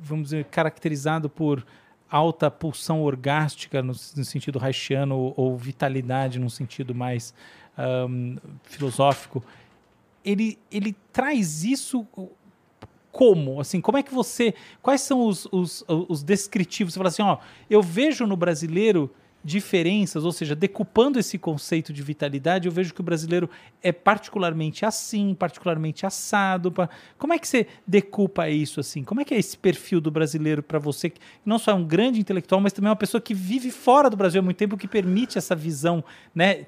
[0.00, 1.64] vamos dizer, caracterizado por
[2.10, 7.32] alta pulsão orgástica no, no sentido haitiano ou, ou vitalidade num sentido mais
[7.76, 9.44] ahm, filosófico,
[10.24, 12.06] ele, ele traz isso
[13.12, 13.60] como?
[13.60, 14.54] Assim, como é que você.
[14.80, 16.94] Quais são os, os, os descritivos?
[16.94, 19.10] Você fala assim, ó, eu vejo no brasileiro
[19.44, 23.50] diferenças, ou seja, decupando esse conceito de vitalidade, eu vejo que o brasileiro
[23.82, 26.72] é particularmente assim, particularmente assado.
[27.18, 29.02] Como é que você decupa isso assim?
[29.02, 31.84] Como é que é esse perfil do brasileiro para você, que não só é um
[31.84, 34.76] grande intelectual, mas também é uma pessoa que vive fora do Brasil há muito tempo,
[34.76, 36.66] que permite essa visão, né,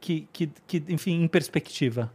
[0.00, 2.10] que, que, que enfim, em perspectiva?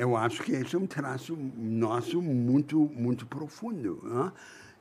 [0.00, 4.00] Eu acho que esse é um traço nosso muito, muito profundo.
[4.06, 4.32] hã?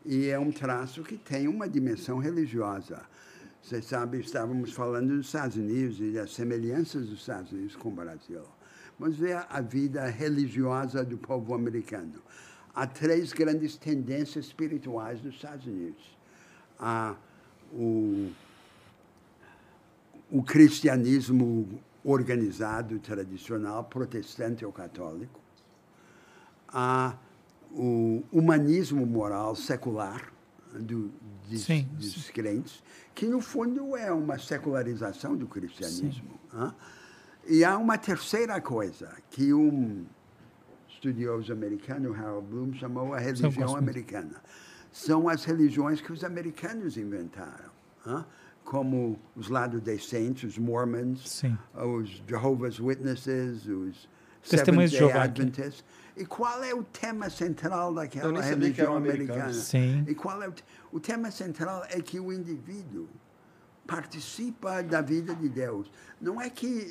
[0.05, 3.01] E é um traço que tem uma dimensão religiosa.
[3.61, 7.91] Você sabe, estávamos falando dos Estados Unidos e das semelhanças dos Estados Unidos com o
[7.91, 8.43] Brasil.
[8.97, 12.21] Vamos ver a vida religiosa do povo americano.
[12.73, 16.17] Há três grandes tendências espirituais nos Estados Unidos.
[16.79, 17.17] Há
[17.73, 18.31] o
[20.31, 25.39] o cristianismo organizado, tradicional, protestante ou católico,
[26.67, 27.15] há
[27.71, 30.31] o humanismo moral secular
[30.73, 31.11] do,
[31.49, 36.39] dos, Sim, dos crentes, que no fundo é uma secularização do cristianismo.
[36.53, 36.73] hã?
[37.47, 40.05] E há uma terceira coisa que um
[40.87, 44.41] estudioso americano, Harold Bloom, chamou a religião americana.
[44.91, 47.71] São as religiões que os americanos inventaram,
[48.05, 48.25] hã?
[48.69, 51.57] Como os lados-decentes, os Mormons, Sim.
[51.73, 54.07] os Jehovah's Witnesses, os
[54.47, 55.23] Testemunhas de Seventh-day Jeová.
[55.23, 55.83] Adventists.
[56.15, 59.51] E qual é o tema central daquela religião americana?
[59.53, 60.05] Sim.
[60.07, 60.53] E qual é o,
[60.91, 63.09] o tema central é que o indivíduo
[63.87, 65.91] participa da vida de Deus.
[66.21, 66.87] Não é que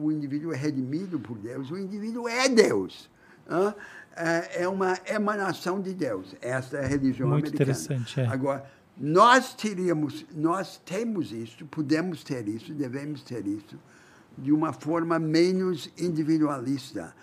[0.00, 3.10] o, indivíduo é redimido por Deus, o indivíduo é Deus.
[4.16, 6.34] É é uma emanação de Deus.
[6.40, 7.72] Essa é a religião Muito americana.
[7.72, 8.26] interessante, é.
[8.26, 8.64] Agora,
[8.96, 13.78] nós teríamos, nós temos isso, podemos ter isso, devemos ter isso,
[14.38, 17.14] de uma forma menos individualista.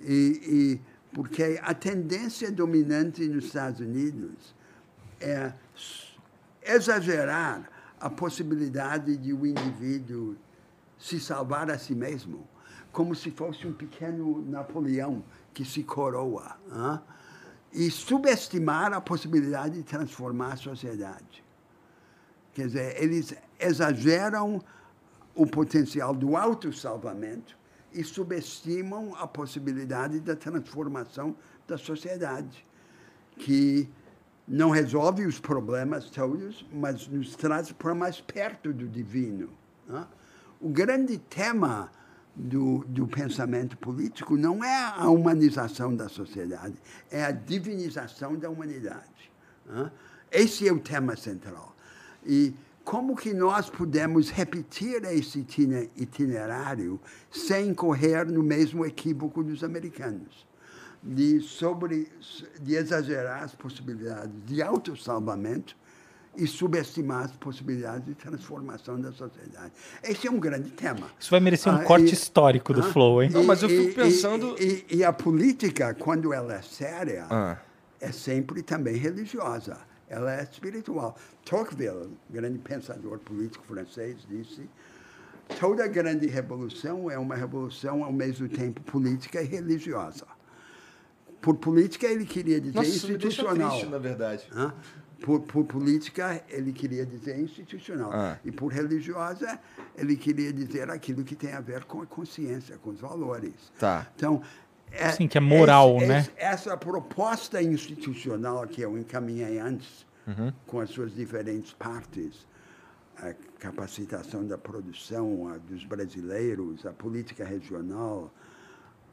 [0.00, 0.80] E, e
[1.14, 4.54] porque a tendência dominante nos Estados Unidos
[5.20, 5.52] é
[6.64, 7.70] exagerar
[8.00, 10.36] a possibilidade de o indivíduo
[10.98, 12.48] se salvar a si mesmo,
[12.90, 15.24] como se fosse um pequeno Napoleão
[15.54, 16.56] que se coroa?
[17.72, 21.42] E subestimar a possibilidade de transformar a sociedade.
[22.52, 24.62] Quer dizer, eles exageram
[25.34, 27.56] o potencial do autossalvamento
[27.94, 31.34] e subestimam a possibilidade da transformação
[31.66, 32.66] da sociedade,
[33.38, 33.88] que
[34.46, 39.48] não resolve os problemas todos, mas nos traz para mais perto do divino.
[39.86, 40.06] né?
[40.60, 41.90] O grande tema
[42.34, 46.74] do, do pensamento político não é a humanização da sociedade,
[47.10, 49.30] é a divinização da humanidade.
[50.30, 51.76] Esse é o tema central.
[52.24, 52.54] E
[52.84, 57.00] como que nós podemos repetir esse itine- itinerário
[57.30, 60.46] sem correr no mesmo equívoco dos americanos?
[61.04, 62.08] De, sobre,
[62.60, 65.76] de exagerar as possibilidades de autossalvamento
[66.36, 69.72] e subestimar as possibilidades de transformação da sociedade.
[70.02, 71.10] Esse é um grande tema.
[71.20, 73.30] Isso vai merecer um Ah, corte e- histórico do Ah, Flow, hein?
[73.30, 77.26] Não, mas eu fico e- pensando- E, e- e a política, quando ela é séria,
[77.30, 77.58] Ah.
[78.00, 79.78] é sempre também religiosa.
[80.08, 81.16] Ela é espiritual.
[81.44, 84.68] Tocqueville, grande pensador político francês, disse:
[85.60, 90.26] toda grande revolução é uma revolução ao mesmo tempo política e religiosa.
[91.40, 93.70] Por política ele queria dizer Nossa, isso me deixa institucional.
[93.70, 94.46] triste, na verdade.
[94.54, 94.72] Hã?
[95.22, 98.10] Por, por política, ele queria dizer institucional.
[98.12, 98.38] Ah.
[98.44, 99.58] E por religiosa,
[99.96, 103.54] ele queria dizer aquilo que tem a ver com a consciência, com os valores.
[103.78, 104.08] Tá.
[104.16, 104.42] Então,
[104.90, 106.18] é, Sim, que é moral, esse- né?
[106.20, 110.52] esse- Essa proposta institucional que eu encaminhei antes, Uhum.
[110.66, 112.46] com as suas diferentes partes,
[113.16, 118.32] a capacitação da produção a, dos brasileiros, a política regional,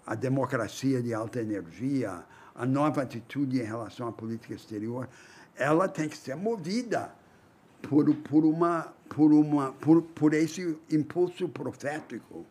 [0.06, 2.23] a democracia de alta energia,
[2.56, 5.07] a nova atitude em relação à política exterior,
[5.60, 7.11] ela tem que ser movida
[7.81, 12.45] por, por, uma, por, uma, por, por esse impulso profético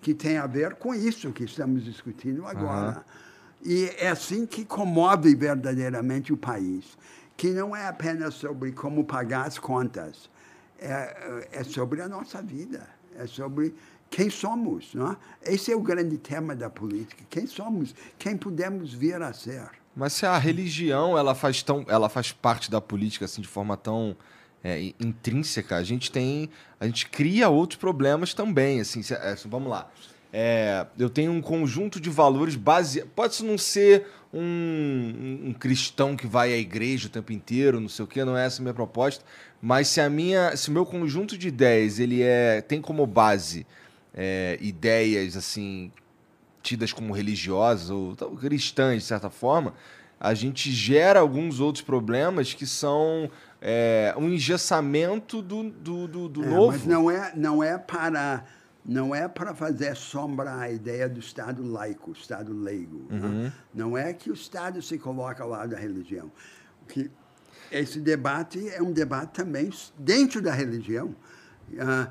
[0.00, 3.04] que tem a ver com isso que estamos discutindo agora.
[3.64, 6.98] E é assim que comove verdadeiramente o país,
[7.36, 10.28] que não é apenas sobre como pagar as contas,
[10.78, 13.74] é, é sobre a nossa vida, é sobre
[14.10, 14.92] quem somos.
[14.94, 15.16] Não é?
[15.42, 17.24] Esse é o grande tema da política.
[17.30, 19.81] Quem somos, quem podemos vir a ser.
[19.94, 23.76] Mas se a religião ela faz, tão, ela faz parte da política assim, de forma
[23.76, 24.16] tão
[24.64, 26.48] é, intrínseca, a gente tem.
[26.80, 28.80] A gente cria outros problemas também.
[28.80, 29.90] Assim, se, é, vamos lá.
[30.32, 33.12] É, eu tenho um conjunto de valores baseados.
[33.14, 38.04] Pode não ser um, um, cristão que vai à igreja o tempo inteiro, não sei
[38.04, 39.22] o que, não é essa a minha proposta.
[39.60, 43.66] Mas se a minha, se o meu conjunto de ideias ele é, tem como base
[44.14, 45.92] é, ideias assim
[46.62, 49.74] tidas como religiosas ou cristãs de certa forma,
[50.18, 53.28] a gente gera alguns outros problemas que são
[53.60, 56.72] é, um engessamento do, do, do, do é, novo.
[56.72, 58.44] Mas não é, não é para
[58.84, 63.06] não é para fazer sombra à ideia do Estado laico, Estado leigo.
[63.08, 63.20] Né?
[63.20, 63.42] Uhum.
[63.42, 63.52] Né?
[63.72, 66.32] Não é que o Estado se coloca ao lado da religião.
[66.88, 67.08] Que
[67.70, 71.14] esse debate é um debate também dentro da religião.
[71.70, 72.10] Uh,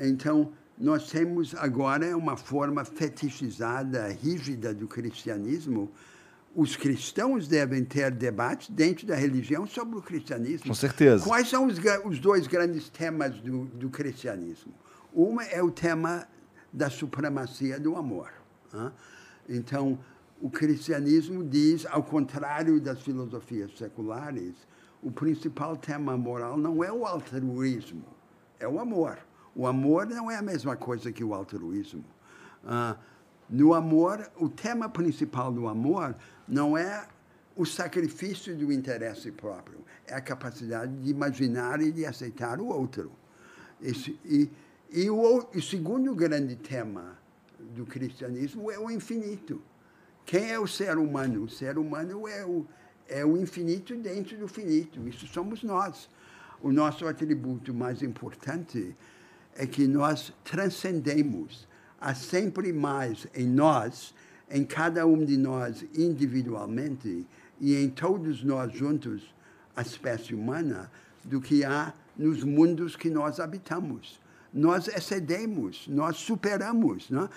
[0.00, 5.92] então, nós temos agora uma forma fetichizada, rígida do cristianismo.
[6.56, 10.68] Os cristãos devem ter debates dentro da religião sobre o cristianismo.
[10.68, 11.22] Com certeza.
[11.22, 14.72] Quais são os, os dois grandes temas do, do cristianismo?
[15.12, 16.26] Uma é o tema
[16.72, 18.32] da supremacia do amor.
[18.72, 18.90] Né?
[19.50, 19.98] Então,
[20.40, 24.54] o cristianismo diz, ao contrário das filosofias seculares,
[25.02, 28.04] o principal tema moral não é o altruísmo,
[28.58, 29.18] é o amor.
[29.54, 32.04] O amor não é a mesma coisa que o altruísmo.
[32.64, 32.98] Uh,
[33.48, 36.14] no amor, o tema principal do amor
[36.46, 37.06] não é
[37.56, 43.10] o sacrifício do interesse próprio, é a capacidade de imaginar e de aceitar o outro.
[43.82, 44.48] Esse, e
[44.92, 47.16] e o, o segundo grande tema
[47.76, 49.62] do cristianismo é o infinito.
[50.26, 51.44] Quem é o ser humano?
[51.44, 52.66] O ser humano é o,
[53.06, 55.06] é o infinito dentro do finito.
[55.06, 56.10] Isso somos nós.
[56.60, 58.96] O nosso atributo mais importante
[59.60, 61.68] é que nós transcendemos.
[62.00, 64.14] Há sempre mais em nós,
[64.50, 67.26] em cada um de nós individualmente
[67.60, 69.34] e em todos nós juntos,
[69.76, 70.90] a espécie humana,
[71.22, 74.20] do que há nos mundos que nós habitamos
[74.52, 77.08] nós excedemos, nós superamos.
[77.10, 77.28] Né?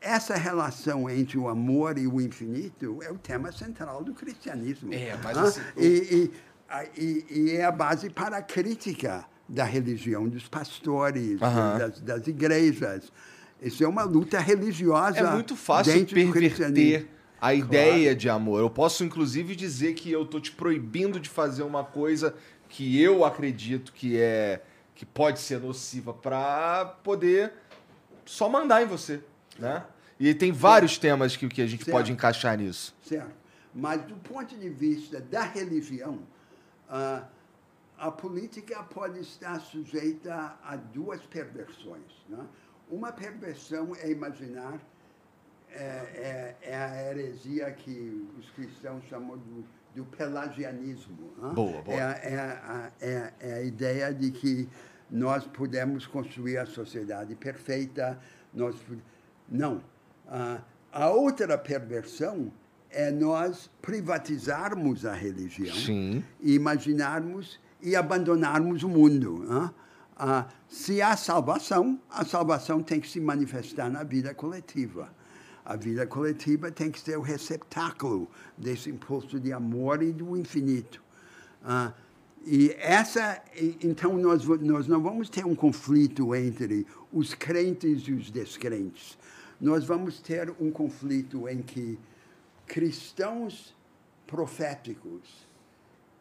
[0.00, 4.92] Essa relação entre o amor e o infinito é o tema central do cristianismo.
[4.94, 5.42] É, mas né?
[5.42, 6.30] assim, e,
[6.96, 13.12] e, e, é a base para a crítica da religião, dos pastores, das, das, igrejas.
[13.60, 15.18] Isso é uma luta religiosa.
[15.18, 17.08] É muito fácil perverter
[17.40, 18.16] a ideia claro.
[18.16, 18.60] de amor.
[18.60, 22.34] Eu posso, inclusive, dizer que eu estou te proibindo de fazer uma coisa
[22.68, 24.62] que eu acredito que é
[24.94, 27.52] que pode ser nociva para poder
[28.26, 29.20] só mandar em você,
[29.58, 29.82] né?
[30.18, 31.02] E tem vários certo.
[31.02, 31.96] temas que, que a gente certo.
[31.96, 32.94] pode encaixar nisso.
[33.02, 33.32] Certo.
[33.74, 36.18] Mas do ponto de vista da religião,
[36.90, 37.24] uh,
[38.00, 42.24] a política pode estar sujeita a duas perversões.
[42.28, 42.42] Né?
[42.90, 44.80] Uma perversão é imaginar
[45.70, 49.64] é, é, é, a heresia que os cristãos chamam do,
[49.94, 51.30] do pelagianismo.
[51.36, 51.50] Né?
[51.52, 51.94] Boa, boa.
[51.94, 54.66] É, é, a, é, é a ideia de que
[55.10, 58.18] nós pudemos construir a sociedade perfeita.
[58.54, 58.76] Nós,
[59.46, 59.84] não.
[60.26, 62.50] Ah, a outra perversão
[62.88, 66.24] é nós privatizarmos a religião Sim.
[66.40, 69.72] e imaginarmos e abandonarmos o mundo.
[70.16, 75.10] Ah, se há salvação, a salvação tem que se manifestar na vida coletiva.
[75.64, 81.02] A vida coletiva tem que ser o receptáculo desse impulso de amor e do infinito.
[81.64, 81.92] Ah,
[82.44, 83.42] e essa,
[83.82, 89.18] então nós, nós não vamos ter um conflito entre os crentes e os descrentes.
[89.60, 91.98] Nós vamos ter um conflito em que
[92.66, 93.74] cristãos
[94.26, 95.48] proféticos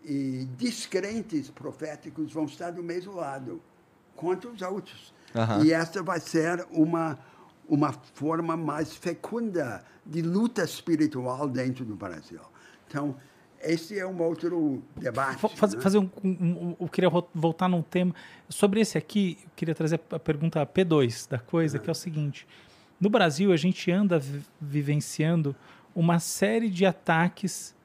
[0.03, 3.61] e descrentes proféticos vão estar do mesmo lado,
[4.15, 5.13] contra os outros.
[5.35, 5.65] Uhum.
[5.65, 7.17] E essa vai ser uma,
[7.67, 12.41] uma forma mais fecunda de luta espiritual dentro do Brasil.
[12.87, 13.15] Então,
[13.61, 15.39] esse é um outro debate.
[15.55, 15.81] Faz, né?
[15.81, 18.15] fazer um, um, um, eu queria voltar num tema.
[18.47, 21.79] Sobre esse aqui, eu queria trazer a pergunta P2 da coisa, é.
[21.79, 22.47] que é o seguinte.
[22.99, 24.21] No Brasil, a gente anda
[24.59, 25.55] vivenciando
[25.95, 27.75] uma série de ataques,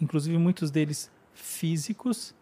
[0.00, 2.34] inclusive muitos deles físicos,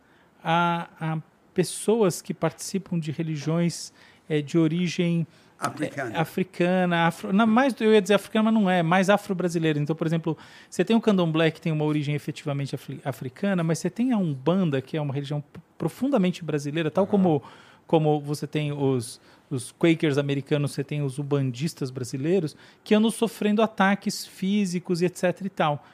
[0.43, 1.19] a, a
[1.55, 3.93] pessoas que participam de religiões
[4.28, 5.27] é, de origem
[5.59, 6.16] Africana.
[6.16, 9.78] É, africana, afro, não, mais, eu ia dizer africana, mas não é, mais afro-brasileira.
[9.78, 10.36] Então, por exemplo,
[10.69, 14.82] você tem o candomblé que tem uma origem efetivamente africana, mas você tem a Umbanda,
[14.82, 15.43] que é uma religião
[15.78, 17.10] profundamente brasileira, tal uhum.
[17.10, 17.43] como
[17.86, 19.20] como você tem os,
[19.51, 25.43] os Quakers americanos, você tem os ubandistas brasileiros, que andam sofrendo ataques físicos e etc
[25.44, 25.85] e tal.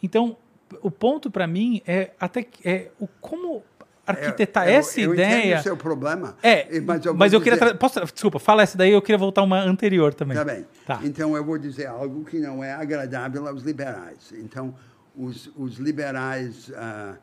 [0.00, 0.36] Então,
[0.82, 3.62] o ponto para mim é até é o como
[4.06, 5.38] arquitetar É, eu- essa eu ideia.
[5.46, 6.36] entendo o seu problema.
[6.42, 7.58] É, mas eu, mas eu queria.
[7.58, 10.36] dizer- tra- Posso, desculpa, fala essa daí, eu queria voltar uma anterior também.
[10.36, 10.66] Tá bem.
[10.86, 11.00] Tá.
[11.04, 14.32] Então eu vou dizer algo que não é agradável aos liberais.
[14.32, 14.74] Então,
[15.16, 17.16] os, os liberais ah,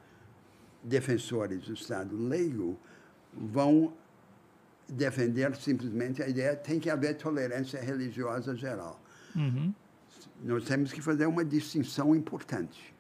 [0.84, 2.78] defensores do Estado leigo
[3.34, 3.94] vão
[4.88, 9.00] defender simplesmente a ideia tem que haver tolerância religiosa geral.
[9.36, 9.74] Uhum.
[10.44, 12.94] Nós temos que fazer uma distinção importante.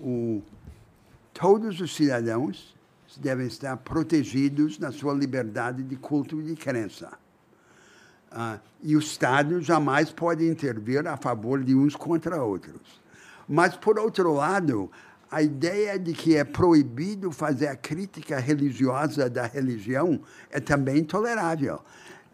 [0.00, 0.42] O-
[1.32, 2.74] todos os cidadãos
[3.16, 7.12] devem estar protegidos na sua liberdade de culto e de crença.
[8.82, 13.00] E o Estado jamais pode intervir a favor de uns contra outros.
[13.48, 14.90] Mas, por outro lado,
[15.28, 21.80] a ideia de que é proibido fazer a crítica religiosa da religião é também intolerável.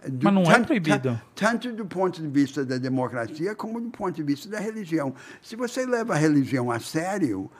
[0.08, 0.98] Do- Mas não é tan- proibido.
[1.00, 5.14] tan- tanto do ponto de vista da democracia como do ponto de vista da religião.
[5.42, 7.50] Se você leva a religião a sério,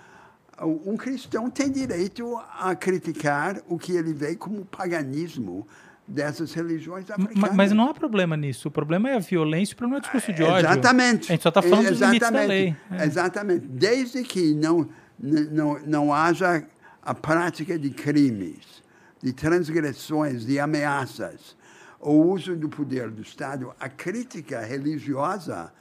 [0.62, 5.66] um cristão tem direito a criticar o que ele vê como paganismo
[6.06, 7.52] dessas religiões africanas.
[7.56, 8.68] Mas não há problema nisso.
[8.68, 10.70] O problema é a violência, o problema é o discurso de ódio.
[10.70, 11.24] Exatamente.
[11.24, 12.76] A gente só está falando dos limites da lei.
[12.92, 13.04] É.
[13.04, 13.66] Exatamente.
[13.66, 14.88] Desde que não,
[15.18, 16.64] não, não haja
[17.02, 18.82] a prática de crimes,
[19.20, 21.56] de transgressões, de ameaças,
[22.01, 25.73] o uso do poder do Estado, a crítica religiosa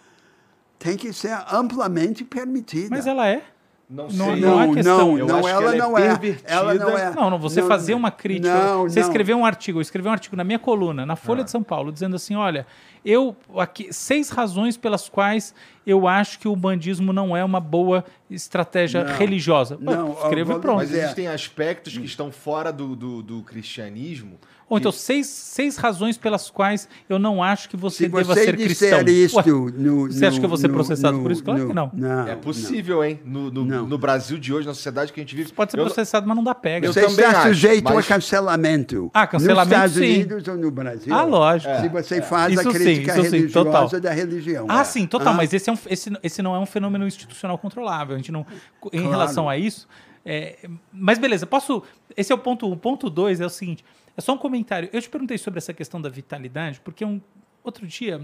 [0.79, 2.89] tem que ser amplamente permitida.
[2.89, 3.43] Mas ela é.
[3.87, 4.35] Não sei.
[4.41, 5.17] não há não, questão.
[5.17, 6.07] não, ela, ela é não é.
[6.07, 6.49] pervertida.
[6.51, 7.13] Ela não é.
[7.13, 8.51] Não, não, você Não, fazer uma crítica.
[8.51, 9.07] Não, você não.
[9.07, 11.43] escreveu um artigo, eu escrevi um artigo na minha coluna, na Folha Ah.
[11.43, 12.65] de São Paulo, dizendo assim: olha,
[13.05, 15.53] eu aqui seis razões pelas quais
[15.85, 19.13] eu acho que o bandismo não é uma boa estratégia Não.
[19.13, 19.77] religiosa.
[19.79, 20.77] Não, Pô, escreva e pronto.
[20.77, 21.03] Mas é.
[21.03, 24.39] existem aspectos que estão fora do, do, do cristianismo.
[24.67, 28.45] Ou então, seis, seis razões pelas quais eu não acho que você Se deva você
[28.45, 29.01] ser cristão.
[29.07, 29.43] isto Ué,
[29.77, 31.43] no, você acha que eu vou ser no- processado no- por isso?
[31.43, 31.91] Claro que não.
[31.93, 33.19] não é possível, hein?
[33.23, 33.85] No, no, Não.
[33.85, 35.53] no Brasil de hoje, na sociedade que a gente vive.
[35.53, 36.87] Pode ser eu- processado, mas não dá pega.
[36.87, 39.11] Eu Você também está acho, sujeito mas- a cancelamento.
[39.13, 40.13] Ah, cancelamento, Nos Estados sim.
[40.15, 41.13] Unidos ou no Brasil.
[41.13, 41.81] Ah, lógico.
[41.81, 43.99] Se você faz Isso a sim, crítica isso sim, religiosa total.
[44.01, 44.65] da religião.
[44.67, 45.33] Ah, sim, total.
[45.33, 48.15] Ah, Mas esse, é um, esse, esse não é um fenômeno institucional controlável.
[48.15, 48.45] A gente não,
[48.87, 49.09] em Claro.
[49.11, 49.87] relação a isso.
[50.27, 51.83] é, mas beleza, posso.
[52.17, 52.67] Esse é o ponto.
[52.71, 53.85] O ponto dois é o seguinte:
[54.17, 54.89] é só um comentário.
[54.93, 57.21] Eu te perguntei sobre essa questão da vitalidade, porque um,
[57.63, 58.21] outro dia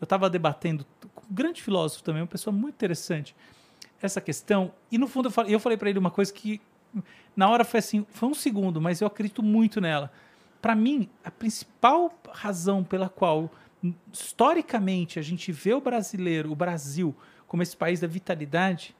[0.00, 3.34] eu estava debatendo com um grande filósofo também, uma pessoa muito interessante,
[4.02, 4.72] essa questão.
[4.90, 6.60] E no fundo eu falei, falei para ele uma coisa que
[7.34, 10.12] na hora foi assim, foi um segundo, mas eu acredito muito nela.
[10.60, 13.50] Para mim, a principal razão pela qual
[14.12, 17.14] historicamente a gente vê o brasileiro, o Brasil,
[17.46, 18.96] como esse país da vitalidade,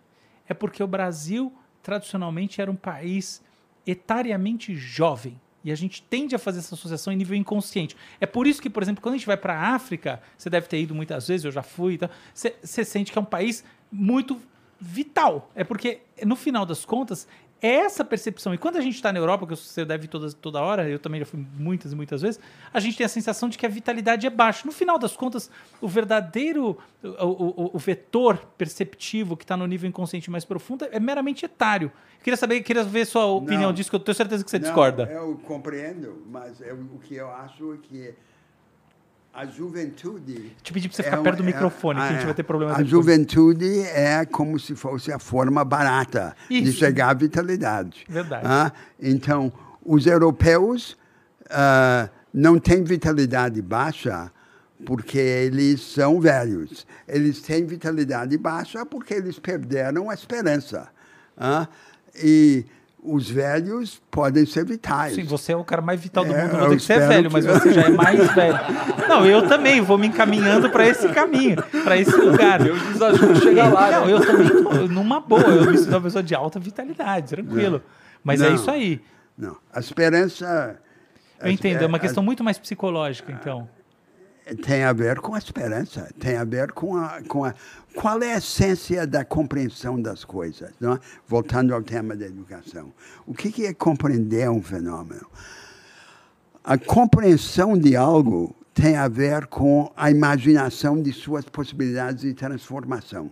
[0.46, 1.52] é porque o Brasil
[1.82, 3.42] tradicionalmente era um país
[3.86, 5.40] etariamente jovem.
[5.64, 7.96] E a gente tende a fazer essa associação em nível inconsciente.
[8.20, 10.68] É por isso que, por exemplo, quando a gente vai para a África, você deve
[10.68, 13.24] ter ido muitas vezes, eu já fui, e tal, você, você sente que é um
[13.24, 14.40] país muito
[14.78, 15.50] vital.
[15.54, 17.26] É porque, no final das contas,
[17.66, 18.52] é essa percepção.
[18.52, 21.20] E quando a gente está na Europa, que você deve toda, toda hora, eu também
[21.20, 22.38] já fui muitas e muitas vezes,
[22.72, 24.62] a gente tem a sensação de que a vitalidade é baixa.
[24.66, 25.50] No final das contas,
[25.80, 31.00] o verdadeiro, o, o- o vetor perceptivo que está no nível inconsciente mais profundo é
[31.00, 31.90] meramente etário.
[32.22, 33.72] Queria saber, queria ver sua opinião Não.
[33.72, 35.04] disso, que eu tenho certeza que você não, discorda.
[35.10, 38.14] Eu compreendo, mas eu- o que eu acho é que
[39.34, 40.52] a juventude.
[40.62, 42.24] Te pedi para você é ficar uma- perto do é- microfone, que a gente é,
[42.24, 42.90] vai ter problemas A depois.
[42.90, 46.78] juventude é como se fosse a forma barata de Isso.
[46.78, 48.04] chegar à vitalidade.
[48.08, 48.46] Verdade.
[48.46, 49.52] Ah, Então,
[49.84, 50.96] os europeus
[51.50, 54.30] ah, não têm vitalidade baixa
[54.86, 56.86] porque eles são velhos.
[57.08, 60.88] Eles têm vitalidade baixa porque eles perderam a esperança.
[61.36, 61.66] ah?
[62.16, 62.64] E
[63.06, 65.14] os velhos podem ser vitais.
[65.14, 66.54] Sim, você é o cara mais vital do É, mundo.
[66.54, 68.58] eu Não tem que ser espero velho, que- mas você já é mais velho.
[69.08, 72.62] Não, eu também vou me encaminhando para esse caminho, para esse lugar.
[72.62, 74.12] Deus nos ajuda a chegar lá, Não, né?
[74.14, 75.42] eu também tô numa boa.
[75.42, 77.82] Eu me sinto uma pessoa de alta vitalidade, tranquilo.
[78.24, 78.54] Mas é Não.
[78.54, 79.00] isso aí.
[79.36, 80.78] Não, a esperança
[81.42, 83.68] Eu entendo, é uma a- questão muito mais psicológica, então.
[84.62, 87.54] Tem a ver com a esperança, tem a ver com a, com a
[87.94, 91.00] qual é a essência da compreensão das coisas, não é?
[91.26, 92.92] Voltando ao tema da educação,
[93.26, 95.26] o que que é compreender um fenômeno?
[96.62, 103.30] A compreensão de algo tem a ver com a imaginação de suas possibilidades de transformação.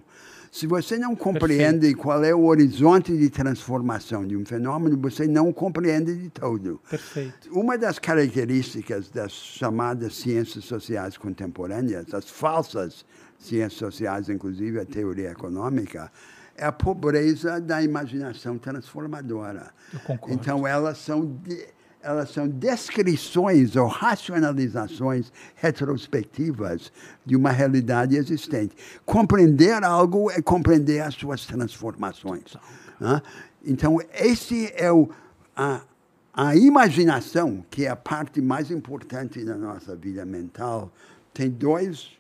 [0.53, 5.51] Se você não compreende qual é o horizonte de transformação de um fenômeno, você não
[5.51, 6.79] compreende de todo.
[6.91, 7.49] Perfeito.
[7.51, 13.03] Uma das características das chamadas ciências sociais contemporâneas, as falsas
[13.39, 16.13] ciências sociais, inclusive a teoria econômica,
[16.55, 19.71] é a pobreza da imaginação transformadora.
[19.91, 20.35] Eu concordo.
[20.35, 21.67] Então, elas são de-
[22.03, 26.93] elas são descrições ou racionalizações retrospectivas
[27.25, 28.77] de uma realidade existente.
[29.07, 32.57] Compreender algo é compreender as suas transformações.
[32.99, 33.23] Né?
[33.65, 35.09] Então, esse é o,
[35.57, 35.83] a,
[36.35, 40.93] a imaginação, que é a parte mais importante da nossa vida mental,
[41.33, 42.19] tem dois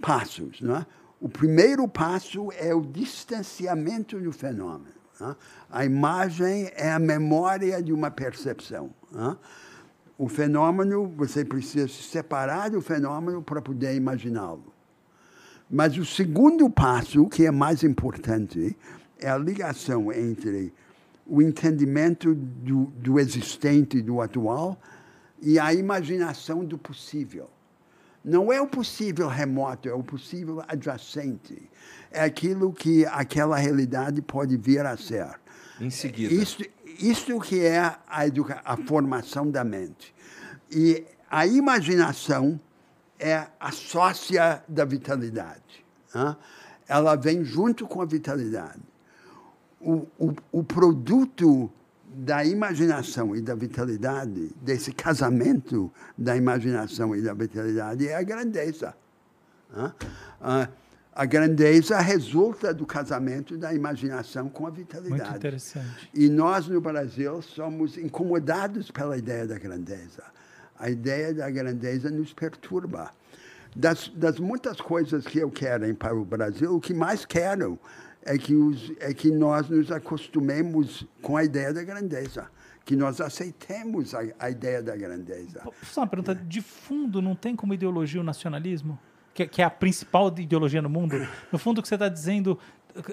[0.00, 0.60] passos.
[0.60, 0.84] Né?
[1.20, 5.02] O primeiro passo é o distanciamento do fenômeno.
[5.20, 5.36] Né?
[5.72, 8.90] A imagem é a memória de uma percepção.
[9.10, 9.34] Né?
[10.18, 14.70] O fenômeno, você precisa se separar do fenômeno para poder imaginá-lo.
[15.70, 18.76] Mas o segundo passo, que é mais importante,
[19.18, 20.74] é a ligação entre
[21.26, 24.78] o entendimento do, do existente, do atual,
[25.40, 27.48] e a imaginação do possível.
[28.22, 31.70] Não é o possível remoto, é o possível adjacente.
[32.10, 35.41] É aquilo que aquela realidade pode vir a ser.
[35.80, 36.32] Em seguida.
[36.32, 36.64] Isto,
[36.98, 37.98] isto que é a,
[38.64, 40.14] a formação da mente.
[40.70, 42.60] E a imaginação
[43.18, 45.84] é a sócia da vitalidade.
[46.14, 46.36] Né?
[46.88, 48.80] Ela vem junto com a vitalidade.
[49.80, 51.70] O, o, o produto
[52.14, 58.94] da imaginação e da vitalidade, desse casamento da imaginação e da vitalidade, é a grandeza.
[61.14, 65.22] A grandeza resulta do casamento da imaginação com a vitalidade.
[65.22, 66.10] Muito interessante.
[66.14, 70.22] E nós, no Brasil, somos incomodados pela ideia da grandeza.
[70.78, 73.10] A ideia da grandeza nos perturba.
[73.76, 77.78] Das, das muitas coisas que eu quero para o Brasil, o que mais quero
[78.22, 82.46] é que, os, é que nós nos acostumemos com a ideia da grandeza,
[82.84, 85.62] que nós aceitemos a, a ideia da grandeza.
[85.82, 88.98] Só uma pergunta, de fundo não tem como ideologia o nacionalismo?
[89.34, 91.16] Que, que é a principal ideologia no mundo?
[91.50, 92.58] No fundo, o que você está dizendo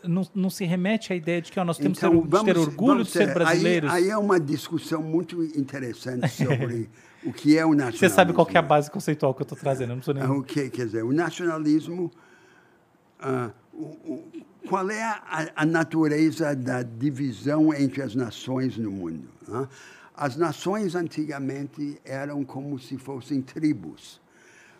[0.03, 2.57] não, não, se remete à ideia de que ó, nós temos então, que ter, ter
[2.57, 3.89] orgulho de ser brasileiros?
[3.89, 6.89] Aí, aí, é uma discussão muito interessante sobre
[7.23, 7.99] o que é o nacionalismo.
[7.99, 10.23] Você sabe qual é a base conceitual que eu estou trazendo, não sou nem...
[10.23, 11.03] O que quer dizer?
[11.03, 12.11] O nacionalismo...
[13.21, 13.83] Uh, o,
[14.13, 14.29] o,
[14.67, 19.27] qual é a, a, natureza da divisão entre as nações no mundo?
[19.47, 19.67] Né?
[20.15, 24.21] As nações antigamente eram como se fossem tribos,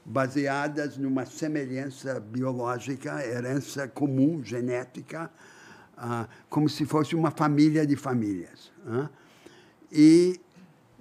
[0.09, 5.29] baseadas numa semelhança biológica, herança comum, genética,
[5.95, 8.71] uh, como se fosse uma família de famílias.
[9.91, 10.41] E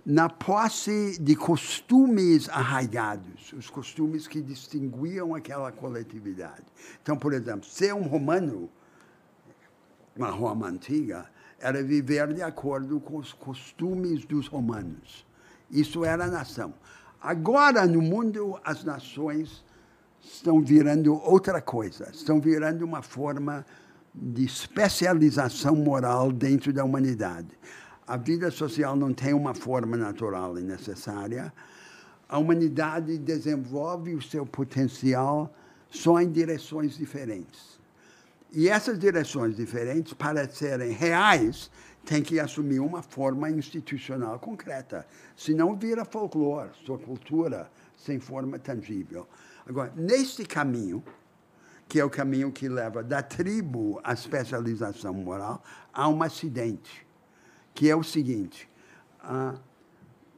[0.05, 6.67] na posse de costumes arraigados, os costumes que distinguiam aquela coletividade.
[7.03, 8.69] Então, por exemplo, ser um romano,
[10.15, 15.27] uma Roma antiga, era viver de acordo com os costumes dos romanos.
[15.71, 16.75] Isso era a nação.
[17.21, 19.65] Agora, no mundo, as nações
[20.23, 23.65] estão virando outra coisa, estão virando uma forma
[24.15, 27.59] de especialização moral dentro da humanidade
[28.09, 31.53] a vida social não tem uma forma natural e necessária.
[32.27, 35.55] A humanidade desenvolve o seu potencial
[35.91, 37.79] só em direções diferentes.
[38.51, 41.71] E essas direções diferentes, para serem reais,
[42.09, 45.07] têm que assumir uma forma institucional concreta.
[45.37, 49.29] Senão vira folclore, sua cultura, sem forma tangível.
[49.67, 51.05] Agora, neste caminho,
[51.87, 55.63] que é o caminho que leva da tribo à especialização moral,
[55.93, 57.07] há um acidente
[57.75, 58.67] que é o seguinte:
[59.21, 59.57] ah,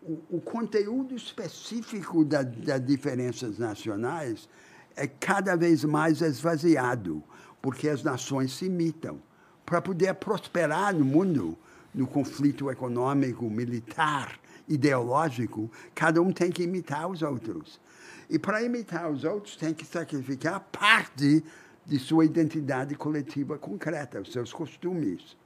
[0.02, 4.48] o, o, conteúdo específico da, das diferenças nacionais
[4.96, 7.22] é cada vez mais esvaziado,
[7.62, 9.22] porque as nações se imitam.
[9.70, 11.56] Para poder prosperar no mundo,
[11.94, 14.36] no conflito econômico, militar,
[14.66, 17.80] ideológico, cada um tem que imitar os outros.
[18.28, 21.44] E para imitar os outros, tem que sacrificar parte
[21.86, 25.36] de sua identidade coletiva concreta, os seus costumes.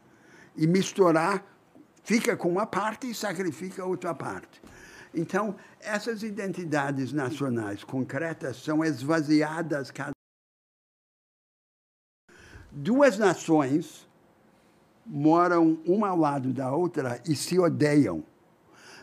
[0.57, 1.45] E misturar
[2.03, 4.63] fica com uma parte e sacrifica outra parte.
[5.13, 10.15] Então, essas identidades nacionais concretas são esvaziadas cada
[12.77, 14.09] Duas nações
[15.07, 18.23] moram uma ao lado da outra e se odeiam.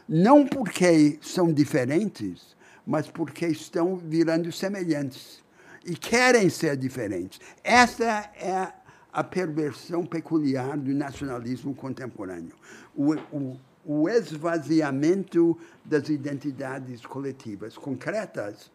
[0.07, 2.56] Não porque são diferentes,
[2.86, 5.41] mas porque estão virando semelhantes
[5.86, 7.40] e querem ser diferentes.
[7.64, 8.73] Essa é
[9.14, 12.56] a perversão peculiar do nacionalismo contemporâneo
[12.95, 18.72] o, o, o esvaziamento das identidades coletivas concretas,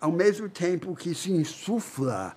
[0.00, 2.36] ao mesmo tempo que se insufla,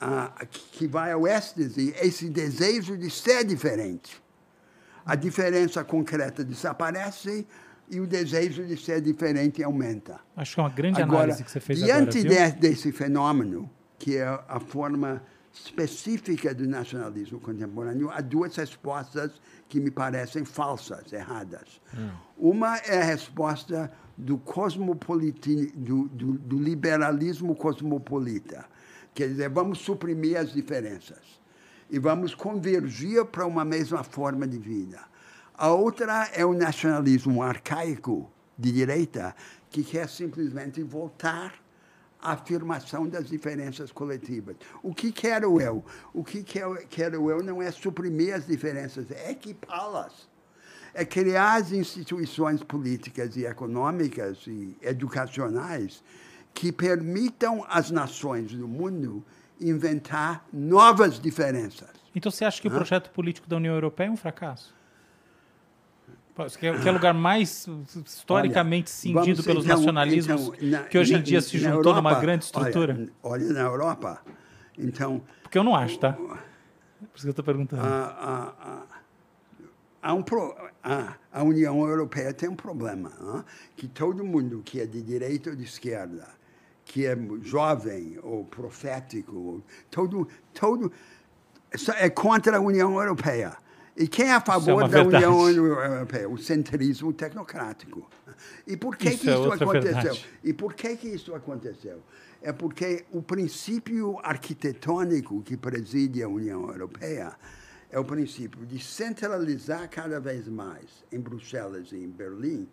[0.00, 4.22] uh, que vai ao êxtase, esse desejo de ser diferente.
[5.04, 7.46] A diferença concreta desaparece
[7.88, 10.20] e o desejo de ser diferente aumenta.
[10.36, 13.70] Acho que é uma grande agora, análise que você fez diante agora, de, desse fenômeno,
[13.98, 21.12] que é a forma específica do nacionalismo contemporâneo, há duas respostas que me parecem falsas,
[21.12, 21.80] erradas.
[22.36, 28.66] Uma é a resposta do, cosmopoliti, do, do, do liberalismo cosmopolita.
[29.16, 31.40] Quer dizer, vamos suprimir as diferenças
[31.88, 35.00] e vamos convergir para uma mesma forma de vida.
[35.56, 39.34] A outra é o nacionalismo arcaico de direita,
[39.70, 41.54] que quer simplesmente voltar
[42.20, 44.54] à afirmação das diferenças coletivas.
[44.82, 45.82] O que quero eu?
[46.12, 50.28] O que quero eu não é suprimir as diferenças, é equipá-las.
[50.92, 56.04] É criar as instituições políticas e econômicas e educacionais
[56.56, 59.22] que permitam às nações do mundo
[59.60, 61.90] inventar novas diferenças.
[62.14, 64.74] Então você acha que o projeto político da União Europeia é um fracasso?
[66.58, 67.66] Que é, que é o lugar mais
[68.04, 71.96] historicamente olha, cindido pelos então, nacionalismos então, na, que hoje em dia se juntou Europa,
[71.96, 72.94] numa grande estrutura?
[73.22, 74.22] Olha, olha, na Europa,
[74.78, 75.22] então...
[75.42, 76.12] Porque eu não acho, tá?
[76.12, 76.36] Por
[77.14, 77.82] isso que eu estou perguntando.
[80.14, 85.50] Um pro, a, União Europeia tem um problema, que todo mundo que é de direita
[85.50, 86.35] ou de esquerda,
[86.86, 90.90] que é jovem ou profético, todo, todo
[91.98, 93.56] é contra a União Europeia.
[93.96, 95.26] E quem é a favor é da verdade.
[95.26, 96.28] União Europeia?
[96.28, 98.08] O centrismo tecnocrático.
[98.66, 99.92] E por que isso, que é isso aconteceu?
[99.92, 100.26] Verdade.
[100.44, 102.02] E por que, que isso aconteceu?
[102.40, 107.32] É porque o princípio arquitetônico que preside a União Europeia
[107.90, 112.68] é o princípio de centralizar cada vez mais em Bruxelas e em Berlim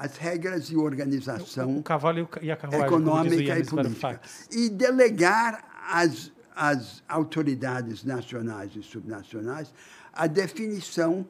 [0.00, 4.20] as regras de organização o, cavalo e a carruagem, econômica e política
[4.50, 5.62] e delegar
[5.92, 9.74] às, às autoridades nacionais e subnacionais
[10.10, 11.26] a definição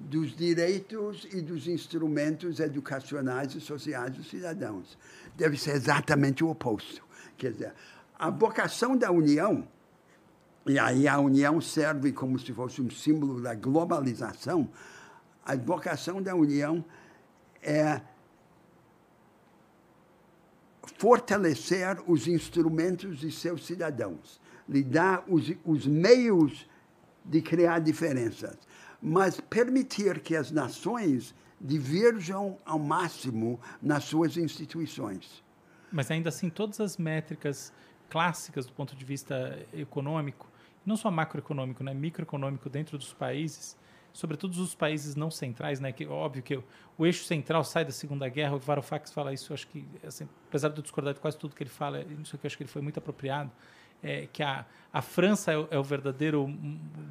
[0.00, 4.98] dos direitos e dos instrumentos educacionais e sociais dos cidadãos.
[5.36, 7.04] Deve ser exatamente o oposto.
[7.36, 7.72] Quer dizer,
[8.18, 9.66] a vocação da União,
[10.66, 14.68] e aí a União serve como se fosse um símbolo da globalização,
[15.46, 16.98] a vocação da União é
[20.98, 26.68] fortalecer os instrumentos de seus cidadãos, lhe dar os, os meios
[27.24, 28.58] de criar diferenças,
[29.00, 35.42] mas permitir que as nações diverjam ao máximo nas suas instituições.
[35.90, 37.72] Mas ainda assim, todas as métricas
[38.08, 40.48] clássicas do ponto de vista econômico,
[40.84, 43.76] não só macroeconômico, né, microeconômico dentro dos países,
[44.18, 46.64] sobretudo os países não centrais, né, que óbvio que o,
[46.98, 50.70] o eixo central sai da Segunda Guerra, o Varoufakis fala isso, acho que assim, apesar
[50.70, 52.70] de eu discordar de quase tudo que ele fala, isso aqui eu acho que ele
[52.70, 53.48] foi muito apropriado
[54.02, 56.48] é, que a, a França é o, é o, verdadeiro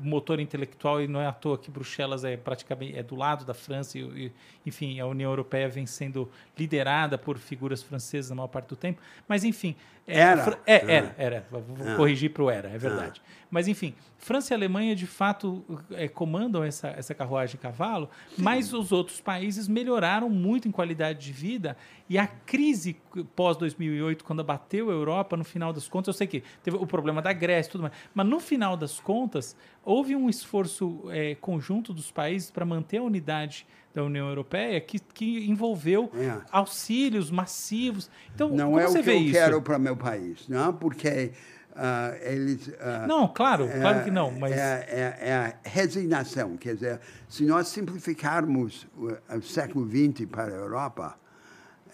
[0.02, 3.54] motor intelectual e não é à toa que Bruxelas é praticamente é do lado da
[3.54, 4.32] França e, e,
[4.66, 9.02] enfim a União Europeia vem sendo liderada por figuras francesas na maior parte do tempo.
[9.28, 9.76] Mas enfim
[10.08, 10.92] é, era é, ah.
[10.92, 11.96] era era vou ah.
[11.96, 13.30] corrigir para o era é verdade ah.
[13.52, 18.42] mas enfim França e Alemanha de fato é, comandam essa essa carruagem de cavalo Sim.
[18.42, 21.78] mas os outros países melhoraram muito em qualidade de vida
[22.10, 22.98] e a crise
[23.36, 26.88] pós 2008 quando abateu a Europa no final das contas eu sei que teve o
[26.88, 27.94] problema da Grécia tudo mais.
[28.14, 29.56] Mas no final das contas,
[29.88, 33.66] houve um esforço é, conjunto dos países para manter a unidade
[33.96, 36.42] da União Europeia que, que envolveu é.
[36.52, 38.12] auxílios massivos.
[38.36, 39.32] Então, não é o que eu isso?
[39.32, 40.74] quero para meu país, não?
[40.74, 41.32] Porque
[41.72, 42.68] uh, eles.
[42.68, 44.30] Uh, não, claro, é, claro que não.
[44.30, 44.52] Mas...
[44.52, 46.58] É, é, é, a resignação.
[46.58, 47.00] Quer dizer,
[47.30, 51.18] se nós simplificarmos o, o século XX para a Europa,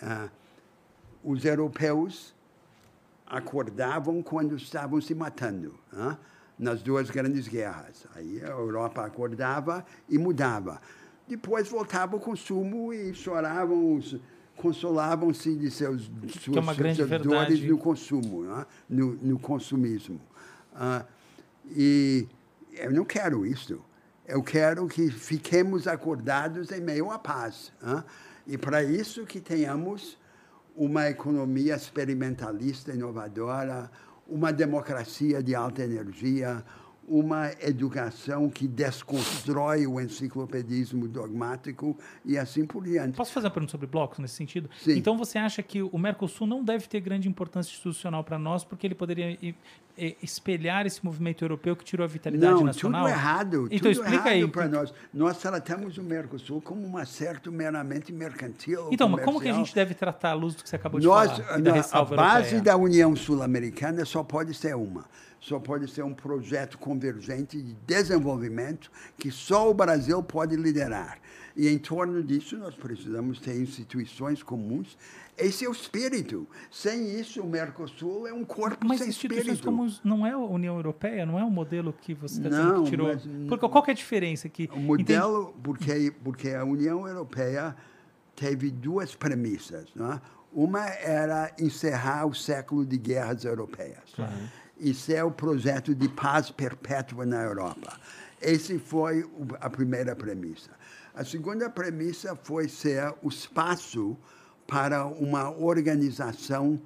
[0.02, 0.32] uh,
[1.24, 2.34] os europeus
[3.28, 6.18] acordavam quando estavam se matando, hein?
[6.58, 8.06] Nas duas grandes guerras.
[8.16, 10.82] Aí a Europa acordava e mudava.
[11.28, 14.00] Depois voltava o consumo e choravam,
[14.58, 18.66] consolavam-se de seus, suas, é suas dores no consumo, né?
[18.90, 20.20] no, no, consumismo.
[20.74, 21.06] Uh,
[21.76, 22.28] e
[22.74, 23.82] eu não quero isso.
[24.28, 27.72] Eu quero que fiquemos acordados em meio à paz.
[27.82, 28.04] Hein?
[28.46, 30.18] E para isso que tenhamos
[30.76, 33.90] uma economia experimentalista inovadora,
[34.34, 36.64] uma democracia de alta energia,
[37.08, 43.16] uma educação que desconstrói o enciclopedismo dogmático e assim por diante.
[43.16, 44.70] Posso fazer uma pergunta sobre blocos nesse sentido?
[44.80, 44.98] Sim.
[44.98, 48.88] Então você acha que o Mercosul não deve ter grande importância institucional para nós porque
[48.88, 49.38] ele poderia
[50.22, 53.04] espelhar esse movimento europeu que tirou a vitalidade não, nacional?
[53.04, 53.68] Tudo errado.
[53.70, 54.94] Então tudo explica aí para nós.
[55.14, 58.90] Nós tratamos o Mercosul como um acerto meramente mercantil.
[58.92, 61.06] Então, mas como que a gente deve tratar a luz do que você acabou de
[61.06, 61.60] nós, falar?
[61.60, 62.62] Nós, a base europeia?
[62.62, 65.06] da União Sul-Americana só pode ser uma
[65.44, 71.20] só pode ser um projeto convergente de desenvolvimento que só o Brasil pode liderar.
[71.56, 74.98] E em torno disso nós precisamos ter instituições comuns.
[75.38, 76.48] Esse é o espírito.
[76.72, 79.65] Sem isso, o Mercosul é um corpo Mas sem instituições espírito.
[79.65, 81.26] comuns não é a União Europeia?
[81.26, 83.07] Não é o modelo que você dizendo Não, tirou?
[83.07, 84.48] mas- Porque, qual é a diferença?
[84.48, 87.76] Que, O modelo, porque, porque a União Europeia
[88.36, 89.90] teve duas premissas.
[89.94, 90.22] Não é?
[90.53, 93.99] Uma era encerrar o século de guerras europeias.
[94.07, 94.22] Isso
[95.14, 97.98] é o projeto de paz perpétua na Europa.
[98.42, 99.26] Esse foi
[99.62, 100.72] a primeira premissa.
[101.14, 104.18] A segunda premissa foi ser o espaço
[104.68, 106.82] para uma organização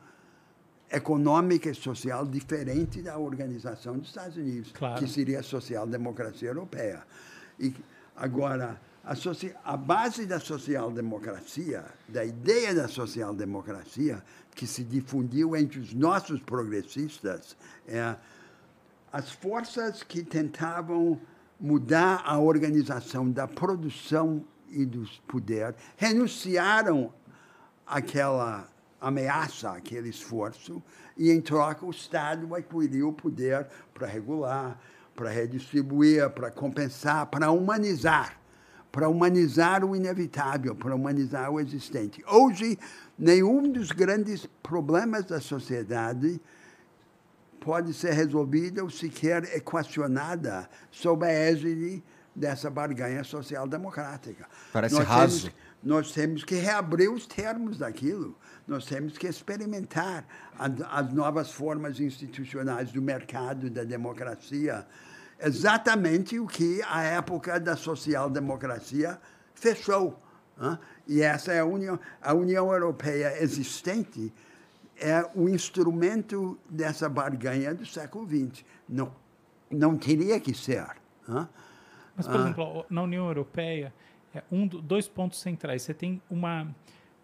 [0.92, 5.00] econômica e social diferente da organização dos Estados Unidos, Claro.
[5.00, 7.04] que seria a social-democracia europeia.
[7.60, 7.74] E
[8.16, 14.22] agora, a, a base da social-democracia, da ideia da social-democracia,
[14.54, 17.56] que se difundiu entre os nossos progressistas,
[17.88, 18.16] é
[19.14, 21.20] as forças que tentavam
[21.58, 27.14] mudar a organização da produção e do poder renunciaram
[27.86, 28.68] àquela
[29.00, 30.84] ameaça, aquele esforço,
[31.16, 34.78] e em troca o Estado adquiriu o poder para regular,
[35.16, 38.38] para redistribuir, para compensar, para humanizar,
[38.92, 42.24] para humanizar o inevitável, para humanizar o existente.
[42.28, 42.78] Hoje,
[43.18, 46.40] nenhum dos grandes problemas da sociedade
[47.60, 52.04] pode ser resolvida ou sequer equacionada sob a égide
[52.36, 54.48] dessa barganha social-democrática.
[54.72, 55.42] Parece nós raso.
[55.48, 58.38] Temos, nós temos que reabrir os termos daquilo.
[58.68, 60.26] Nós temos que experimentar
[60.58, 64.86] a- as novas formas institucionais do mercado, da democracia.
[65.40, 69.20] Exatamente o que a época da social-democracia
[69.54, 70.22] fechou.
[70.60, 70.80] hã?
[71.08, 74.34] E essa é a União, a União Europeia existente
[75.00, 78.66] é o instrumento dessa barganha do século XX.
[78.90, 79.12] Não,
[79.70, 80.86] não teria que ser.
[81.30, 81.48] hã?
[82.16, 83.94] Mas, por exemplo, ó, na União Europeia,
[84.34, 85.84] é um, do- dois pontos centrais.
[85.84, 86.68] Você tem uma,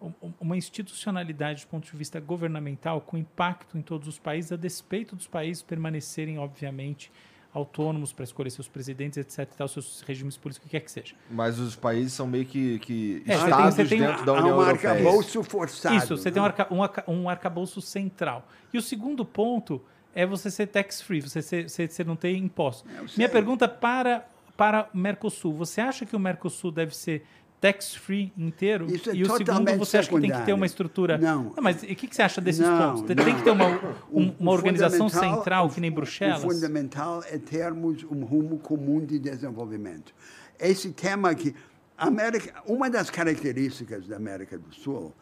[0.00, 4.56] um- uma institucionalidade do ponto de vista governamental com impacto em todos os países, a
[4.56, 7.10] despeito dos países permanecerem, obviamente,
[7.54, 10.90] autônomos para escolher seus presidentes, etc., e tal, seus regimes políticos, o que quer que
[10.90, 11.14] seja.
[11.30, 14.32] Mas os países são meio que, que É, você tem- estados você tem dentro da
[14.32, 14.90] Há União um Europeia.
[14.92, 15.94] arcabouço forçado.
[15.96, 16.48] Isso, você tem um, né?
[16.50, 18.46] arca, um, arca- um arcabouço central.
[18.72, 19.80] E o segundo ponto
[20.14, 22.90] é você ser tax-free, você, ser- você, você não ter impostos.
[22.90, 23.08] Sei.
[23.18, 24.26] Minha pergunta para,
[24.56, 27.24] para o Mercosul, você acha que o Mercosul deve ser
[27.64, 28.86] tax-free inteiro?
[28.94, 31.16] Isso é e o segundo, você acha que tem que ter uma estrutura...
[31.16, 31.54] Não.
[31.62, 33.02] mas o que, que você acha desses Não, pontos?
[33.06, 33.24] Tem, não.
[33.38, 33.68] que ter uma,
[34.12, 36.42] um- O- uma o organização central, o- que nem O Bruxelas?
[36.42, 40.12] fundamental é termos um rumo comum de desenvolvimento.
[40.60, 41.54] Esse tema que
[41.96, 45.14] a América, uma das características da América do Sul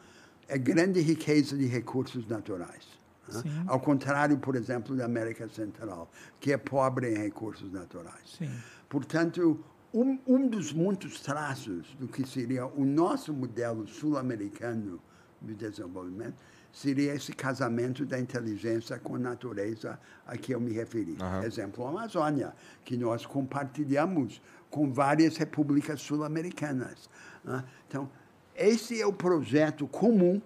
[0.48, 2.88] é grande riqueza de recursos naturais.
[3.32, 3.40] né?
[3.68, 6.10] Ao contrário, por exemplo, da América Central,
[6.40, 8.36] que é pobre em recursos naturais.
[8.36, 8.50] Sim.
[8.88, 9.64] Portanto,
[9.94, 15.00] um, um dos muitos traços do que seria o nosso modelo sul-americano
[15.40, 16.36] de desenvolvimento
[16.72, 21.16] seria esse casamento da inteligência com a natureza a que eu me referi.
[21.20, 21.44] Aham.
[21.44, 22.54] Exemplo, a Amazônia,
[22.84, 24.40] que nós compartilhamos
[24.70, 27.10] com várias repúblicas sul-americanas.
[27.44, 27.62] né?
[27.86, 28.08] Então,
[28.56, 30.40] esse é o projeto comum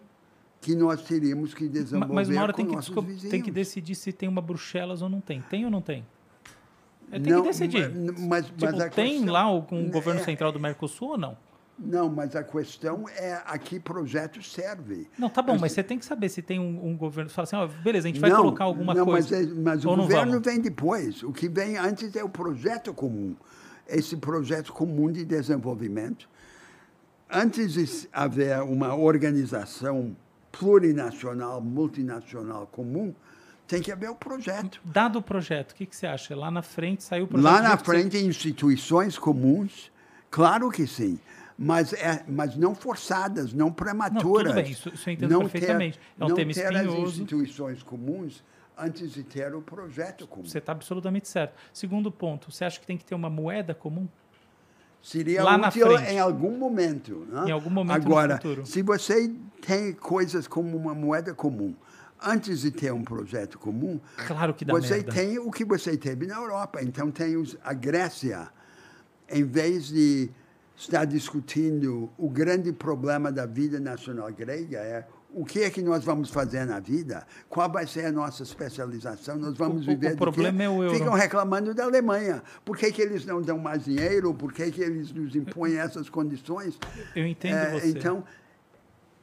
[0.60, 3.30] que nós teríamos que desenvolver Mas uma hora com tem que, nossos desco- vizinhos.
[3.30, 5.40] tem que decidir se tem uma Bruxelas ou não tem.
[5.42, 6.04] Tem ou não tem?
[7.10, 7.88] É, tem Não, que decidir.
[7.94, 11.36] ma- mas- Tipo, mas tem questão- lá algum É- governo central do Mercosul ou não?
[11.78, 15.06] Não, mas a questão é a que projeto serve.
[15.18, 17.30] Não, tá bom, mas você tem que saber se tem um, um governo.
[17.30, 19.36] Fala assim, ó, beleza, a gente vai não, colocar alguma não, coisa.
[19.36, 21.22] Mas, é- mas o ou não governo vem depois.
[21.22, 23.36] O que vem antes é o projeto comum.
[23.86, 26.28] Esse projeto comum de desenvolvimento.
[27.30, 30.16] Antes de haver uma organização
[30.50, 33.14] plurinacional, multinacional comum,
[33.66, 34.80] tem que haver o projeto.
[34.84, 36.34] Dado o projeto, o que, que você acha?
[36.36, 37.44] Lá na frente saiu o projeto.
[37.52, 39.90] Lá na que você- frente, instituições comuns,
[40.30, 41.18] claro que sim.
[41.58, 44.54] Mas, é, mas não forçadas, não prematuras.
[44.54, 45.98] bem, isso- isso eu entendo Não perfeitamente.
[46.20, 48.44] É um não tema ter as instituições comuns
[48.76, 50.44] antes de ter o projeto comum.
[50.46, 51.54] Você está absolutamente certo.
[51.72, 54.06] Segundo ponto, você acha que tem que ter uma moeda comum?
[55.00, 56.10] Seria Lá na útil frente.
[56.12, 57.26] em algum momento.
[57.30, 57.44] né?
[57.46, 59.32] Em algum momento Agora, se você
[59.64, 61.74] tem coisas como uma moeda comum,
[62.22, 65.12] antes de ter um projeto comum, Claro que dá você merda.
[65.12, 66.82] tem o que você teve na Europa.
[66.82, 68.48] Então, tem os, a Grécia,
[69.30, 70.30] em vez de
[70.76, 76.02] estar discutindo o grande problema da vida nacional grega, é o que é que nós
[76.02, 77.26] vamos fazer na vida?
[77.48, 79.36] Qual vai ser a nossa especialização?
[79.36, 80.96] Nós vamos O- viver o problema é o euro.
[80.96, 82.42] Ficam reclamando da Alemanha.
[82.64, 84.32] Por que, que eles não dão mais dinheiro?
[84.32, 86.78] Por que, que eles nos impõem essas condições?
[87.14, 87.88] Eu entendo É, você.
[87.88, 88.24] Então,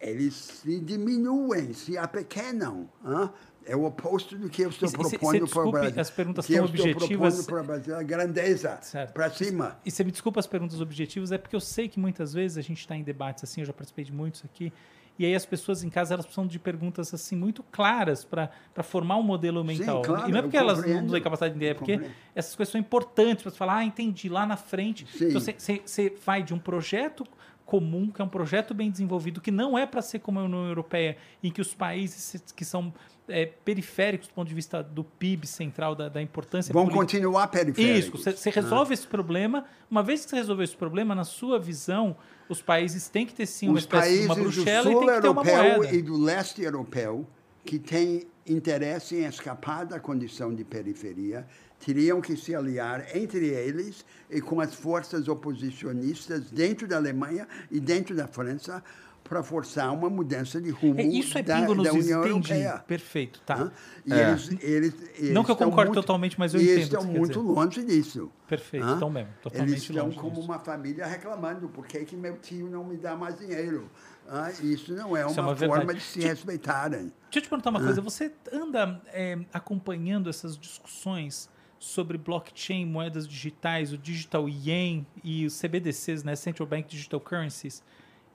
[0.09, 2.89] eles se diminuem, se apequenam.
[3.03, 3.31] hã?
[3.65, 6.01] É o oposto do que eu estou E propondo para o Brasil.
[6.01, 8.79] as perguntas que tão eu estou objetivas- propondo para o Brasil a grandeza,
[9.13, 9.79] para cima.
[9.85, 12.61] E você me desculpa as perguntas objetivas, é porque eu sei que muitas vezes a
[12.61, 14.73] gente está em debates assim, eu já participei de muitos aqui,
[15.17, 18.49] e aí as pessoas em casa elas precisam de perguntas assim muito claras para
[18.83, 20.01] formar um modelo mental.
[20.01, 22.15] claro, e não é porque elas não têm capacidade de ideia, é porque compreendo.
[22.35, 25.07] essas coisas são importantes para você falar, ah, entendi, lá na frente.
[25.17, 25.29] Sim.
[25.29, 27.23] Então você vai de um projeto
[27.65, 30.67] comum, que é um projeto bem desenvolvido, que não é para ser como a União
[30.67, 32.93] Europeia, em que os países que são
[33.27, 37.47] é, periféricos do ponto de vista do PIB central, da, da importância Vão política, continuar
[37.47, 38.25] periféricos.
[38.25, 39.65] isso, você, resolve esse problema.
[39.89, 42.15] Uma vez que você resolveu esse problema, na sua visão,
[42.49, 45.05] os países têm que ter sim uma Os espécie de uma do bruxela e sul
[45.05, 45.95] tem que ter uma moeda.
[45.95, 47.25] e do leste europeu
[47.63, 51.47] que têm interesse em escapar da condição de periferia
[51.83, 57.79] teriam que se aliar entre eles e com as forças oposicionistas dentro da Alemanha e
[57.79, 58.83] dentro da França
[59.23, 62.19] para forçar uma mudança de rumo É, isso é da, pingo nos da is, União
[62.27, 62.51] entendi.
[62.53, 62.83] Europeia.
[62.85, 63.71] Perfeito, tá.
[64.05, 64.29] E É.
[64.29, 67.39] eles, eles, eles Não que eu concorde muito- totalmente, mas eu entendo eles estão muito
[67.41, 67.53] dizer.
[67.53, 68.29] longe disso.
[68.47, 68.93] Perfeito, Hã?
[68.95, 70.41] estão mesmo, totalmente Eles estão como disso.
[70.45, 73.89] uma família reclamando por que, que meu tio não me dá mais dinheiro.
[74.29, 74.51] Hã?
[74.61, 77.03] Isso não é uma, é uma forma de se respeitarem.
[77.03, 78.01] Deixa eu te perguntar uma coisa.
[78.01, 81.49] Você anda é, acompanhando essas discussões
[81.83, 87.83] sobre blockchain, moedas digitais, o digital yen e os CBDCs, né, Central Bank Digital Currencies?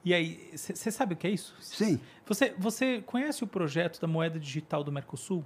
[0.05, 1.55] E aí, você sabe o que é isso?
[1.59, 1.99] Sim.
[2.27, 5.43] Você, você conhece o projeto da moeda digital do Mercosul?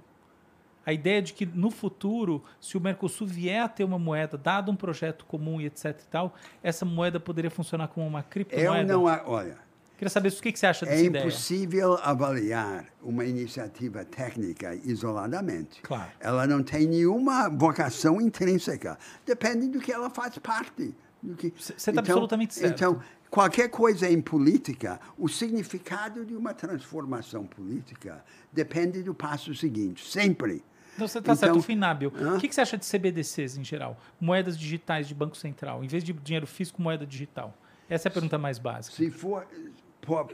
[0.84, 4.70] A ideia de que no futuro, se o Mercosul vier a ter uma moeda, dado
[4.70, 8.92] um projeto comum e etc e tal, essa moeda poderia funcionar como uma criptomoeda?
[8.92, 9.04] Eu não.
[9.04, 9.56] Olha,
[9.96, 11.22] Queria saber o que, que você acha dessa é ideia.
[11.22, 15.80] impossível avaliar uma iniciativa técnica isoladamente.
[15.82, 16.10] Claro.
[16.18, 18.98] Ela não tem nenhuma vocação intrínseca.
[19.24, 20.94] Depende do que ela faz parte.
[21.56, 22.74] você tá absolutamente certo.
[22.74, 23.00] Então,
[23.30, 30.62] qualquer coisa em política, o significado de uma transformação política depende do passo seguinte, sempre.
[30.96, 32.12] Então você está Então, certo, Finábil.
[32.36, 33.96] O que, que você acha de CBDCs em geral?
[34.20, 37.56] Moedas digitais de Banco Central, em vez de dinheiro físico, moeda digital?
[37.88, 38.96] Essa é a pergunta mais básica.
[38.96, 39.46] Se for,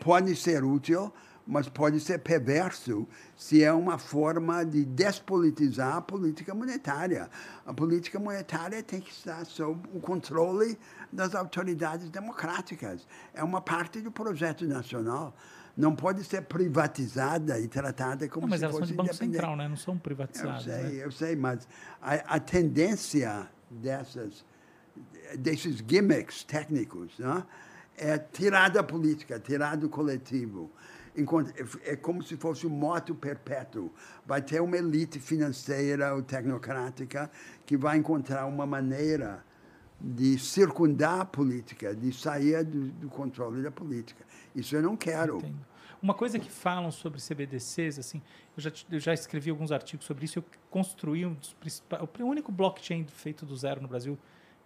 [0.00, 1.12] pode ser útil,
[1.46, 7.28] mas pode ser perverso se é uma forma de despolitizar a política monetária.
[7.66, 10.78] A política monetária tem que estar sob o controle
[11.12, 13.06] das autoridades democráticas.
[13.34, 15.34] É uma parte do projeto nacional.
[15.76, 19.14] Não pode ser privatizada e tratada como Não, mas se elas são fosse de Banco.
[19.14, 19.68] Central, né?
[19.68, 20.64] Não são Eu privatizadas.
[20.64, 21.04] sei, né?
[21.04, 21.66] eu sei, mas
[22.02, 24.44] a, a tendência dessas,
[25.38, 27.44] desses gimmicks técnicos né,
[28.00, 30.70] é tirar da política, tirar do coletivo.
[31.14, 33.92] Enquanto, é, é como se fosse um moto perpétuo.
[34.26, 37.30] Vai ter uma elite financeira ou tecnocrática
[37.66, 39.44] que vai encontrar uma maneira
[40.00, 44.24] de circundar a política, de sair do, do controle da política.
[44.56, 45.36] Isso eu não quero.
[45.36, 45.70] Entendo.
[46.02, 48.22] Uma coisa que falam sobre CBDCs, assim,
[48.56, 50.38] eu já, eu já escrevi alguns artigos sobre isso.
[50.38, 54.18] Eu construí um dos principais, o único blockchain feito do zero no Brasil.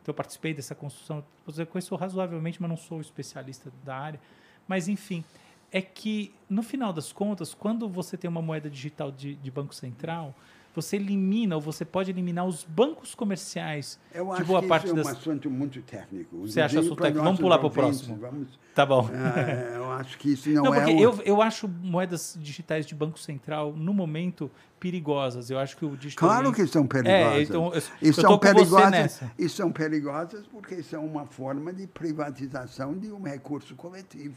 [0.04, 1.24] Então eu participei dessa construção.
[1.56, 4.20] Eu conheço razoavelmente, mas não sou especialista da área.
[4.68, 5.24] Mas enfim,
[5.72, 9.74] é que no final das contas, quando você tem uma moeda digital de, de banco
[9.74, 10.34] central,
[10.74, 14.86] você elimina ou você pode eliminar os bancos comerciais Eu de acho boa que parte
[14.86, 15.12] isso é um das.
[15.12, 16.38] assunto muito técnico.
[16.40, 17.24] Você acha assunto para técnico?
[17.24, 18.16] Vamos pular pro ouvintes, próximo.
[18.16, 19.08] Vamos, Tá bom.
[19.12, 20.98] Ah, eu acho que isso não, Não, é o...
[20.98, 25.48] eu, eu acho moedas digitais de Banco Central, no momento, perigosas.
[25.48, 26.28] Eu acho que o digital.
[26.28, 27.38] Claro que são perigosas.
[27.38, 31.86] É, então, eu, e eu são perigosas, e são perigosas porque são uma forma de
[31.86, 34.36] privatização de um recurso coletivo.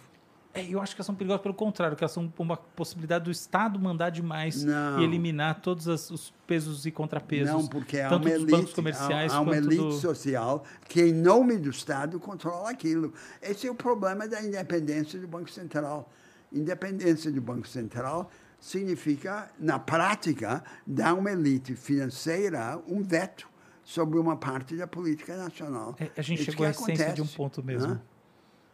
[0.59, 3.31] É, eu acho que elas são perigosas pelo contrário, que elas são uma possibilidade do
[3.31, 4.99] Estado mandar demais Não.
[4.99, 7.53] e eliminar todos as- os pesos e contrapesos.
[7.53, 9.91] Não, porque há uma elite, comerciais há, há uma elite do...
[9.91, 13.13] social que, em nome do Estado, controla aquilo.
[13.41, 16.11] Esse é o problema da independência do Banco Central.
[16.51, 23.47] Independência do Banco Central significa, na prática, dar uma elite financeira um veto
[23.83, 25.95] sobre uma parte da política nacional.
[25.99, 27.87] É, a gente Isso chegou à essência de um ponto mesmo.
[27.95, 28.01] né?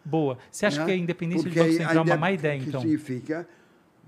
[0.06, 0.38] Boa.
[0.52, 0.86] Você acha né?
[0.86, 2.82] que a independência Porque do Banco Central é uma má ideia, que então?
[2.82, 3.48] significa,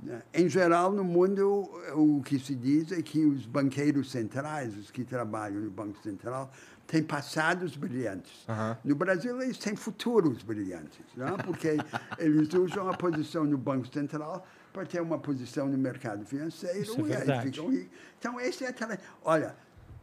[0.03, 4.91] né, em geral, no mundo, o que se diz é que os banqueiros centrais, os
[4.91, 6.51] que trabalham no Banco Central,
[6.85, 8.45] têm passados brilhantes.
[8.83, 11.35] No Brasil, eles têm futuros brilhantes, né?
[11.43, 11.77] porque
[12.19, 16.99] eles usam a posição no Banco Central para ter uma posição no mercado financeiro Isso
[16.99, 17.51] é e aí verdade.
[17.51, 17.97] ficam ricos.
[18.19, 18.97] Então, esse é a tele...
[19.23, 19.55] Olha,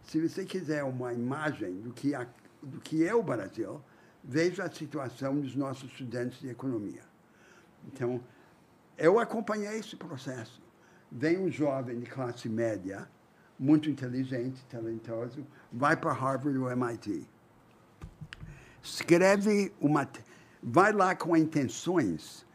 [0.02, 2.26] se você quiser uma imagem do que, a,
[2.62, 3.80] do que é o Brasil,
[4.22, 7.02] veja a situação dos nossos estudantes de economia.
[7.86, 8.20] Então,
[8.96, 10.62] eu acompanhei esse processo.
[11.10, 13.08] Vem um jovem de classe média,
[13.58, 17.28] muito inteligente, talentoso, vai para Harvard ou MIT.
[18.82, 20.08] Escreve uma.
[20.62, 22.46] Vai lá com intenções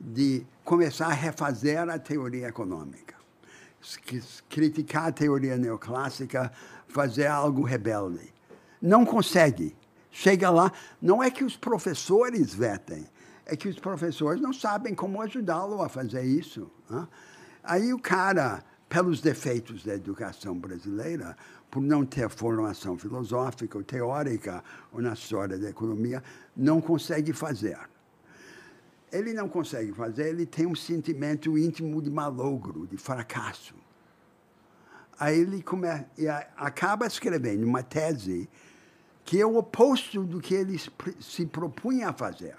[0.00, 3.16] de começar a refazer a teoria econômica.
[4.48, 6.52] criticar a teoria neoclássica,
[6.88, 8.32] fazer algo rebelde.
[8.80, 9.76] Não consegue.
[10.10, 13.06] Chega lá, não é que os professores vetem,
[13.44, 16.70] é que os professores não sabem como ajudá-lo a fazer isso.
[16.88, 17.06] Né?
[17.62, 21.36] Aí o cara, pelos defeitos da educação brasileira,
[21.70, 26.22] por não ter formação filosófica ou teórica ou na história da economia,
[26.56, 27.78] não consegue fazer.
[29.12, 33.74] Ele não consegue fazer, ele tem um sentimento íntimo de malogro, de fracasso.
[35.18, 35.88] Aí ele come,
[36.56, 38.48] acaba escrevendo uma tese
[39.28, 40.80] que é o oposto do que ele
[41.20, 42.56] se propunha a fazer,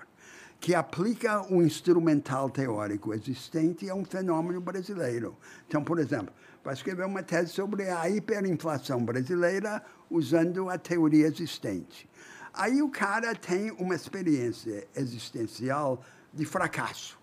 [0.60, 5.36] que aplica o instrumental teórico existente a um fenômeno brasileiro.
[5.68, 6.32] Então, por exemplo,
[6.64, 12.08] vai escrever uma tese sobre a hiperinflação brasileira usando a teoria existente.
[12.54, 17.18] Aí o cara tem uma experiência existencial de fracasso.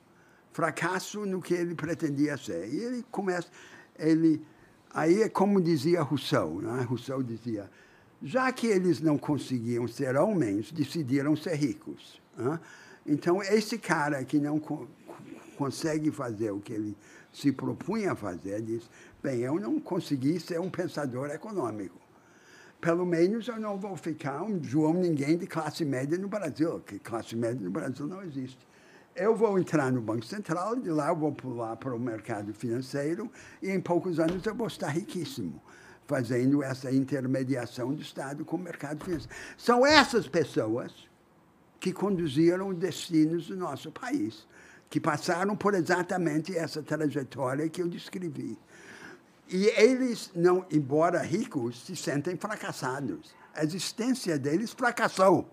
[0.52, 2.68] Fracasso no que ele pretendia ser.
[2.68, 3.46] E ele começa,
[3.96, 4.44] ele,
[4.92, 6.82] aí é como dizia Rousseau, né?
[6.82, 7.70] Rousseau dizia,
[8.22, 12.20] já que eles não conseguiam ser homens, decidiram ser ricos.
[12.36, 12.58] Né?
[13.06, 14.88] Então, esse cara que não co
[15.56, 16.94] consegue fazer o que ele
[17.32, 18.90] se propunha a fazer, diz,
[19.22, 21.98] bem, eu não consegui ser um pensador econômico.
[22.78, 26.98] Pelo menos eu não vou ficar um João ninguém de classe média no Brasil, que
[26.98, 28.66] classe média no Brasil não existe
[29.16, 33.30] eu vou entrar no Banco Central, de lá eu vou pular para o mercado financeiro
[33.62, 35.60] e em poucos anos eu vou estar riquíssimo,
[36.06, 39.34] fazendo essa intermediação do Estado com o mercado financeiro.
[39.56, 40.92] São essas pessoas
[41.80, 44.46] que conduziram os destinos do nosso país,
[44.88, 48.58] que passaram por exatamente essa trajetória que eu descrevi.
[49.48, 53.34] E eles, não, embora ricos, se sentem fracassados.
[53.54, 55.48] A existência deles fracassou.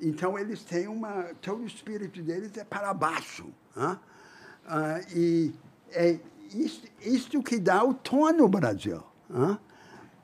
[0.00, 1.30] Então, eles têm uma.
[1.40, 3.46] Todo o espírito deles é para baixo.
[3.76, 5.52] Ah, e
[5.92, 6.18] é
[6.52, 9.02] isto, isto, que dá o tom no Brasil.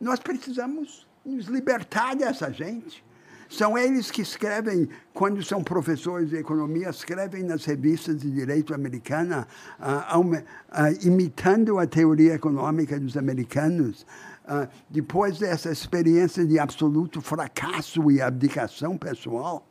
[0.00, 3.04] Nós precisamos nos libertar dessa gente.
[3.50, 9.46] São eles que escrevem, quando são professores de economia, escrevem nas revistas de direito americana,
[9.80, 10.16] ah,
[10.70, 14.06] ah, imitando a teoria econômica dos americanos.
[14.46, 19.66] Ah, depois dessa experiência de absoluto fracasso e abdicação pessoal,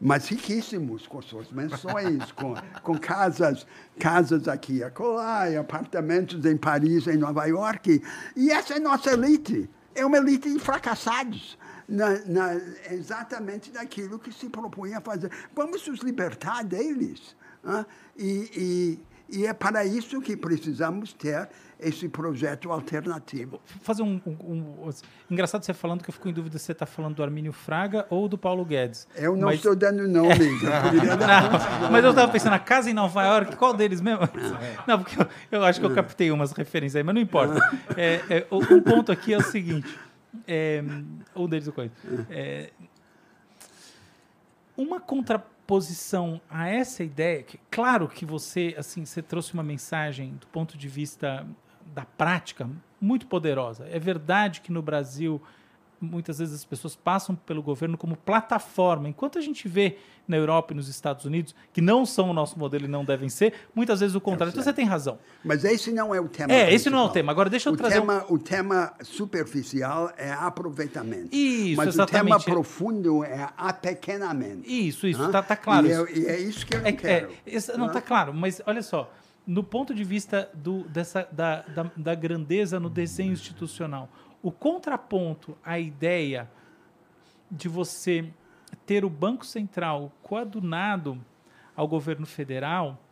[0.00, 3.66] mas riquíssimos com suas mansões, com, com casas,
[3.98, 8.02] casas aqui e acolá, e apartamentos em Paris, em Nova York.
[8.36, 9.68] E essa é nossa elite.
[9.94, 11.58] É uma elite de fracassados.
[11.88, 12.54] Na, na,
[12.90, 15.32] exatamente daquilo que se propunha a fazer.
[15.54, 17.34] Vamos nos libertar deles.
[18.16, 18.98] E,
[19.30, 21.48] e, e é para isso que precisamos ter
[21.80, 23.60] esse projeto alternativo.
[23.82, 24.90] Fazer um, um, um,
[25.30, 28.06] Engraçado você falando que eu fico em dúvida se você está falando do Armínio Fraga
[28.10, 29.06] ou do Paulo Guedes.
[29.14, 29.56] Eu não mas...
[29.56, 30.28] estou dando nome.
[30.62, 34.28] não, mas eu estava pensando, a casa em Nova York, qual deles mesmo?
[34.86, 37.60] Não, porque eu, eu acho que eu captei umas referências aí, mas não importa.
[37.96, 39.88] É, é, um ponto aqui é o seguinte.
[40.46, 40.82] É,
[41.34, 41.94] um deles eu conheço.
[42.30, 42.70] É,
[44.76, 50.46] uma contraposição a essa ideia, que, claro que você assim você trouxe uma mensagem do
[50.46, 51.46] ponto de vista
[51.94, 52.68] da prática
[53.00, 53.86] muito poderosa.
[53.90, 55.40] É verdade que no Brasil
[56.00, 59.08] muitas vezes as pessoas passam pelo governo como plataforma.
[59.08, 59.96] Enquanto a gente vê
[60.26, 63.28] na Europa e nos Estados Unidos, que não são o nosso modelo e não devem
[63.28, 64.50] ser, muitas vezes o contrário.
[64.50, 65.18] Então você tem razão.
[65.42, 66.52] Mas esse não é o tema.
[66.52, 66.74] É, principal.
[66.74, 67.32] esse não é o tema.
[67.32, 68.00] Agora deixa eu o trazer.
[68.00, 68.34] Tema, um...
[68.34, 71.34] O tema superficial é aproveitamento.
[71.34, 72.34] Isso, Mas exatamente.
[72.34, 74.68] o tema profundo é apequenamento.
[74.68, 75.86] Isso, isso, está tá claro.
[75.86, 77.30] E é, e é, isso que eu é, quero.
[77.46, 79.10] É, não, está claro, mas olha só
[79.48, 84.10] no ponto de vista do, dessa, da, da, da, grandeza no desenho institucional,
[84.42, 86.50] o contraponto à ideia
[87.50, 88.30] de você
[88.84, 91.18] ter o Banco Central coadunado
[91.74, 93.02] ao governo federal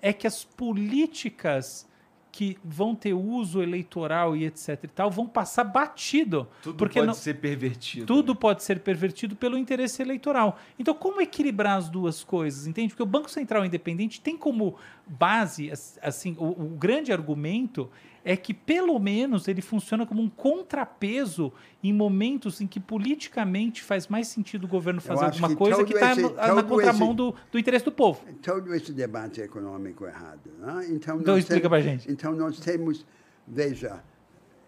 [0.00, 1.86] é que as políticas
[2.32, 6.48] que vão ter uso eleitoral e etc e tal vão passar batido.
[6.62, 8.06] Tudo porque pode não, ser pervertido.
[8.06, 8.38] Tudo né?
[8.40, 10.58] pode ser pervertido pelo interesse eleitoral.
[10.78, 12.88] Então, como equilibrar as duas coisas, entende?
[12.88, 14.76] Porque o Banco Central Independente tem como
[15.06, 17.90] base, assim, o, o grande argumento
[18.24, 24.06] é que pelo menos ele funciona como um contrapeso em momentos em que politicamente faz
[24.06, 27.84] mais sentido o governo fazer alguma coisa que está na contramão esse, do, do interesse
[27.84, 28.24] do povo.
[28.40, 30.50] Todo esse debate econômico errado.
[30.58, 30.86] Né?
[30.90, 32.10] Então, então explica para gente.
[32.10, 33.04] Então nós temos,
[33.46, 34.02] veja,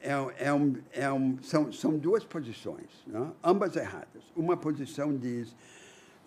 [0.01, 3.31] é, é um, é um, são, são duas posições, né?
[3.43, 4.23] ambas erradas.
[4.35, 5.55] Uma posição diz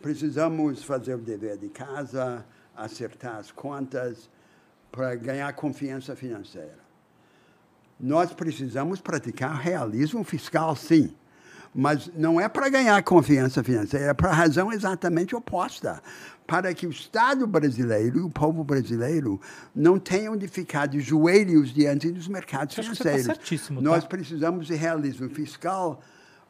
[0.02, 2.46] precisamos fazer o dever de casa,
[2.76, 4.30] acertar as contas
[4.92, 6.87] para ganhar confiança financeira
[8.00, 11.14] nós precisamos praticar realismo fiscal, sim.
[11.74, 16.02] Mas não é para ganhar confiança financeira, é para a razão exatamente oposta.
[16.48, 19.40] Para que o Estado brasileiro e o povo brasileiro
[19.76, 23.26] não tenham de ficar de joelhos diante dos mercados tá financeiros.
[23.26, 24.10] certíssimo, Nós tá?
[24.10, 26.02] precisamos de realismo fiscal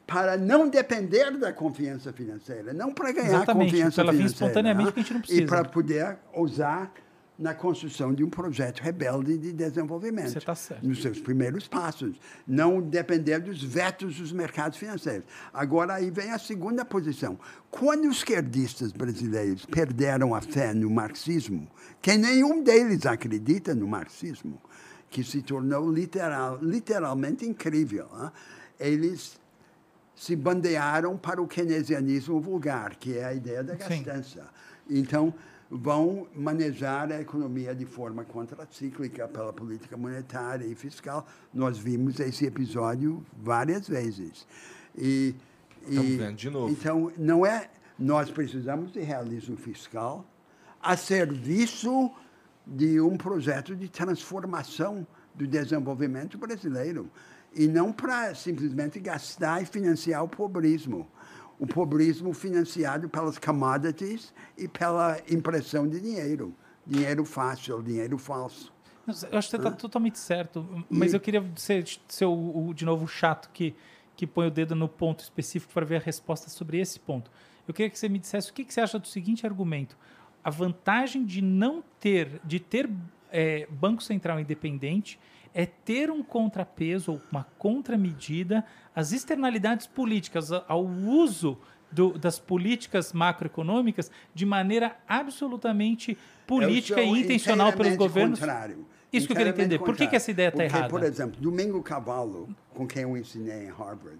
[0.06, 4.46] para não depender da confiança financeira, não para ganhar Exatamente, confiança ela vem financeira.
[4.52, 4.92] espontaneamente né?
[4.94, 5.48] que a gente não E precisa.
[5.48, 6.92] para poder usar
[7.38, 10.32] na construção de um projeto rebelde de desenvolvimento.
[10.32, 10.86] Você tá certo.
[10.86, 12.20] Nos seus primeiros passos.
[12.48, 15.26] Não depender dos vetos dos mercados financeiros.
[15.54, 17.38] Agora, aí vem a segunda posição.
[17.70, 21.68] Quando os esquerdistas brasileiros perderam a fé no marxismo,
[22.02, 24.60] que nenhum deles acredita no marxismo,
[25.10, 28.32] que se tornou literal, literalmente incrível, né?
[28.80, 29.40] eles
[30.16, 34.02] se bandearam para o keynesianismo vulgar, que é a ideia da Sim.
[34.02, 34.48] gastança.
[34.90, 35.34] Então,
[35.70, 41.28] vão manejar a economia de forma contracíclica pela política monetária e fiscal.
[41.54, 44.48] Nós vimos esse episódio várias vezes.
[44.98, 45.36] E,
[45.82, 46.72] Estamos e- vendo de novo.
[46.72, 47.70] Então, não é...
[48.00, 50.24] Nós precisamos de realismo fiscal
[50.80, 52.12] a serviço
[52.66, 57.10] de um projeto de transformação do desenvolvimento brasileiro
[57.56, 61.08] e não para simplesmente gastar e financiar o pobrismo.
[61.60, 66.54] O pobrismo financiado pelas commodities e pela impressão de dinheiro.
[66.86, 68.72] Dinheiro fácil, dinheiro falso.
[69.08, 72.74] Eu acho que você está totalmente certo, mas E- eu queria ser, ser o, o,
[72.74, 73.74] de novo o chato que,
[74.16, 77.32] que põe o dedo no ponto específico para ver a resposta sobre esse ponto.
[77.68, 79.98] Eu queria que você me dissesse o que, que você acha do seguinte argumento:
[80.44, 82.90] a vantagem de não ter, de ter
[83.32, 85.18] é, banco central independente
[85.58, 88.64] é ter um contrapeso ou uma contramedida
[88.96, 91.58] às externalidades políticas, ao uso
[91.92, 96.16] do- das políticas macroeconômicas de maneira absolutamente
[96.46, 98.38] política sou e intencional pelos governos.
[98.40, 98.86] Contrário.
[99.12, 99.78] Isso que eu queria Inteiramente entender.
[99.80, 100.16] Por que que contrário.
[100.18, 100.90] essa ideia tá Porque, errada?
[100.90, 104.20] Por exemplo, Domingo Cavallo, com quem eu ensinei em Harvard,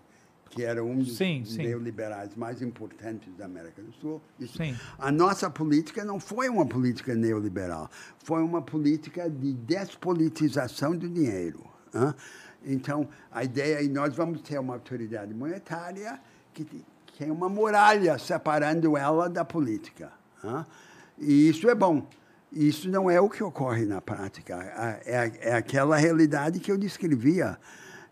[0.58, 1.60] que era um dos Sim, sim.
[1.60, 4.20] neoliberais mais importantes da América do Sul,
[4.56, 4.76] Sim.
[4.98, 7.90] a nossa política não foi uma política neoliberal,
[8.24, 11.64] foi uma política de despolitização do dinheiro.
[12.66, 16.20] Então, a ideia é nós vamos ter uma autoridade monetária
[16.54, 20.12] que te- que tem uma muralha separando ela da política.
[21.18, 22.06] E isso é bom.
[22.52, 24.56] Isso não é o que ocorre na prática.
[25.06, 27.58] É, é aquela realidade que eu descrevia.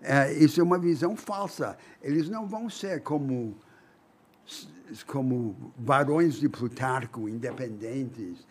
[0.07, 1.77] É, isso é uma visão falsa.
[2.01, 3.55] Eles não vão ser como
[5.07, 8.45] como varões de Plutarco, independentes.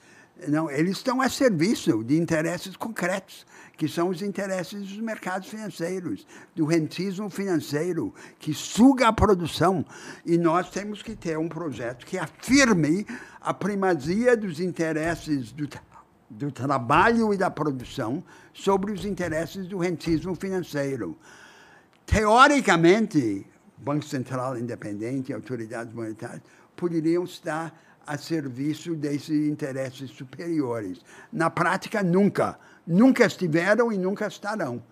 [0.49, 6.27] Não, eles estão a serviço de interesses concretos, que são os interesses dos mercados financeiros,
[6.57, 9.85] do rentismo financeiro, que suga a produção.
[10.27, 13.07] E nós temos que ter um projeto que afirme
[13.41, 15.69] a primazia dos interesses do,
[16.29, 18.23] do trabalho e da produção
[18.53, 21.17] sobre os interesses do rentismo financeiro
[22.07, 23.47] teoricamente,
[23.79, 26.43] Banco Central independente, autoridades monetárias,
[26.77, 27.73] poderiam estar
[28.07, 31.01] a serviço desses interesses superiores.
[31.33, 32.59] Na prática, nunca.
[32.87, 34.83] Nunca estiveram e nunca estarão.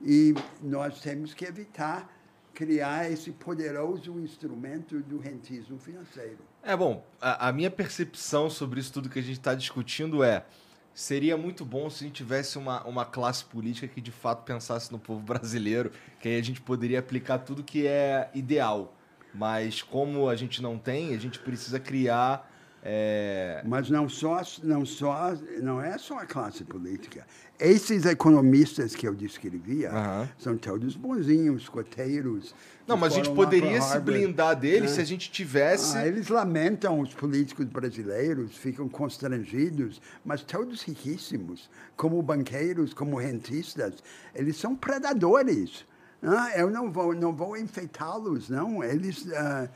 [0.00, 2.08] E nós temos que evitar
[2.54, 6.38] criar esse poderoso instrumento do rentismo financeiro.
[6.62, 10.46] É bom, a, a minha percepção sobre isso tudo que a gente está discutindo é
[10.94, 14.90] seria muito bom se a gente tivesse uma, uma classe política que de fato pensasse
[14.92, 15.90] no povo brasileiro,
[16.20, 18.96] que aí a gente poderia aplicar tudo que é ideal.
[19.34, 22.48] Mas como a gente não tem, a gente precisa criar.
[22.80, 27.26] é, Mas não só, não só, não é só a classe política.
[27.58, 30.28] Esses economistas que eu descrevia Aham.
[30.36, 32.52] são todos bonzinhos, coteiros.
[32.84, 34.94] Não, mas a gente poderia se blindar deles É.
[34.96, 35.96] se a gente tivesse.
[35.96, 43.94] Ah, eles lamentam os políticos brasileiros, ficam constrangidos, mas todos riquíssimos, como banqueiros, como rentistas,
[44.34, 45.86] eles são predadores.
[46.22, 48.82] Ah, eu não vou, não vou enfeitá-los, não.
[48.82, 49.68] Eles ah,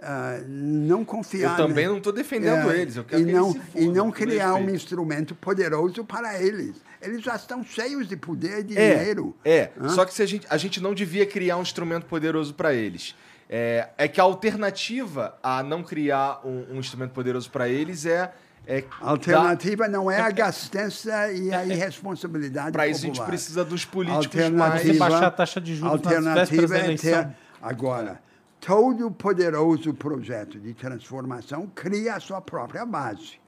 [0.00, 1.52] ah, não confiar.
[1.58, 1.90] Eu também né?
[1.90, 2.96] não estou defendendo É, eles.
[2.96, 6.76] Eu quero e que não, eles se e não criar um instrumento poderoso para eles.
[7.00, 9.34] Eles já estão cheios de poder e de É, dinheiro.
[9.44, 9.70] é.
[9.80, 9.88] Hã?
[9.90, 13.14] Só que se a, gente, a gente não devia criar um instrumento poderoso para eles.
[13.48, 18.32] É, é que a alternativa a não criar um, um instrumento poderoso para eles é.
[18.66, 23.64] é A alternativa não é a gastança e a irresponsabilidade Para isso a gente precisa
[23.64, 24.98] dos políticos Alternativa- mais.
[24.98, 27.28] Baixar a taxa de juros nas alternativa da é ter
[27.62, 28.25] agora
[28.60, 33.38] todo poderoso projeto de transformação cria a sua própria base.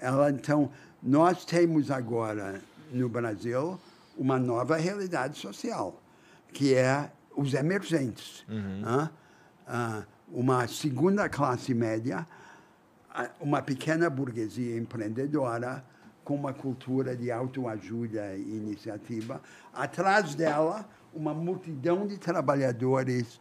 [0.00, 0.70] Ela então
[1.02, 2.60] nós temos agora
[2.92, 3.78] no Brasil
[4.16, 6.00] uma nova realidade social
[6.52, 8.46] que é os emergentes,
[8.84, 9.10] hã?
[9.66, 12.24] Ah, uma segunda classe média
[13.40, 15.84] uma pequena burguesia empreendedora
[16.24, 19.40] com uma cultura de autoajuda e iniciativa.
[19.72, 23.40] Atrás dela, uma multidão de trabalhadores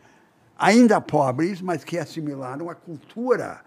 [0.58, 3.62] ainda pobres, mas que assimilaram a cultura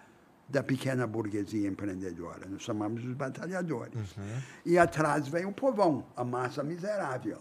[0.49, 2.47] da pequena burguesia empreendedora.
[2.49, 4.17] Nós chamamos os batalhadores.
[4.17, 4.43] Uhum.
[4.65, 7.41] E atrás vem o povão, a massa miserável,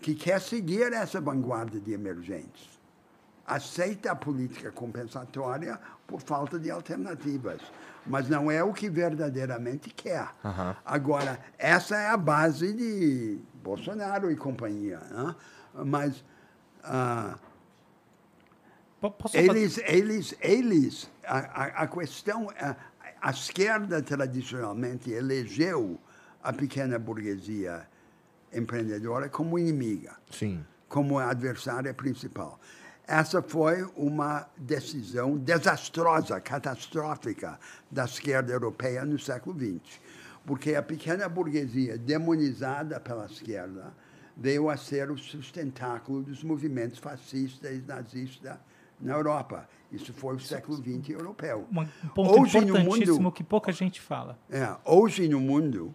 [0.00, 2.78] que quer seguir essa vanguarda de emergentes.
[3.46, 7.62] Aceita a política compensatória por falta de alternativas,
[8.06, 10.28] mas não é o que verdadeiramente quer.
[10.44, 10.74] Uhum.
[10.84, 14.98] Agora, essa é a base de Bolsonaro e companhia.
[14.98, 15.34] Né?
[15.82, 16.22] Mas.
[16.84, 17.38] ah,
[19.00, 22.74] Posso eles, eles, eles, a, a, a questão, a,
[23.20, 25.98] a esquerda tradicionalmente elegeu
[26.42, 27.86] a pequena burguesia
[28.52, 30.64] empreendedora como inimiga, Sim.
[30.88, 32.58] como adversária principal.
[33.06, 37.58] Essa foi uma decisão desastrosa, catastrófica
[37.90, 40.00] da esquerda europeia no século XX,
[40.44, 43.94] porque a pequena burguesia, demonizada pela esquerda,
[44.36, 48.58] veio a ser o sustentáculo dos movimentos fascistas e nazistas
[49.00, 49.68] na Europa.
[49.90, 51.66] Isso foi o século XX europeu.
[51.72, 54.38] Um ponto Hoje importantíssimo mundo- que pouca gente fala.
[54.50, 55.94] É, hoje no mundo,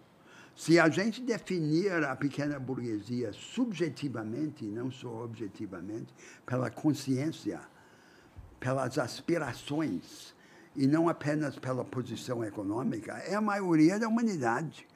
[0.56, 6.12] se a gente definir a pequena burguesia subjetivamente, não só objetivamente,
[6.44, 7.60] pela consciência,
[8.58, 10.34] pelas aspirações,
[10.76, 14.86] e não apenas pela posição econômica, é a maioria da humanidade.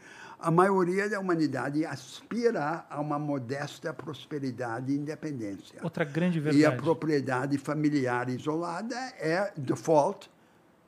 [0.41, 5.81] A maioria da humanidade aspira a uma modesta prosperidade e independência.
[5.83, 6.77] Outra grande E a verdade.
[6.83, 10.31] propriedade familiar isolada é default,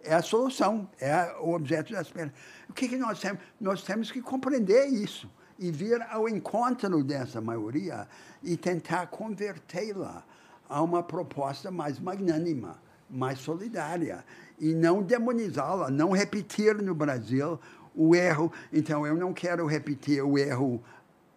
[0.02, 2.32] é a solução, é o objeto da esperança.
[2.68, 3.40] O que, que nós temos?
[3.60, 5.28] Nós temos que compreender isso
[5.58, 8.06] e vir ao encontro dessa maioria
[8.44, 10.24] e tentar convertê-la
[10.68, 14.24] a uma proposta mais magnânima, mais solidária
[14.60, 17.58] e não demonizá-la, não repetir no Brasil
[18.00, 18.50] o erro.
[18.72, 20.82] Então, eu não quero repetir o erro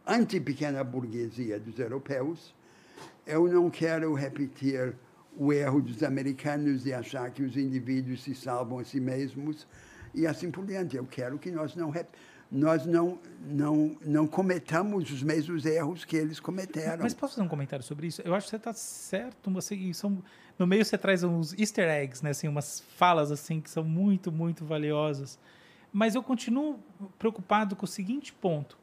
[0.07, 2.56] anti-pequena burguesia dos europeus,
[3.27, 4.95] eu não quero repetir
[5.38, 9.68] o erro dos americanos de achar que os indivíduos se salvam a si mesmos
[10.14, 10.95] e assim por diante.
[10.95, 11.91] Eu quero que nós não
[12.52, 17.02] nós não não não cometamos os mesmos erros que eles cometeram.
[17.02, 18.22] Mas posso fazer um comentário sobre isso?
[18.23, 19.49] Eu acho que você está certo.
[19.52, 20.22] Você, e são,
[20.60, 22.30] no meio você traz uns easter eggs, né?
[22.30, 25.40] Assim, umas falas assim que são muito, muito valiosas.
[25.93, 26.79] Mas eu continuo
[27.19, 28.77] preocupado com o seguinte ponto.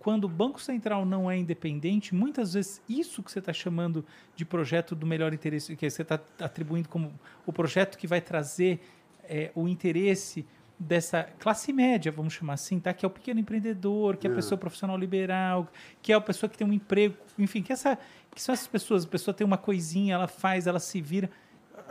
[0.00, 4.04] Quando o Banco Central não é independente, muitas vezes isso que você está chamando
[4.34, 7.12] de projeto do melhor interesse, que você está atribuindo como
[7.46, 8.80] o projeto que vai trazer
[9.22, 10.44] é, o interesse
[10.76, 12.92] dessa classe média, vamos chamar assim, tá?
[12.92, 15.68] Que é o pequeno empreendedor, que é a pessoa profissional liberal,
[16.02, 17.96] que é a pessoa que tem um emprego, enfim, que, essa,
[18.34, 19.04] que são essas pessoas.
[19.04, 21.30] A pessoa tem uma coisinha, ela faz, ela se vira.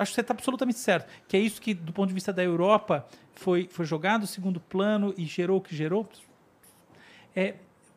[0.01, 1.07] Acho que você está absolutamente certo.
[1.27, 5.13] Que é isso que, do ponto de vista da Europa, foi, foi jogado segundo plano
[5.15, 6.09] e gerou o que gerou.
[7.35, 7.53] É,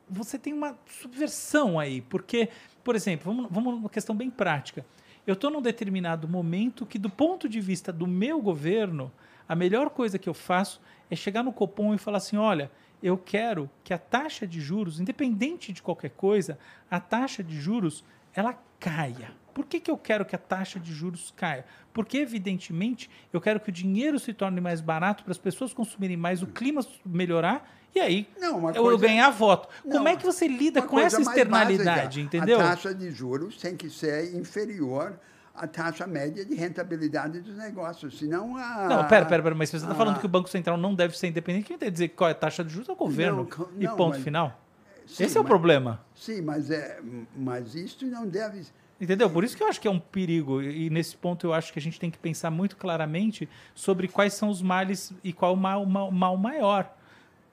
[0.07, 2.51] você tem uma subversão aí, porque,
[2.85, 4.85] por exemplo, vamos, vamos numa questão bem prática.
[5.27, 9.11] Eu estou num determinado momento que, do ponto de vista do meu governo,
[9.49, 12.71] a melhor coisa que eu faço é chegar no Copom e falar assim: olha,
[13.03, 16.59] eu quero que a taxa de juros, independente de qualquer coisa,
[16.91, 18.05] a taxa de juros
[18.35, 19.31] ela caia.
[19.55, 21.65] Por que, que eu quero que a taxa de juros caia?
[21.93, 26.17] Porque, evidentemente, eu quero que o dinheiro se torne mais barato para as pessoas consumirem
[26.17, 29.69] mais, o clima melhorar e aí Não, eu, coisa- ganhar voto.
[29.83, 32.59] Como Não, é que você lida com essa externalidade, básica, entendeu?
[32.61, 35.17] A taxa de juros tem que ser inferior
[35.55, 38.89] à taxa média de rentabilidade dos negócios, senão a...
[38.89, 39.95] Não, pera, pera, pera, mas você está Ah.
[39.95, 42.33] falando que o Banco Central não deve ser independente, quem tem que dizer qual é
[42.33, 43.49] a taxa de juros é o governo.
[43.57, 44.61] Não, e não, ponto mas- final.
[45.07, 46.05] Sim, Esse é o mas- problema.
[46.15, 47.01] Sim, mas, é,
[47.37, 48.63] mas isto não deve...
[49.01, 49.29] Entendeu?
[49.29, 50.63] Por isso que eu acho que é um perigo.
[50.63, 54.35] E nesse ponto eu acho que a gente tem que pensar muito claramente sobre quais
[54.35, 56.97] são os males e qual o mal, mal, mal maior.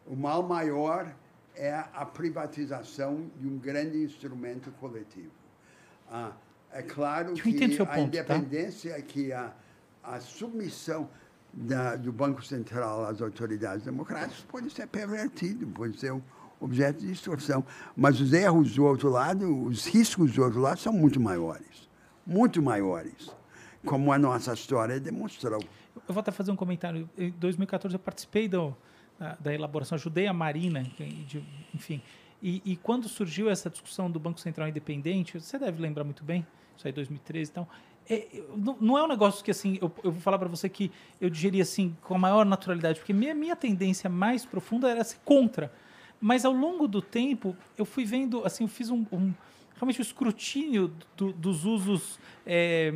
[0.05, 1.11] O mal maior
[1.55, 5.31] é a privatização de um grande instrumento coletivo.
[6.09, 6.31] Ah,
[6.71, 8.01] é claro que seu a ponto, tá?
[8.01, 9.51] independência, que a,
[10.03, 11.09] a submissão
[11.53, 16.21] da, do Banco Central às autoridades democráticas pode ser pervertido, pode ser um
[16.61, 17.65] objeto de distorção.
[17.95, 21.89] Mas os erros do outro lado, os riscos do outro lado são muito maiores,
[22.25, 23.29] muito maiores,
[23.85, 25.59] como a nossa história demonstrou.
[26.07, 27.09] Eu vou até fazer um comentário.
[27.17, 28.75] Em 2014 eu participei do,
[29.19, 31.43] da, da elaboração, ajudei a Marina, de-
[31.73, 32.01] enfim.
[32.41, 36.45] E, e quando surgiu essa discussão do Banco Central Independente, você deve lembrar muito bem,
[36.77, 37.69] isso aí 2013 e tal.
[38.09, 40.67] É, eu- não, não é um negócio que assim, eu, eu vou falar para você
[40.69, 45.03] que eu digeri assim com a maior naturalidade, porque minha, minha tendência mais profunda era
[45.03, 45.71] ser contra.
[46.21, 49.33] Mas ao longo do tempo, eu fui vendo, assim, eu fiz um, um-
[49.75, 52.93] realmente um escrutínio do- dos usos é,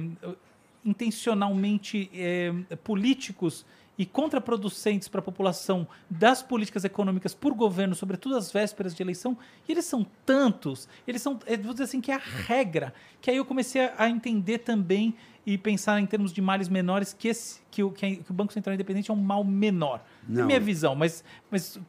[0.85, 2.53] intencionalmente é,
[2.83, 3.65] políticos
[3.97, 9.37] e contraproducentes para a população das políticas econômicas por governo, sobretudo às vésperas de eleição,
[9.67, 13.31] e eles são tantos, eles são, é, vou dizer assim, que é a regra, que
[13.31, 15.15] aí eu comecei a entender também
[15.45, 18.73] e pensar em termos de males menores que, esse, que, o, que, o Banco Central
[18.73, 20.03] Independente é um mal menor.
[20.27, 20.43] Não.
[20.43, 21.79] É minha visão, mas, mas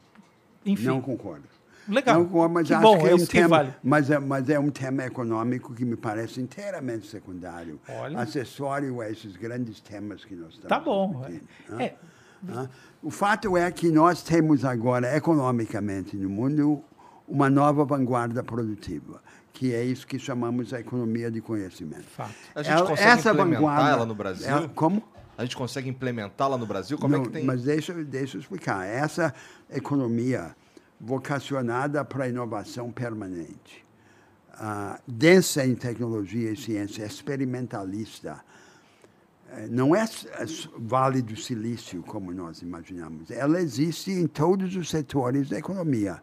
[0.67, 0.85] enfim.
[0.87, 1.45] Não concordo.
[1.89, 2.25] Legal.
[2.25, 3.75] Não, mas que acho bom, que é, um tema, vale.
[3.83, 7.79] mas, é, mas é um tema econômico que me parece inteiramente secundário.
[7.89, 8.19] Olha.
[8.19, 11.25] Acessório a esses grandes temas que nós estamos Tá bom.
[11.79, 11.95] É.
[12.43, 12.69] né?
[13.01, 16.83] O fato é que nós temos agora, economicamente, no mundo,
[17.29, 19.23] uma nova vanguarda produtiva,
[19.53, 22.05] que é isso que chamamos a economia de conhecimento.
[22.05, 22.35] Fato.
[22.55, 24.49] A gente Ela- consegue essa implementar vanguarda- ela no Brasil?
[24.49, 25.03] ela- como?
[25.37, 26.97] A gente consegue implementá-la no Brasil?
[26.99, 27.45] Como Não, é que tem...
[27.45, 28.87] Mas deixa, deixa eu explicar.
[28.87, 29.35] Essa
[29.71, 30.57] economia
[31.01, 33.85] vocacionada para a inovação permanente,
[34.55, 38.43] ah, densa em tecnologia e ciência, experimentalista,
[39.51, 40.27] eh, não é s-
[40.79, 43.31] Vale do Silício, como nós imaginamos.
[43.31, 46.23] Ela existe em todos os setores da economia.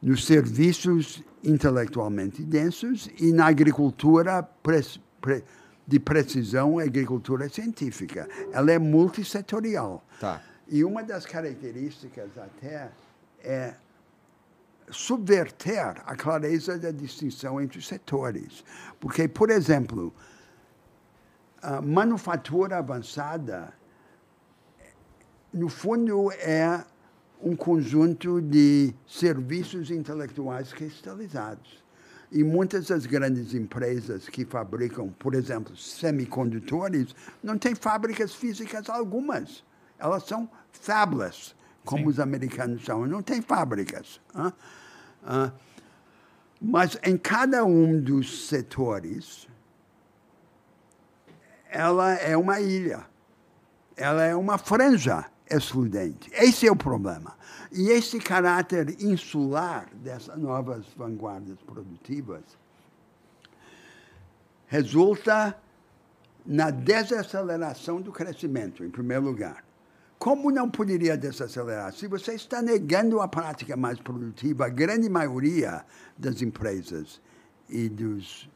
[0.00, 5.44] Nos serviços intelectualmente densos e na agricultura pres- pre-
[5.86, 8.28] de precisão, agricultura científica.
[8.52, 10.02] Ela é multissetorial.
[10.20, 10.42] Tá.
[10.68, 12.90] E uma das características até
[13.42, 13.74] é
[14.90, 18.64] subverter a clareza da distinção entre os setores.
[18.98, 20.12] Porque, por exemplo,
[21.62, 23.72] a manufatura avançada,
[25.52, 26.84] no fundo, é
[27.40, 31.84] um conjunto de serviços intelectuais cristalizados.
[32.30, 39.64] E muitas das grandes empresas que fabricam, por exemplo, semicondutores, não têm fábricas físicas algumas.
[39.98, 41.54] Elas são fabless,
[41.84, 42.08] como Sim.
[42.08, 43.06] os americanos chamam.
[43.06, 44.20] Não tem fábricas.
[44.34, 44.52] Hã?
[46.60, 49.48] mas em cada um dos setores,
[51.68, 53.04] ela é uma ilha.
[53.96, 56.30] Ela é uma franja excludente.
[56.32, 57.36] Esse é o problema.
[57.72, 62.42] E esse caráter insular dessas novas vanguardas produtivas
[64.66, 65.56] resulta
[66.44, 69.64] na desaceleração do crescimento, em primeiro lugar.
[70.18, 71.92] Como não poderia desacelerar?
[71.92, 75.84] Se você está negando a prática mais produtiva, a grande maioria
[76.16, 77.20] das empresas
[77.68, 78.48] e dos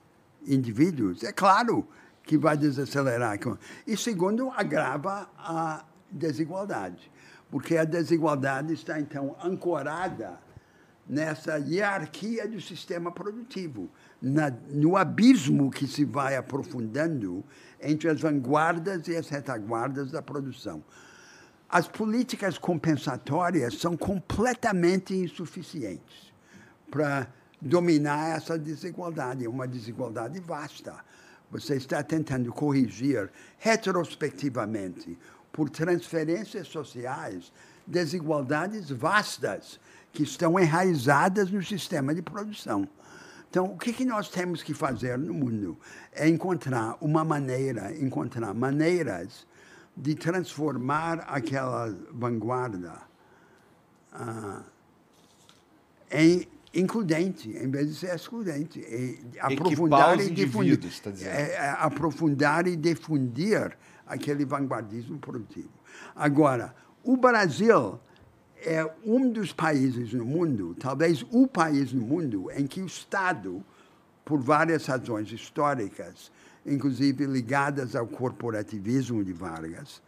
[0.46, 1.86] indivíduos, é claro
[2.22, 3.38] que vai desacelerar.
[3.86, 7.10] E segundo, agrava a desigualdade,
[7.50, 10.38] porque a desigualdade está então ancorada
[11.08, 13.90] nessa hierarquia do sistema produtivo,
[14.22, 17.44] na, no abismo que se vai aprofundando
[17.80, 20.84] entre as vanguardas e as retaguardas da produção.
[21.68, 26.32] As políticas compensatórias são completamente insuficientes
[26.90, 27.28] para
[27.60, 30.94] dominar essa desigualdade, é uma desigualdade vasta.
[31.50, 35.18] Você está tentando corrigir retrospectivamente,
[35.52, 37.52] por transferências sociais,
[37.86, 39.80] desigualdades vastas
[40.12, 42.88] que estão enraizadas no sistema de produção.
[43.48, 45.76] Então, o que, que nós temos que fazer no mundo
[46.12, 49.46] é encontrar uma maneira, encontrar maneiras
[49.96, 52.94] de transformar aquela vanguarda
[54.12, 54.62] ah,
[56.12, 58.78] em includente, em vez de ser excludente.
[58.78, 60.78] E aprofundar e difundir.
[61.02, 61.10] tá.
[61.22, 63.76] É, é, aprofundar e difundir
[64.10, 65.70] aquele vanguardismo produtivo.
[66.14, 66.74] Agora,
[67.04, 67.98] o Brasil
[68.56, 73.64] é um dos países no mundo, talvez o país no mundo, em que o Estado,
[74.24, 76.30] por várias razões históricas,
[76.66, 80.02] inclusive ligadas ao corporativismo de Vargas,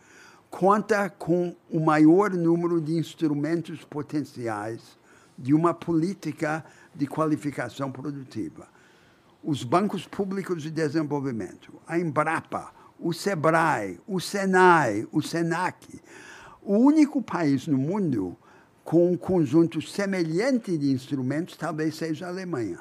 [0.51, 4.99] conta com o maior número de instrumentos potenciais
[5.39, 6.65] de uma política
[6.95, 8.69] de qualificação produtiva.
[9.43, 16.01] Os bancos públicos de desenvolvimento, a Embrapa, o SEBRAE, o SENAI, o SENAC.
[16.63, 18.37] O único país no mundo
[18.85, 22.79] com um conjunto semelhante de instrumentos talvez seja a Alemanha.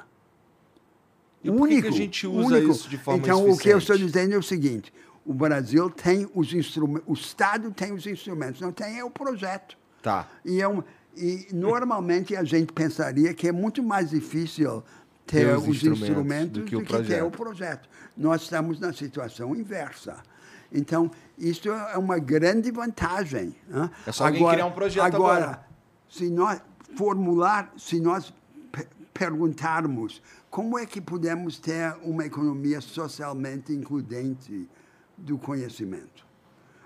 [1.42, 3.98] E por que que a gente usa isso de forma Então, o que eu estou
[3.98, 4.92] dizendo é o seguinte:
[5.26, 9.76] o Brasil tem os instrumentos, o Estado tem os instrumentos, não tem é o projeto.
[10.00, 10.28] Tá.
[10.44, 10.82] E, é um,
[11.16, 14.84] e normalmente a gente pensaria que é muito mais difícil
[15.26, 17.88] ter, os os instrumentos instrumentos, do do que que, o ter o projeto.
[18.16, 20.22] Nós estamos na situação inversa.
[20.70, 23.54] Então, isso é uma grande vantagem.
[23.68, 23.90] né?
[24.06, 25.44] É só alguém criar um projeto agora.
[25.44, 25.66] agora.
[26.08, 26.60] se nós
[26.96, 28.32] formular, se nós
[28.70, 34.68] pe- perguntarmos como é que podemos ter uma economia socialmente includente
[35.16, 36.26] do conhecimento,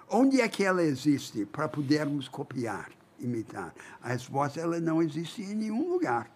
[0.08, 3.72] onde é que ela existe para podermos copiar, imitar?
[4.02, 6.30] A resposta ela não existe em nenhum lugar.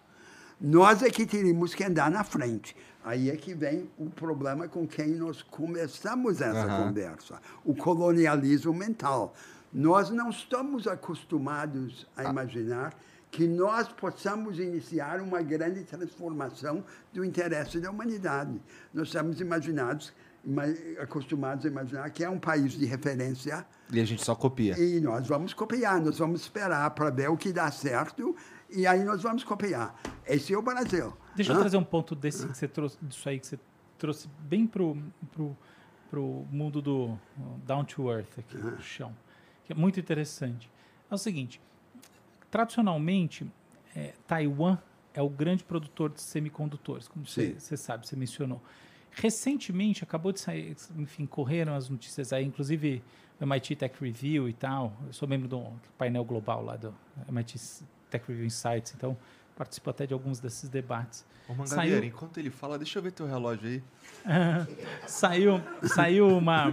[0.61, 2.75] Nós é que teríamos que andar na frente.
[3.03, 6.87] Aí é que vem o problema com quem nós começamos essa Aham.
[6.87, 9.33] conversa, o colonialismo mental.
[9.73, 12.93] Nós não estamos acostumados a imaginar
[13.31, 16.83] que nós possamos iniciar uma grande transformação
[17.13, 18.61] do interesse da humanidade.
[18.93, 20.13] Nós estamos imaginados,
[20.45, 20.65] ima-
[21.01, 24.77] acostumados a imaginar que é um país de referência E a gente só copia.
[24.77, 28.35] e nós vamos copiar, nós vamos esperar para ver o que dá certo
[28.73, 29.95] e aí nós vamos copiar.
[30.25, 31.13] Esse é o Brasil.
[31.35, 31.59] Deixa eu Hã?
[31.59, 33.59] trazer um ponto desse que você trouxe, disso aí que você
[33.97, 34.97] trouxe bem pro,
[35.31, 35.57] pro,
[36.09, 37.17] pro mundo do
[37.65, 39.15] down to earth aqui, do chão,
[39.65, 40.69] que é muito interessante.
[41.09, 41.61] É o seguinte,
[42.49, 43.49] tradicionalmente,
[43.95, 44.77] eh, Taiwan
[45.13, 48.61] é o grande produtor de semicondutores, como você, você sabe, você mencionou.
[49.11, 53.03] Recentemente, acabou de sair, enfim, correram as notícias aí, inclusive
[53.39, 54.93] o MIT Tech Review e tal.
[55.05, 55.67] Eu sou membro do
[55.97, 56.93] painel global lá do
[57.27, 57.59] MIT
[58.11, 59.17] Tech Review Insights, então
[59.55, 61.25] participo até de alguns desses debates.
[61.47, 63.83] Ô, Mangabeira, Saiu- enquanto ele fala, deixa eu ver teu relógio aí.
[65.07, 66.67] saiu, saiu uma,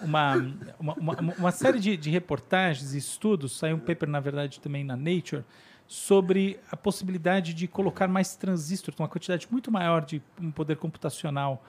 [0.00, 0.34] uma,
[0.78, 4.84] uma, uma, uma série de, de reportagens e estudos, saiu um paper, na verdade, também
[4.84, 5.44] na Nature,
[5.86, 11.62] sobre a possibilidade de colocar mais transistores, uma quantidade muito maior de um poder computacional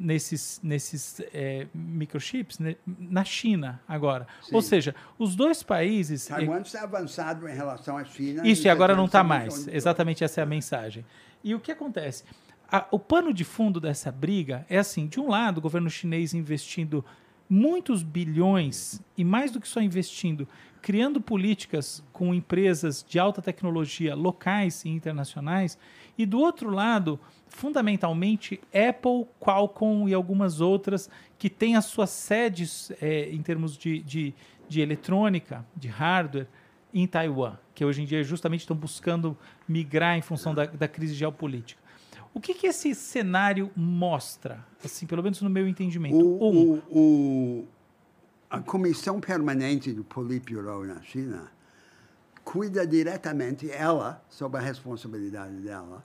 [0.00, 4.26] nesses, nesses eh, microchips né, na China agora.
[4.42, 4.54] Sim.
[4.54, 6.26] Ou seja, os dois países...
[6.26, 8.46] Taiwan está avançado em relação à China.
[8.46, 9.66] Isso, e agora não está mais.
[9.68, 11.04] Exatamente essa é a mensagem.
[11.42, 12.24] E o que acontece?
[12.70, 16.34] A- o pano de fundo dessa briga é assim: de um lado, o governo chinês
[16.34, 17.04] investindo
[17.48, 20.46] muitos bilhões, e mais do que só investindo,
[20.82, 25.78] criando políticas com empresas de alta tecnologia locais e internacionais,
[26.16, 27.18] e do outro lado,
[27.48, 34.00] fundamentalmente, Apple, Qualcomm e algumas outras que têm as suas sedes eh, em termos de,
[34.02, 34.34] de,
[34.68, 36.46] de eletrônica, de hardware,
[36.92, 39.36] em Taiwan, que hoje em dia justamente estão buscando
[39.68, 41.80] migrar em função da, da crise geopolítica.
[42.32, 46.16] O que, que esse cenário mostra, assim, pelo menos no meu entendimento?
[46.16, 47.68] O, um, o- o-
[48.50, 51.50] a Comissão Permanente do Politburo na China
[52.42, 56.02] cuida diretamente, ela, sob a responsabilidade dela,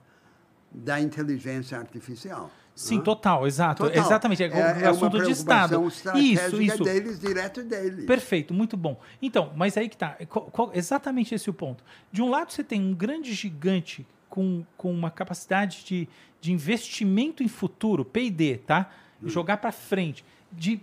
[0.74, 2.50] da inteligência artificial.
[2.74, 3.02] sim, Hã?
[3.02, 4.04] total, exato, Total.
[4.04, 5.86] exatamente, é, é, é assunto de Estado.
[6.16, 6.82] Isso, isso.
[6.82, 8.04] deles, direto deles.
[8.04, 9.00] Perfeito, muito bom.
[9.22, 10.16] Então, mas aí que tá.
[10.28, 11.84] Qual- exatamente esse é o ponto.
[12.10, 16.08] De um lado, você tem um grande gigante com, com uma capacidade de,
[16.40, 18.90] de investimento em futuro, PD, tá?
[19.22, 20.80] Jogar para frente, de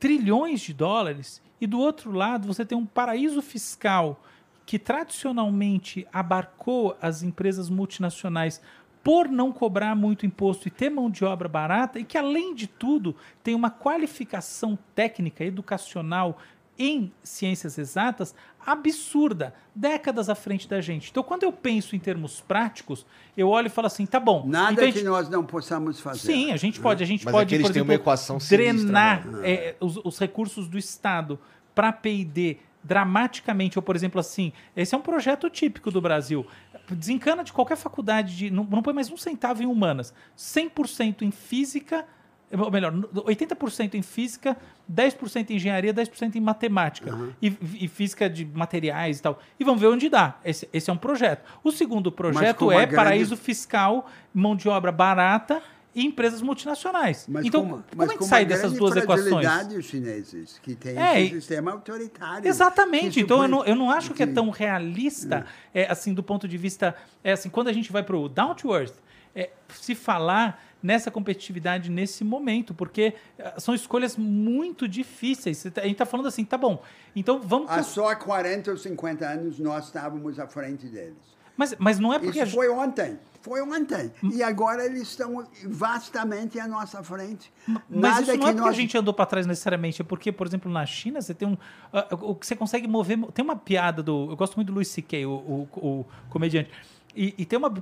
[0.00, 1.40] trilhões de dólares.
[1.60, 4.20] E do outro lado, você tem um paraíso fiscal
[4.66, 8.60] que tradicionalmente abarcou as empresas multinacionais
[9.08, 12.66] por não cobrar muito imposto e ter mão de obra barata, e que, além de
[12.66, 16.36] tudo, tem uma qualificação técnica, educacional
[16.78, 18.34] em ciências exatas
[18.66, 21.08] absurda, décadas à frente da gente.
[21.10, 24.44] Então, quando eu penso em termos práticos, eu olho e falo assim: tá bom.
[24.46, 26.26] Nada então a que gente- nós não possamos fazer.
[26.26, 29.50] Sim, a gente pode, a gente Mas pode, por exemplo, equação sinistra, drenar né?
[29.50, 31.38] é, os, os recursos do Estado
[31.74, 36.46] para P&D dramaticamente, ou por exemplo assim, esse é um projeto típico do Brasil.
[36.90, 41.30] Desencana de qualquer faculdade, de, não, não põe mais um centavo em humanas, 100% em
[41.30, 42.06] física,
[42.50, 44.56] ou melhor, 80% em física,
[44.90, 47.10] 10% em engenharia, 10% em matemática
[47.42, 49.38] e, e física de materiais e tal.
[49.60, 50.38] E vamos ver onde dá.
[50.42, 51.44] Esse, esse é um projeto.
[51.62, 55.60] O segundo projeto é grande- paraíso fiscal, mão de obra barata
[55.94, 57.26] e empresas multinacionais.
[57.28, 59.46] Mas então, com- como mas é que com sai dessas duas equações?
[59.76, 62.46] os chineses, que têm É, esse sistema autoritário.
[62.46, 63.20] Exatamente.
[63.20, 66.46] Então eu não, eu não acho que é que- tão realista, é, assim, do ponto
[66.46, 66.94] de vista.
[67.24, 68.94] É, assim, quando a gente vai para o down to earth,
[69.34, 75.62] é, se falar nessa competitividade nesse momento, porque é, são escolhas muito difíceis.
[75.74, 76.82] Tá- A gente está falando assim, tá bom.
[77.16, 77.70] Então vamos.
[77.70, 81.16] Há só 40 ou 50 anos nós estávamos à frente deles.
[81.58, 82.40] Mas, mas não é porque.
[82.40, 83.18] Isso foi ontem.
[83.40, 84.12] Foi ontem.
[84.32, 87.52] E agora eles estão vastamente à nossa frente.
[87.88, 88.68] Mas isso não é porque nós...
[88.68, 91.58] a gente andou para trás necessariamente, é porque, por exemplo, na China você tem um.
[91.92, 93.18] ah, o que você consegue mover.
[93.32, 94.30] Tem uma piada do.
[94.30, 96.70] Eu gosto muito do Louis C.K., o, o, o comediante.
[97.14, 97.74] E, e tem uma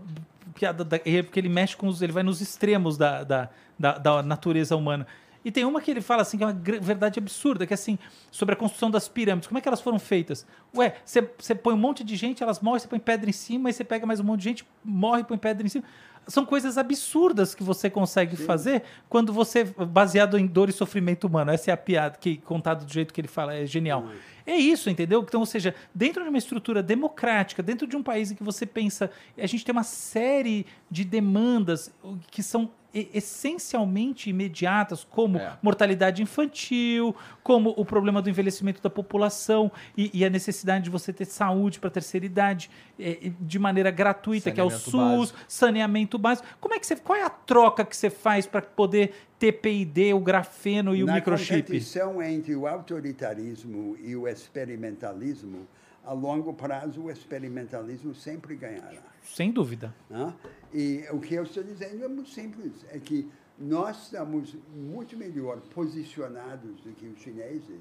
[0.55, 2.01] piada da, porque ele mexe com os.
[2.01, 5.07] Ele vai nos extremos da, da, da, da natureza humana.
[5.47, 7.97] E tem uma que ele fala assim, que é uma verdade absurda, que é assim,
[8.33, 9.47] sobre a construção das pirâmides.
[9.47, 10.45] Como é que elas foram feitas?
[10.75, 13.73] Ué, você põe um monte de gente, elas morrem, você põe pedra em cima, aí
[13.73, 15.85] você pega mais um monte de gente, morre e põe pedra em cima.
[16.27, 21.53] são coisas absurdas que você consegue fazer quando você baseado em dor e sofrimento humano.
[21.53, 24.05] Essa é a piada que contado do jeito que ele fala, é genial.
[24.45, 25.25] É isso, entendeu?
[25.27, 28.67] Então, ou seja, dentro de uma estrutura democrática, dentro de um país em que você
[28.67, 31.93] pensa, a gente tem uma série de demandas
[32.33, 35.53] que são e- essencialmente imediatas, como É.
[35.63, 41.13] mortalidade infantil, como o problema do envelhecimento da população e, e a necessidade de você
[41.13, 45.31] ter saúde para a terceira idade eh, de maneira gratuita, que é o Saneamento SUS,
[45.33, 45.39] básico.
[45.49, 46.49] saneamento básico.
[46.61, 50.15] Como é que você, qual é a troca que você faz para poder ter PID,
[50.15, 51.63] o grafeno e o Na microchip?
[51.63, 55.67] competição entre o autoritarismo e o experimentalismo,
[56.07, 59.03] a longo prazo o experimentalismo sempre ganhará.
[59.25, 59.93] Sem dúvida.
[60.09, 60.33] né?
[60.73, 63.29] E o que eu estou dizendo é muito simples, é que
[63.59, 67.81] nós estamos muito melhor posicionados do que os chineses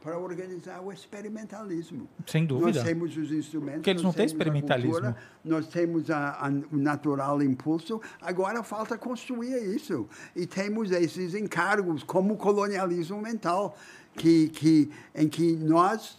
[0.00, 2.08] para organizar o experimentalismo.
[2.26, 2.78] Sem dúvida.
[2.78, 3.78] Nós temos os instrumentos.
[3.78, 4.92] Porque eles não têm experimentalismo.
[4.92, 10.06] cultura, nós temos a- a- o natural impulso, agora falta construir isso.
[10.36, 13.76] E temos esses encargos, como o colonialismo mental,
[14.14, 16.18] que, que, em que nós,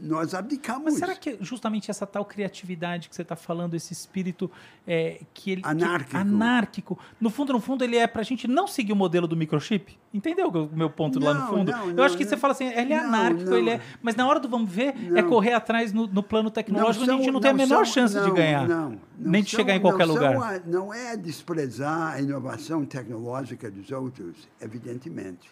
[0.00, 0.84] nós abdicamos.
[0.84, 4.48] Mas será que justamente essa tal criatividade que você está falando, esse espírito
[4.86, 6.16] é, que ele que- Anárquico.
[6.16, 9.36] anárquico, no fundo, no fundo, ele é para a gente não seguir o modelo do
[9.36, 9.98] microchip?
[10.14, 11.72] Entendeu o meu ponto lá no Não, fundo?
[11.72, 12.30] não, Eu não, acho que não.
[12.30, 13.58] você fala assim, ele é Não, anárquico, não.
[13.58, 13.80] ele é.
[14.00, 15.28] Mas na hora do vamos ver, é Não.
[15.28, 17.94] correr atrás no, no plano tecnológico, onde a gente são- não tem a menor são-
[17.94, 18.68] chance de não, ganhar.
[18.68, 20.32] não, não nem de são- chegar em qualquer não lugar.
[20.34, 25.50] são a- não é desprezar a inovação tecnológica dos outros, evidentemente.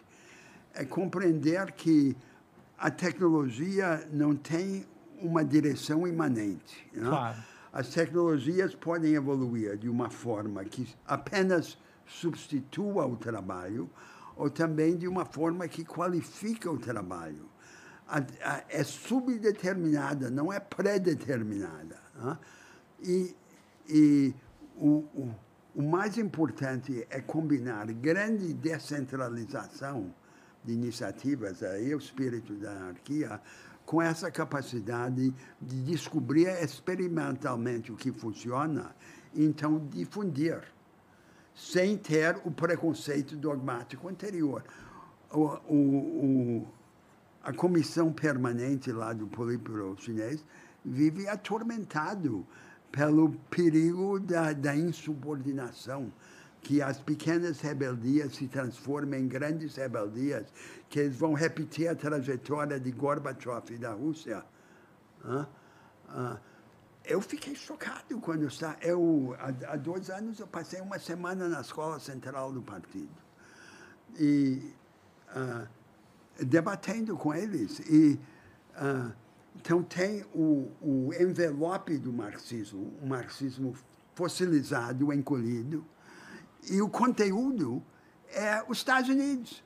[0.73, 2.17] É compreender que
[2.79, 4.87] a tecnologia não tem
[5.21, 6.87] uma direção imanente.
[6.93, 7.09] né?
[7.09, 7.39] Claro.
[7.73, 13.91] As tecnologias podem evoluir de uma forma que apenas substitua o trabalho
[14.37, 17.49] ou também de uma forma que qualifica o trabalho.
[18.09, 21.99] A- a- é subdeterminada, não é pré-determinada.
[22.15, 22.39] né?
[23.03, 23.35] E,
[23.89, 24.35] e
[24.77, 25.35] o, o,
[25.75, 30.15] o mais importante é combinar grande descentralização
[30.67, 33.41] de iniciativas, aí o espírito da anarquia,
[33.87, 38.95] com essa capacidade de descobrir experimentalmente o que funciona
[39.33, 40.63] então difundir,
[41.55, 44.65] sem ter o preconceito dogmático anterior.
[45.31, 46.69] O, o, o,
[47.43, 50.45] a comissão permanente lá do Politburo chinês
[50.85, 52.47] vive atormentado
[52.91, 56.13] pelo perigo da, da insubordinação,
[56.67, 60.49] que as pequenas rebeldias se transformem em grandes rebeldias,
[60.91, 64.45] que eles vão repetir a trajetória de Gorbachev e da Rússia.
[65.25, 65.49] Hã?
[66.09, 66.41] Ah,
[67.05, 68.77] eu fiquei chocado quando eu estava.
[68.83, 73.15] Eu, há, há dois anos eu passei uma semana na escola central do partido.
[74.19, 74.75] E
[75.29, 75.69] ah,
[76.41, 77.79] debatendo com eles.
[77.89, 78.19] E,
[78.75, 79.13] ah,
[79.55, 83.73] então, tem o, o envelope do marxismo, um marxismo
[84.17, 85.87] fossilizado, encolhido,
[86.71, 87.83] e o conteúdo
[88.33, 89.63] é os Estados Unidos.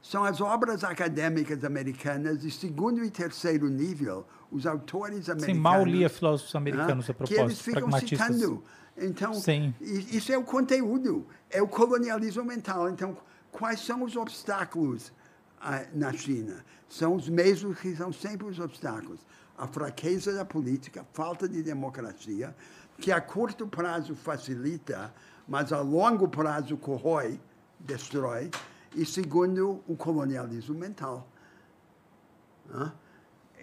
[0.00, 5.56] São as obras acadêmicas americanas de segundo e terceiro nível, os autores americanos.
[5.56, 8.64] Sim, mal lia filósofos americanos né, a que eles propósito, ficam citando.
[8.96, 9.74] Então, Sim.
[9.80, 12.88] isso é o conteúdo, é o colonialismo mental.
[12.88, 13.16] Então,
[13.50, 15.12] quais são os obstáculos
[15.60, 16.64] ah, na China?
[16.88, 19.20] São os mesmos que são sempre os obstáculos.
[19.56, 22.54] A fraqueza da política, falta de democracia,
[22.98, 25.12] que a curto prazo facilita,
[25.48, 27.40] mas a longo prazo corrói,
[27.80, 28.50] destrói.
[28.94, 31.26] E segundo, o colonialismo mental.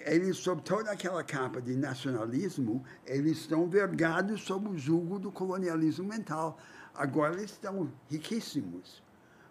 [0.06, 6.08] Eles, sob toda aquela capa de nacionalismo, eles estão vergados sob o jugo do colonialismo
[6.08, 6.58] mental.
[6.94, 9.02] Agora eles estão riquíssimos,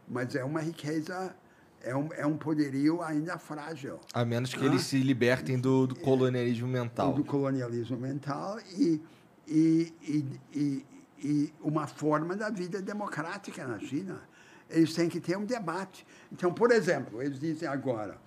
[0.08, 1.34] mas é uma riqueza,
[1.82, 3.98] é um, é um poderio ainda frágil.
[4.12, 4.66] A menos que Ah.
[4.66, 7.12] eles se libertem do, do colonialismo mental.
[7.14, 9.00] do colonialismo mental e,
[9.48, 10.86] e, e, e,
[11.24, 14.20] e uma forma da vida democrática na China.
[14.68, 16.06] Eles têm que ter um debate.
[16.30, 18.18] Então, por exemplo, eles dizem agora,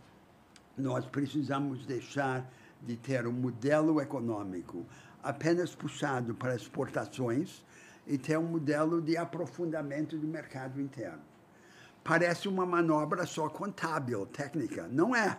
[0.76, 2.50] nós precisamos deixar
[2.82, 4.84] de ter um modelo econômico
[5.22, 7.64] apenas puxado para exportações
[8.08, 11.22] e ter um modelo de aprofundamento do mercado interno.
[12.04, 14.88] Parece uma manobra só contábil, técnica.
[14.88, 15.38] Não é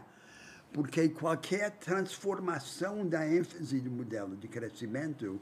[0.73, 5.41] porque qualquer transformação da ênfase do modelo de crescimento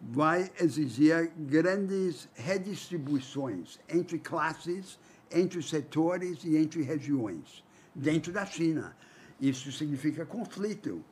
[0.00, 4.98] vai exigir grandes redistribuições entre classes,
[5.30, 8.96] entre setores e entre regiões, dentro da China.
[9.40, 11.04] Isso significa conflito.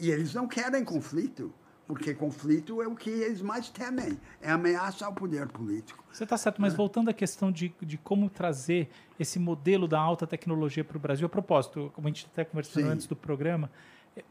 [0.00, 1.52] E eles não querem conflito,
[1.86, 6.04] porque conflito é o que eles mais temem, é ameaça ao poder político.
[6.12, 10.26] Você está certo, mas voltando à questão de, de como trazer esse modelo da alta
[10.26, 12.90] tecnologia para o Brasil, a propósito, como a gente até conversando Sim.
[12.90, 13.70] antes do programa,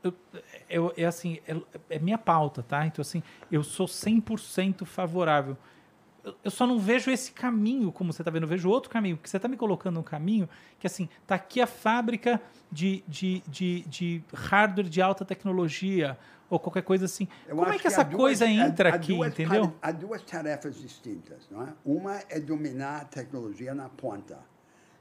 [0.03, 0.13] eu,
[0.69, 1.55] eu, é assim, é,
[1.89, 2.85] é minha pauta, tá?
[2.85, 5.57] Então, assim, eu sou 100% favorável.
[6.23, 9.15] eu- eu só não vejo esse caminho como você está vendo, eu vejo outro caminho,
[9.15, 13.41] porque você está me colocando um caminho que, assim, tá aqui a fábrica de, de,
[13.47, 16.17] de, de hardware de alta tecnologia,
[16.49, 17.25] ou qualquer coisa assim.
[17.47, 19.73] Eu como é acho que essa duas- coisa entra há aqui, duas entendeu?
[19.81, 21.47] Há duas tarefas distintas.
[21.49, 21.73] Não é?
[21.85, 24.39] Uma é dominar a tecnologia na ponta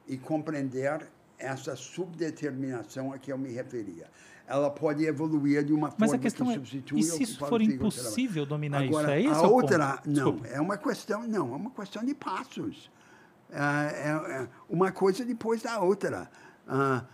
[0.06, 4.06] e compreender essa subdeterminação a que eu me referia.
[4.48, 7.38] Ela pode evoluir de uma Mas forma a questão que é, substitui e se isso
[7.38, 9.28] for Siegel impossível dominar Agora, isso?
[9.28, 10.06] É esse a outra, ponto.
[10.06, 10.46] não, Desculpa.
[10.48, 12.90] é uma questão, não, é uma questão de passos.
[13.52, 16.30] Ah, é, é uma coisa depois da outra.
[16.66, 17.04] Ah,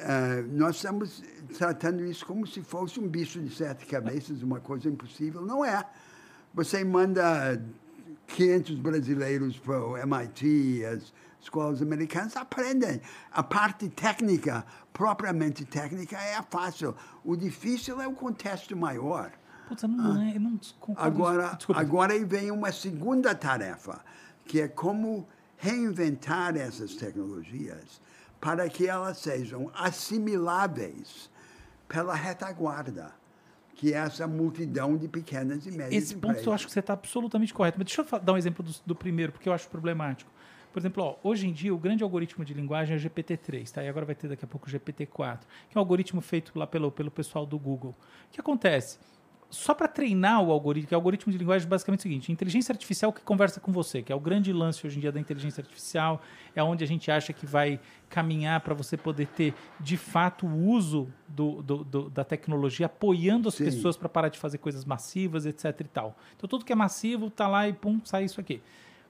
[0.00, 1.22] ah, nós estamos
[1.58, 5.42] tratando isso como se fosse um bicho de sete cabeças, uma coisa impossível.
[5.42, 5.84] Não é.
[6.54, 7.62] Você manda
[8.28, 13.00] 500 brasileiros para o MIT, as escolas americanas aprendem.
[13.30, 16.94] A parte técnica, propriamente técnica, é fácil.
[17.24, 19.32] O difícil é o contexto maior.
[19.68, 21.00] Putz, eu não, eu não concordo.
[21.06, 21.80] Agora, Desculpa.
[21.80, 24.00] agora vem uma segunda tarefa,
[24.44, 28.00] que é como reinventar essas tecnologias
[28.40, 31.28] para que elas sejam assimiláveis
[31.88, 33.12] pela retaguarda,
[33.74, 36.46] que é essa multidão de pequenas e médias Esse ponto empresas.
[36.46, 37.78] eu acho que você está absolutamente correto.
[37.78, 40.30] Mas deixa eu dar um exemplo do, do primeiro, porque eu acho problemático.
[40.78, 43.82] Por exemplo, ó, hoje em dia o grande algoritmo de linguagem é o GPT-3, tá?
[43.82, 46.68] E agora vai ter daqui a pouco o GPT-4, que é um algoritmo feito lá
[46.68, 47.96] pelo, pelo pessoal do Google.
[48.28, 49.00] O que acontece?
[49.50, 52.30] Só para treinar o algoritmo, que é o algoritmo de linguagem é basicamente o seguinte:
[52.30, 55.18] inteligência artificial que conversa com você, que é o grande lance hoje em dia da
[55.18, 56.22] inteligência artificial,
[56.54, 60.64] é onde a gente acha que vai caminhar para você poder ter de fato o
[60.68, 63.64] uso do, do- do- da tecnologia, apoiando as Sim.
[63.64, 65.80] pessoas para parar de fazer coisas massivas, etc.
[65.80, 66.16] e tal.
[66.36, 68.62] Então tudo que é massivo tá lá e pum, sai isso aqui.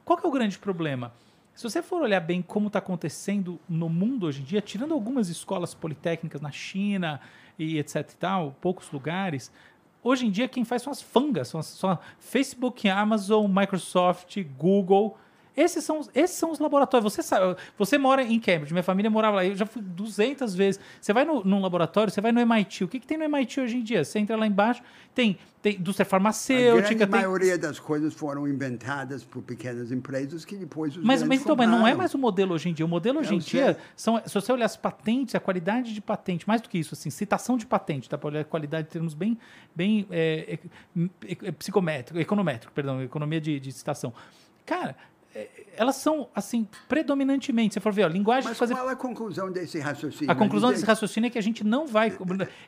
[0.03, 1.13] Qual que é o grande problema?
[1.59, 5.28] Se você for olhar bem como está acontecendo no mundo hoje em dia, tirando algumas
[5.28, 7.20] escolas politécnicas na China
[7.59, 9.51] e etc e tal, poucos lugares,
[10.01, 15.19] hoje em dia quem faz são as fangas, são, as- são Facebook, Amazon, Microsoft, Google.
[15.59, 17.12] Esses são, os- esses são os laboratórios.
[17.12, 20.81] Você sabe, você mora em Cambridge, minha família morava lá, eu já fui 200 vezes.
[21.01, 22.85] Você vai no, num laboratório, você vai no MIT.
[22.85, 24.05] O que, que tem no MIT hoje em dia?
[24.05, 24.83] Você entra lá embaixo,
[25.15, 30.45] tem, tem indústria A farmacêutica, grande tem, maioria das coisas foram inventadas por pequenas empresas
[30.45, 32.87] que depois os Mas, mas, então, mas não é mais o modelo hoje em dia.
[32.87, 36.01] O modelo hoje Eu em dia, são, se você olhar as patentes, a qualidade de
[36.01, 38.17] patente, mais do que isso, assim, citação de patente, tá?
[38.17, 39.37] Para olhar a qualidade em termos bem,
[39.75, 40.59] bem é,
[41.27, 44.12] é, é, psicométrico, econométrico, perdão, economia de, de citação.
[44.65, 44.95] Cara, é,
[45.76, 48.97] elas são, assim, predominantemente, se for ver, ó, linguagem Mas de fazer qual é a
[48.97, 50.31] conclusão desse raciocínio?
[50.31, 52.17] a conclusão desse raciocínio é que a gente não vai.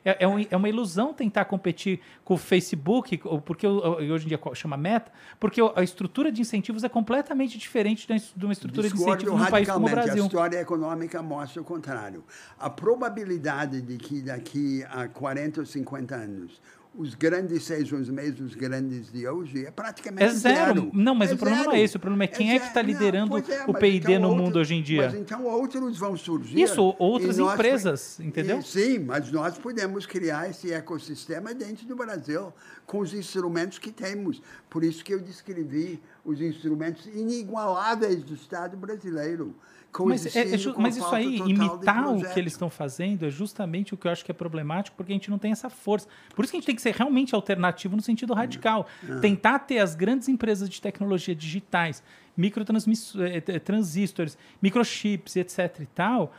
[0.05, 4.39] É, é um- é uma ilusão tentar competir com o Facebook, porque hoje em dia
[4.53, 9.23] chama Meta, porque a estrutura de incentivos é completamente diferente de uma estrutura de Discordo
[9.23, 9.89] incentivos num país como o.
[9.89, 10.23] Brasil.
[10.23, 12.23] A história econômica mostra o contrário.
[12.59, 16.61] A probabilidade de que daqui a 40 ou 50 anos
[16.93, 20.91] os grandes sejam os mesmos grandes de hoje é praticamente É zero.
[20.93, 21.95] Não, mas o problema não é esse.
[21.95, 22.67] O problema é quem é que zero.
[22.67, 25.03] está liderando pois é, o P&D no outro- mundo hoje em dia.
[25.03, 26.61] Mas então outros vão surgir.
[26.61, 28.59] Isso, outras e nós- empresas, entendeu?
[28.59, 32.51] e- sim, mas nós podemos criar esse ecossistema dentro do Brasil
[32.85, 34.41] com os instrumentos que temos.
[34.69, 39.55] Por isso que eu descrevi os instrumentos inigualáveis do Estado brasileiro.
[39.99, 43.97] Mas, é- é mas isso aí, imitar o que eles estão fazendo, é justamente o
[43.97, 46.07] que eu acho que é problemático, porque a gente não tem essa força.
[46.35, 48.87] Por isso que a gente tem que ser realmente alternativo no sentido radical.
[49.07, 49.19] É.
[49.19, 52.01] Tentar ter as grandes empresas de tecnologia digitais,
[52.37, 55.79] microtransistores, microchips, etc.
[55.81, 56.33] e tal,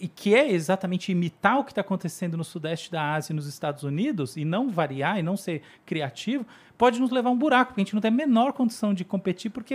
[0.00, 3.46] e que é exatamente imitar o que está acontecendo no sudeste da Ásia e nos
[3.46, 6.44] Estados Unidos, e não variar, e não ser criativo,
[6.76, 9.04] pode nos levar a um buraco, porque a gente não tem a menor condição de
[9.04, 9.74] competir, porque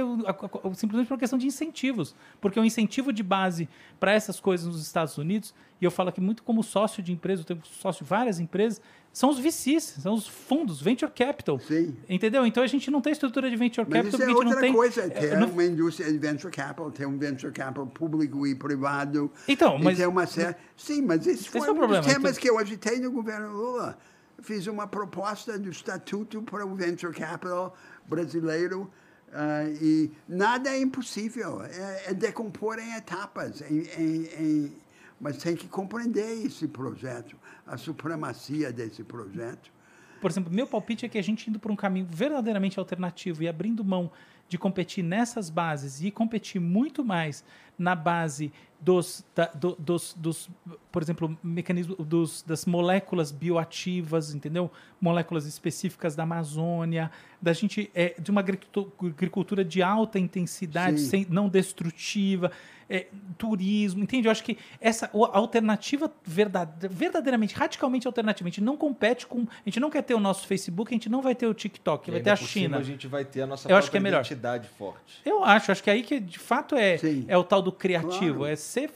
[0.74, 2.14] simplesmente por uma questão de incentivos.
[2.40, 3.68] Porque o incentivo de base
[4.00, 7.42] para essas coisas nos Estados Unidos, e eu falo aqui muito como sócio de empresa,
[7.42, 8.82] eu tenho sócio de várias empresas,
[9.14, 11.60] são os VCs, são os fundos, venture capital.
[11.60, 11.96] Sim.
[12.08, 12.46] Entendeu?
[12.46, 14.74] Então a gente não tem estrutura de venture Mas capital isso é outra tem.
[14.74, 18.56] coisa, é, ter não- uma indústria de venture capital, ter um venture capital público e
[18.56, 19.30] privado.
[19.48, 20.56] Então, mas- ter uma série...
[20.78, 23.00] Sim, mas esse foi Esse é o um problema, dos temas então- que eu agitei
[23.00, 23.98] no governo Lula.
[24.42, 27.76] Fiz uma proposta do estatuto para o venture capital
[28.08, 28.90] brasileiro
[29.34, 31.62] ah, e nada é impossível.
[31.64, 34.74] É, é decompor em etapas, em, em- em-
[35.20, 37.38] mas tem que compreender esse projeto,
[37.72, 39.72] a supremacia desse projeto.
[40.20, 43.48] Por exemplo, meu palpite é que a gente indo por um caminho verdadeiramente alternativo e
[43.48, 44.12] abrindo mão
[44.48, 47.44] de competir nessas bases e competir muito mais
[47.80, 50.50] na base dos, da- do- dos, dos,
[50.92, 54.70] por exemplo, mecanismo dos, das moléculas bioativas, entendeu?
[55.00, 57.10] Moléculas específicas da Amazônia,
[57.42, 61.10] da gente é, de uma agricultu- agricultura de alta intensidade, Sim.
[61.10, 62.52] sem, não destrutiva,
[62.92, 64.28] é, turismo, entende?
[64.28, 69.46] Eu acho que essa alternativa verdade- verdadeiramente, radicalmente alternativa, a gente não compete com, a
[69.66, 72.12] gente não quer ter o nosso Facebook, a gente não vai ter o TikTok, E
[72.12, 72.78] vai ainda ter a cima China.
[72.78, 74.22] a gente vai ter a nossa Eu acho que é própria melhor.
[74.26, 75.22] identidade forte.
[75.26, 77.26] Eu acho, acho que aí que de fato é, Sim.
[77.28, 78.54] é o tal do criativo, Claro.
[78.54, 78.92] é ser.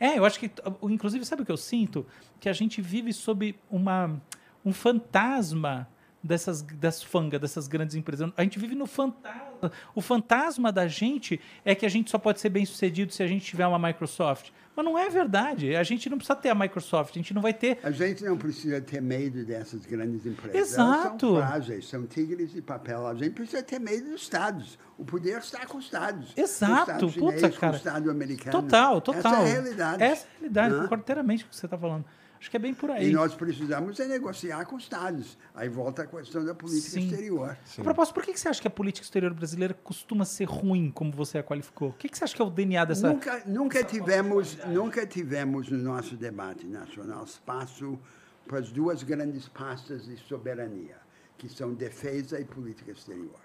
[0.00, 0.50] É, eu acho que.
[0.82, 2.04] Inclusive, sabe o que eu sinto?
[2.40, 4.20] Que a gente vive sob uma,
[4.64, 5.86] um fantasma
[6.24, 8.32] dessas das fangas, dessas grandes empresas.
[8.34, 9.70] A gente vive no fantasma.
[9.94, 13.26] O fantasma da gente é que a gente só pode ser bem sucedido se a
[13.26, 14.50] gente tiver uma Microsoft.
[14.76, 15.76] Mas não é verdade.
[15.76, 17.78] A gente não precisa ter a Microsoft, a gente não vai ter.
[17.82, 20.72] A gente não precisa ter medo dessas grandes empresas.
[20.72, 21.26] Exato.
[21.26, 23.06] Elas são frágeis, são tigres de papel.
[23.06, 24.78] A gente precisa ter medo dos Estados.
[24.98, 26.32] O poder está com os Estados.
[26.36, 27.72] Exato, Com o Estado puta, chinês, com cara.
[27.72, 28.62] o Estado americano.
[28.62, 29.20] Total, total.
[29.20, 30.02] Essa é a realidade.
[30.02, 32.04] Essa é a realidade, concordo inteiramente com o que você está falando.
[32.44, 33.08] Acho que é bem por aí.
[33.08, 35.38] E nós precisamos é negociar com os Estados.
[35.54, 37.06] Aí volta a questão da política Sim.
[37.06, 37.56] exterior.
[37.78, 41.10] A propósito, por que você acha que a política exterior brasileira costuma ser ruim, como
[41.10, 41.88] você a qualificou?
[41.88, 43.08] O que você acha que é o DNA dessa.
[43.08, 47.98] Nunca, nunca, tivemos, nunca tivemos no nosso debate nacional espaço
[48.46, 50.98] para as duas grandes pastas de soberania,
[51.38, 53.40] que são defesa e política exterior.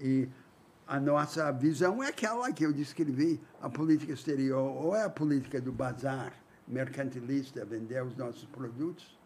[0.00, 0.28] E
[0.86, 3.40] a nossa visão é aquela que eu descrevi.
[3.60, 9.18] A política exterior ou é a política do bazar mercantilista, vender os nossos produtos,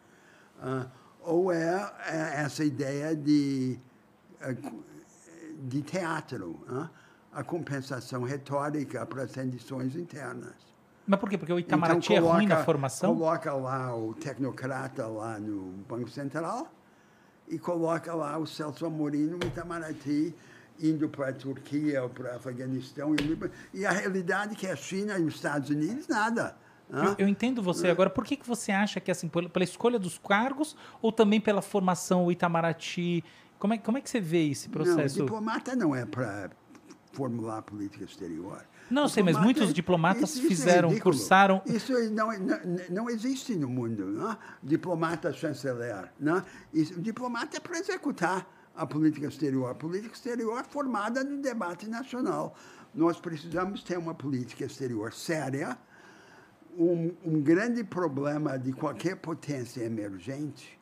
[0.60, 0.86] ah,
[1.20, 3.78] ou é, é essa ideia de,
[4.40, 4.56] eh,
[5.62, 6.90] de teatro, hã?
[7.32, 10.54] a compensação retórica para as rendições internas.
[11.06, 11.38] Mas por quê?
[11.38, 13.12] Porque o Itamaraty é ruim na formação?
[13.12, 16.70] Então Coloca lá o tecnocrata lá no Banco Central
[17.46, 20.34] e coloca lá o Celso Amorim no Itamaraty
[20.80, 24.76] indo para a Turquia ou para o Afeganistão e, e a realidade é que a
[24.76, 26.56] China e os Estados Unidos nada.
[26.90, 27.88] Eu, eu entendo você.
[27.88, 31.40] Agora, por que, que você acha que é assim, pela, escolha dos cargos ou também
[31.40, 33.22] pela formação, o Itamaraty?
[33.58, 35.18] Como é, como é que você vê esse processo?
[35.18, 36.50] Não, diplomata não é para
[37.12, 38.64] formular política exterior.
[38.90, 41.14] Não, sei, mas muitos diplomatas isso- isso é fizeram, ridículo.
[41.14, 42.58] cursaram- Isso não, não,
[42.88, 44.06] não existe no mundo.
[44.06, 44.36] Não?
[44.62, 46.10] Diplomata chanceler.
[46.18, 46.42] Não?
[46.72, 49.70] Isso, diplomata é para executar a política exterior.
[49.70, 52.54] A política exterior é formada no debate nacional.
[52.94, 55.76] Nós precisamos ter uma política exterior séria.
[56.78, 60.78] Um, um grande problema de qualquer potência emergente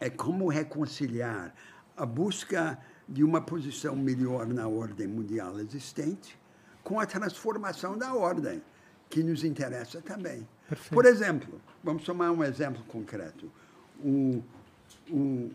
[0.00, 1.54] é como reconciliar
[1.94, 6.38] a busca de uma posição melhor na ordem mundial existente
[6.82, 8.62] com a transformação da ordem,
[9.10, 10.48] que nos interessa também.
[10.66, 10.94] Perfeito.
[10.94, 13.52] Por exemplo, vamos tomar um exemplo concreto.
[14.02, 14.42] O,
[15.10, 15.50] o,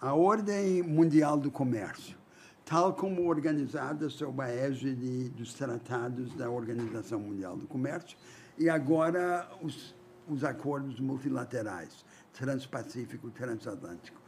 [0.00, 2.16] a ordem mundial do comércio,
[2.64, 8.16] tal como organizada sob a égide dos tratados da Organização Mundial do Comércio
[8.58, 9.94] e agora os,
[10.28, 14.20] os acordos multilaterais, transpacífico, transatlântico.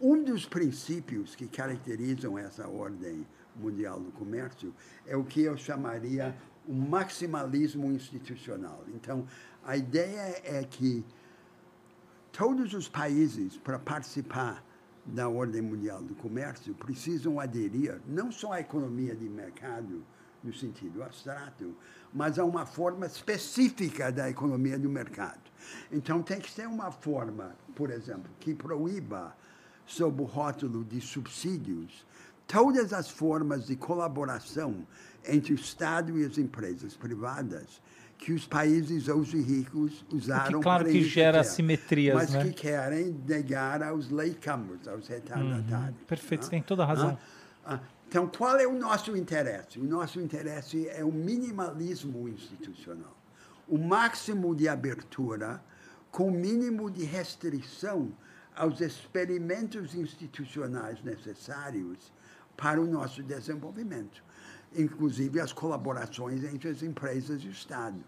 [0.00, 4.74] Um dos princípios que caracterizam essa ordem mundial do comércio
[5.06, 8.84] é o que eu chamaria o maximalismo institucional.
[8.88, 9.26] Então,
[9.64, 11.04] a ideia é que
[12.32, 14.62] todos os países, para participar
[15.06, 20.04] da ordem mundial do comércio, precisam aderir não só à economia de mercado,
[20.46, 21.76] no sentido abstrato,
[22.12, 25.40] mas a uma forma específica da economia do mercado.
[25.90, 29.36] Então, tem que ser uma forma, por exemplo, que proíba,
[29.84, 32.06] sob o rótulo de subsídios,
[32.46, 34.86] todas as formas de colaboração
[35.24, 37.80] entre o Estado e as empresas privadas
[38.18, 42.44] que os países hoje ricos usaram claro para que gera enriquecer, assimetrias, mas né?
[42.44, 46.00] que querem negar aos latecomers, aos retardatários.
[46.06, 46.44] Perfeito, né?
[46.44, 47.18] você tem toda a razão.
[47.64, 47.80] Ah, ah,
[48.16, 49.78] Então, qual é o nosso interesse?
[49.78, 53.14] O nosso interesse é o minimalismo institucional.
[53.68, 55.62] O máximo de abertura
[56.10, 58.10] com o mínimo de restrição
[58.56, 62.10] aos experimentos institucionais necessários
[62.56, 64.24] para o nosso desenvolvimento,
[64.74, 68.02] inclusive as colaborações entre as empresas e o Estado.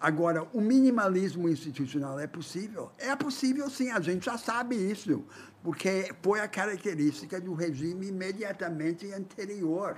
[0.00, 2.92] Agora, o minimalismo institucional é possível?
[2.98, 5.24] É possível sim, a gente já sabe isso,
[5.62, 9.96] porque foi a característica do regime imediatamente anterior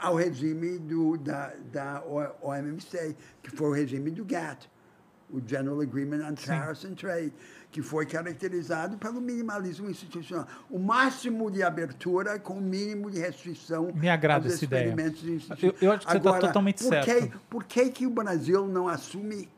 [0.00, 2.02] ao regime do, da, da
[2.40, 4.70] OMC, que foi o regime do GATT,
[5.30, 7.32] o General Agreement on Tariffs and Trade,
[7.70, 10.46] que foi caracterizado pelo minimalismo institucional.
[10.70, 14.86] O máximo de abertura com o mínimo de restrição Me agrada aos essa ideia.
[14.88, 15.82] experimentos institucionais.
[15.82, 17.40] Eu- eu acho que você tá Agora, totalmente por que- certo.
[17.50, 19.48] por que, que o Brasil não assume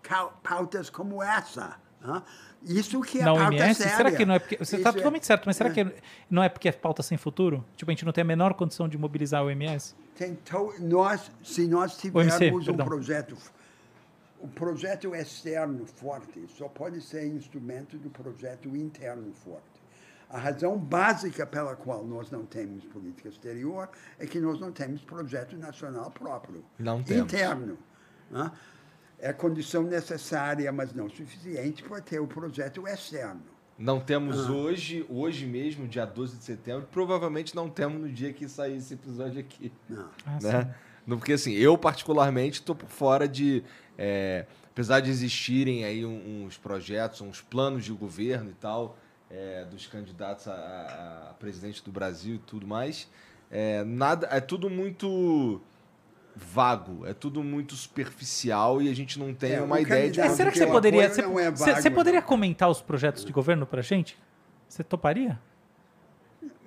[0.43, 1.77] pautas como essa?
[2.03, 2.23] hã?
[2.63, 3.75] Isso que é Na pauta OMS?
[3.83, 3.97] séria.
[3.97, 4.57] Será que não é porque.
[4.59, 5.87] Você está é- totalmente certo, mas será que
[6.29, 7.65] não é porque é pauta sem futuro?
[7.77, 9.95] Tipo, a gente não tem a menor condição de mobilizar o OMS?
[10.15, 12.87] Tem to- nós, se nós OMC, tivermos um perdão.
[12.87, 13.37] projeto,
[14.39, 19.65] o projeto externo forte só pode ser instrumento do projeto interno forte.
[20.29, 25.01] A razão básica pela qual nós não temos política exterior é que nós não temos
[25.03, 26.65] projeto nacional próprio.
[26.79, 27.23] Não temos.
[27.25, 27.79] Interno.
[28.31, 28.51] né?
[29.21, 33.43] É condição necessária, mas não suficiente, para ter o projeto externo.
[33.79, 38.47] Não temos hoje, hoje mesmo, dia 12 de setembro, provavelmente não temos no dia que
[38.49, 39.73] sair esse episódio aqui.
[39.89, 40.09] Não.
[40.27, 40.75] Ah, né?
[41.07, 43.63] Não, Porque assim, eu particularmente estou por fora de.
[43.99, 48.99] é, apesar de existirem aí uns projetos, uns planos de governo e tal,
[49.31, 53.09] é, dos candidatos a, a- a presidente do Brasil e tudo mais,
[53.51, 55.61] é, nada, é tudo muito
[56.37, 60.29] vago, é tudo muito superficial e a gente não tem É, uma ideia de É,
[60.31, 61.09] será que que você poderia.
[61.09, 64.19] Você, é você- poderia comentar os projetos de governo pra gente?
[64.69, 65.39] Você toparia?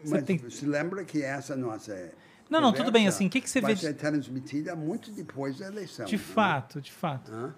[0.03, 2.11] Você Mas tem- se lembra que essa nossa.
[2.49, 5.09] Não, não, tudo bem, assim, o que que você vai vê de- ser transmitida muito
[5.11, 6.05] depois da eleição.
[6.05, 6.21] De né?
[6.21, 7.31] fato, de fato.
[7.31, 7.55] Hã?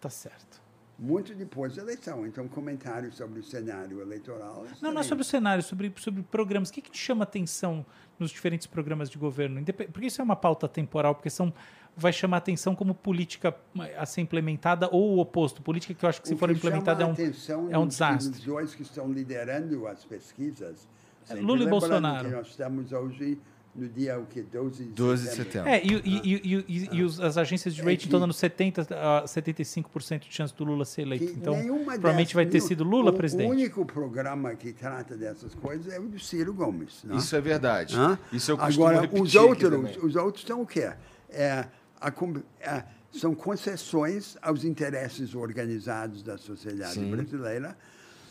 [0.00, 0.62] Tá certo.
[0.98, 2.26] Muito depois da eleição.
[2.26, 4.64] Então, comentários sobre o cenário eleitoral.
[4.80, 6.68] Não, não é sobre o cenário, sobre, sobre programas.
[6.68, 7.84] O que, que te chama atenção
[8.18, 9.62] nos diferentes programas de governo?
[9.64, 11.52] Porque isso é uma pauta temporal, porque são
[11.96, 13.54] vai chamar atenção como política
[13.96, 15.62] a ser implementada ou o oposto.
[15.62, 18.30] Política que eu acho que se for implementada é um, é um desastre.
[18.30, 20.88] Nos dois que estão liderando as pesquisas.
[21.24, 22.28] sempre Lula e Bolsonaro.
[22.28, 23.38] Que nós estamos hoje
[23.74, 25.50] no dia o que 12 de 12 de setembro.
[25.52, 25.70] setembro.
[25.70, 28.20] É, e, e- e- e- e- e os- as agências de É rating que- estão
[28.20, 31.26] dando 70 a 75% de chance do Lula ser eleito.
[31.26, 33.48] Que Então, nenhuma provavelmente dessas- vai ter nenhum- sido Lula o, presidente.
[33.48, 37.02] O único programa que trata dessas coisas é o do Ciro Gomes.
[37.04, 37.16] né?
[37.16, 37.96] Isso é verdade.
[37.96, 38.18] Hã?
[38.32, 40.92] Isso eu costumo Agora, os outros, os outros são o quê?
[41.30, 41.66] É,
[42.00, 47.10] a com- é, são concessões aos interesses organizados da sociedade Sim.
[47.10, 47.76] brasileira.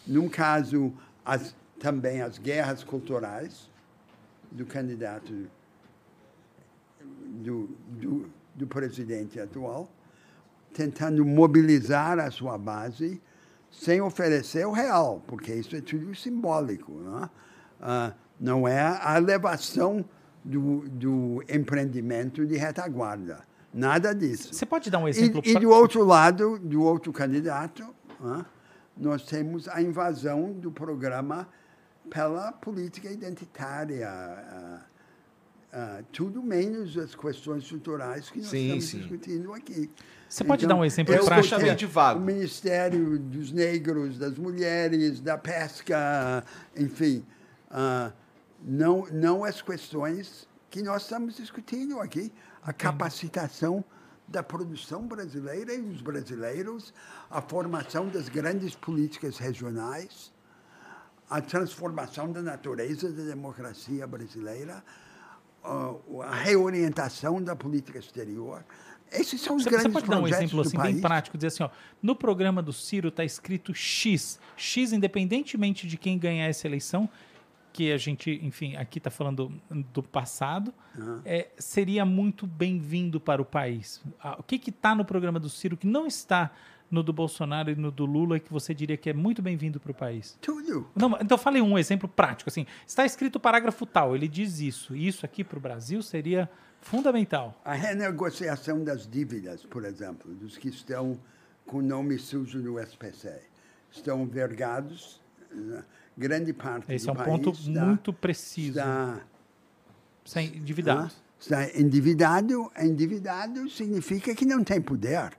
[0.07, 0.93] Num caso,
[1.25, 3.69] as, também as guerras culturais
[4.53, 5.47] do candidato
[7.43, 9.89] do, do, do presidente atual,
[10.73, 13.21] tentando mobilizar a sua base
[13.71, 16.91] sem oferecer o real, porque isso é tudo simbólico.
[16.93, 17.29] Não é,
[17.81, 20.05] Ah, não é a elevação
[20.43, 23.39] do, do empreendimento de retaguarda.
[23.73, 24.53] Nada disso.
[24.53, 25.41] Você pode dar um E, exemplo?
[25.43, 27.83] e pra- do outro lado, do outro candidato,
[28.23, 28.45] ah,
[28.95, 31.47] nós temos a invasão do programa
[32.09, 34.07] pela política identitária.
[34.09, 34.81] ah,
[35.75, 38.99] ah, tudo menos as questões estruturais que nós Sim, estamos sim.
[38.99, 39.89] discutindo aqui.
[40.29, 41.55] Você pode dar um exemplo eu prático?
[41.87, 42.19] vago.
[42.19, 46.43] O Ministério dos Negros, das Mulheres, da Pesca,
[46.77, 47.25] enfim,
[47.71, 48.11] ah,
[48.63, 52.31] não, não as questões que nós estamos discutindo aqui.
[52.61, 53.83] A capacitação
[54.27, 56.93] da produção brasileira e dos brasileiros,
[57.29, 60.32] a formação das grandes políticas regionais,
[61.37, 64.83] a transformação da natureza da democracia brasileira,
[65.63, 65.93] a-
[66.25, 68.63] a reorientação da política exterior.
[69.11, 70.93] Esses são os Você, você grandes pode dar um projetos exemplo assim, país.
[70.93, 71.69] bem prático, dizer assim, ó,
[72.01, 74.39] no programa do Ciro está escrito X.
[74.55, 77.09] X, independentemente de quem ganhar essa eleição,
[77.71, 79.51] que a gente, enfim, aqui está falando
[79.91, 80.71] do passado,
[81.25, 83.99] é, seria muito bem-vindo para o país.
[84.19, 86.51] Ah, O que está no programa do Ciro que não está
[86.93, 89.91] no do Bolsonaro e no do Lula que você diria que é muito bem-vindo para
[89.91, 90.37] o país?
[90.39, 90.87] Tudo.
[90.95, 94.95] Não, então falei um exemplo prático, assim, está escrito o parágrafo tal, ele diz isso,
[94.95, 96.49] e isso aqui para o Brasil seria
[96.81, 97.59] fundamental.
[97.65, 101.19] A renegociação das dívidas, por exemplo, dos que estão
[101.65, 103.41] com nome sujo no SPC.
[103.91, 105.83] Estão vergados, né?
[106.17, 108.79] grande parte Esse do é um país ponto está, muito preciso.
[108.79, 109.21] está
[110.25, 111.11] Está endividado.
[111.39, 112.71] Está endividado.
[112.79, 115.31] Endividado significa que não tem poder,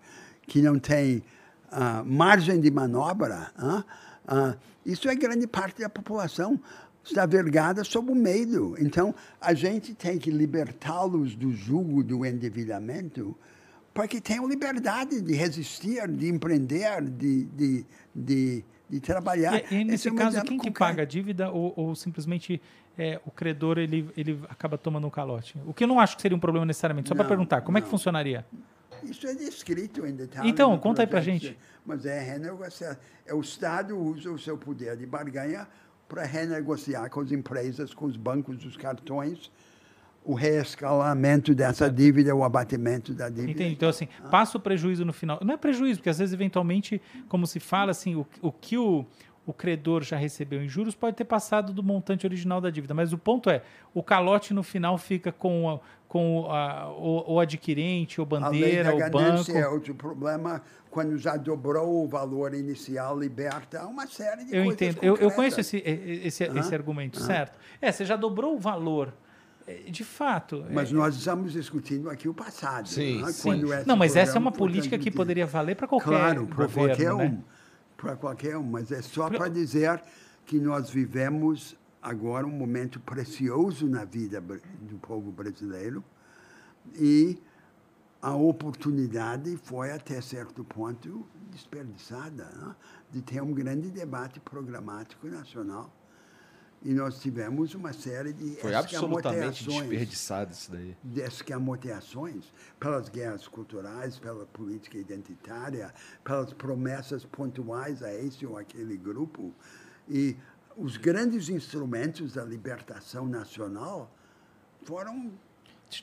[0.47, 1.23] que não tem
[1.74, 3.50] ah, margem de manobra.
[4.26, 4.54] Ah,
[4.86, 6.60] isso é grande parte da população.
[7.04, 8.76] Está vergada sob o medo.
[8.78, 13.36] Então, a gente tem que libertá-los do jugo do endividamento
[13.92, 19.70] para que tenham liberdade de resistir, de empreender, de, de, de, de trabalhar.
[19.70, 22.60] E, e nesse Esse é caso, quem que paga a dívida ou, ou simplesmente
[22.96, 25.56] é, o credor ele, ele acaba tomando um calote?
[25.66, 27.08] O que eu não acho que seria um problema necessariamente.
[27.08, 27.90] Só para Não, perguntar, como é que não.
[27.90, 28.44] funcionaria?
[29.10, 30.49] Isso é descrito em detalhe.
[30.49, 31.58] Então, conta aí projeto, gente.
[31.84, 32.99] Mas é renegociar.
[33.26, 35.66] É o Estado usa o seu poder de barganha
[36.08, 39.50] para renegociar com as empresas, com os bancos, os cartões,
[40.24, 43.50] o reescalamento dessa dívida, o abatimento da dívida.
[43.52, 43.74] Entende?
[43.74, 45.39] Então, assim, passa o prejuízo no final.
[45.42, 49.05] Não é prejuízo, porque às vezes, eventualmente, como se fala, assim, o, o que o,
[49.47, 52.94] o credor já recebeu em juros pode ter passado do montante original da dívida.
[52.94, 55.81] Mas o ponto é, o calote no final fica com, a-
[56.15, 59.67] com a- o, o adquirente, o A lei bandeira, da o ganância banco.
[59.67, 60.62] é outro problema.
[60.89, 64.99] Quando já dobrou o valor inicial, liberta uma série de Eu coisas entendo.
[65.02, 66.57] Eu, eu conheço esse, esse, Hã?
[66.60, 67.59] esse argumento, certo?
[67.83, 69.12] É, você já dobrou o valor.
[69.67, 70.65] É, De fato.
[70.70, 72.89] Mas é- nós estamos discutindo aqui o passado.
[72.89, 73.33] Sim, né?
[73.33, 73.60] sim.
[73.84, 77.12] Não, mas essa é uma política que poderia valer para qualquer Claro, para governo, qualquer
[77.17, 77.25] né?
[77.25, 77.43] um.
[77.97, 80.01] Para qualquer um, mas é só para dizer
[80.47, 86.05] que nós vivemos agora um momento precioso na vida do povo brasileiro
[86.94, 87.39] e
[88.20, 92.76] a oportunidade foi, até certo ponto, desperdiçada né?
[93.10, 95.91] de ter um grande debate programático nacional.
[96.83, 100.94] E nós tivemos uma série de Foi absolutamente desperdiçado isso daí.
[101.02, 108.99] de escamoteações pelas guerras culturais, pela política identitária, pelas promessas pontuais a esse ou aquele
[108.99, 109.55] grupo.
[110.07, 110.36] E
[110.76, 114.10] os grandes instrumentos da libertação nacional
[114.84, 115.30] foram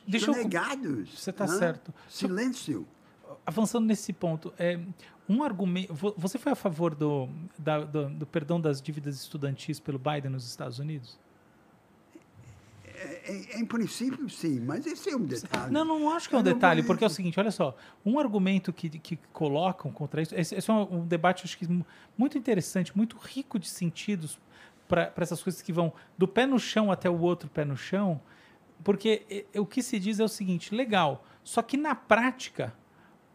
[0.07, 1.19] Deixa eu- sonegados.
[1.19, 1.57] Você tá né?
[1.57, 1.93] certo.
[2.09, 2.87] Silêncio.
[3.45, 4.79] avançando nesse ponto, é,
[5.27, 5.93] um argumento.
[5.93, 7.27] vo- Você foi a favor do,
[7.57, 11.17] da- do, do perdão das dívidas estudantis pelo Biden nos Estados Unidos?
[12.93, 15.71] É- Em, em princípio, sim, mas esse é um detalhe.
[15.71, 17.75] Não, não acho que é um Eu detalhe, porque é o seguinte, olha só,
[18.05, 21.67] um argumento que, que colocam contra isso, esse, esse é um, um debate, acho que
[21.67, 21.85] mu-
[22.17, 24.37] muito interessante, muito rico de sentidos
[24.91, 28.19] para essas coisas que vão do pé no chão até o outro pé no chão,
[28.83, 32.73] porque o que se diz é o seguinte, legal, só que na prática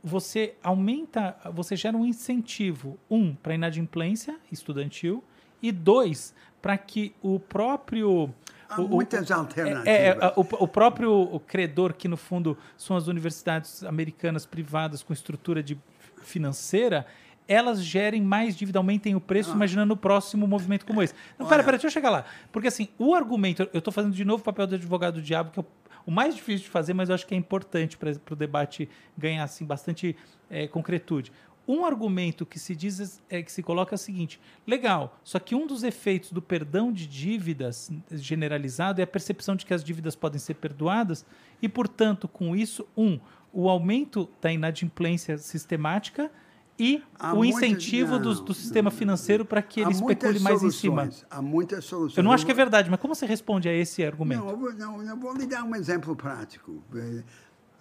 [0.04, 5.24] você aumenta, você gera um incentivo, um, para inadimplência estudantil,
[5.62, 8.32] e dois, para que o próprio.
[8.68, 9.86] Há o- o- muitas é, alternativas.
[9.88, 15.12] é, é, o, o próprio credor, que no fundo são as universidades americanas privadas com
[15.12, 15.78] estrutura de
[16.22, 17.06] financeira,
[17.48, 21.14] elas gerem mais dívida, aumentem o preço, imaginando o próximo movimento como esse.
[21.38, 21.64] Não, pera, Olha.
[21.64, 22.24] pera, deixa eu chegar lá.
[22.50, 25.50] Porque assim, o argumento, eu estou fazendo de novo o papel do advogado do diabo,
[25.50, 25.66] que é o,
[26.06, 29.44] o mais difícil de fazer, mas eu acho que é importante para o debate ganhar
[29.44, 30.16] assim, bastante
[30.50, 31.32] é, concretude.
[31.68, 35.54] Um argumento que se diz é que se coloca é o seguinte: legal, só que
[35.54, 40.14] um dos efeitos do perdão de dívidas generalizado é a percepção de que as dívidas
[40.14, 41.26] podem ser perdoadas
[41.60, 43.18] e, portanto, com isso, um,
[43.52, 46.30] o aumento da inadimplência sistemática
[46.78, 50.70] e Há o incentivo do, não, do sistema financeiro para que ele especule mais em
[50.70, 51.08] cima.
[51.30, 52.18] Há muitas soluções.
[52.18, 54.44] Eu não acho que é verdade, mas como você responde a esse argumento?
[54.44, 56.82] Não, eu vou, não, eu vou lhe dar um exemplo prático.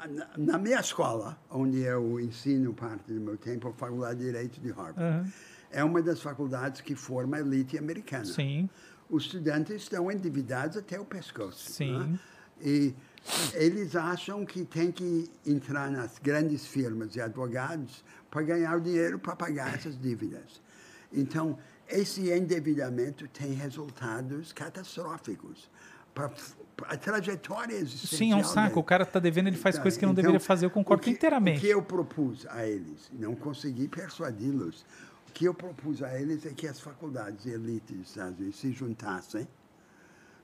[0.10, 4.62] Na, na minha escola, onde eu ensino parte do meu tempo, a Faculdade de Direito
[4.62, 5.26] de Harvard, Aham.
[5.72, 8.26] é uma das faculdades que forma a elite americana.
[8.26, 8.70] Sim,
[9.10, 11.72] Os estudantes estão endividados até o pescoço.
[11.72, 11.98] Sim.
[12.00, 12.20] né?
[12.62, 12.94] E
[13.54, 19.18] eles acham que tem que entrar nas grandes firmas de advogados para ganhar o dinheiro
[19.20, 20.62] para pagar essas dívidas.
[21.12, 25.70] Então, esse endividamento tem resultados catastróficos.
[26.14, 26.32] Para
[26.88, 28.80] a trajetória existencial sim, é um saco.
[28.80, 30.66] O cara está devendo, ele faz Então, coisas que não então, deveria fazer.
[30.66, 31.58] Eu concordo o que- inteiramente.
[31.58, 34.86] O que eu propus a eles, não consegui persuadi-los,
[35.28, 38.60] o que eu propus a eles é que as faculdades de elite dos Estados Unidos
[38.60, 39.48] se juntassem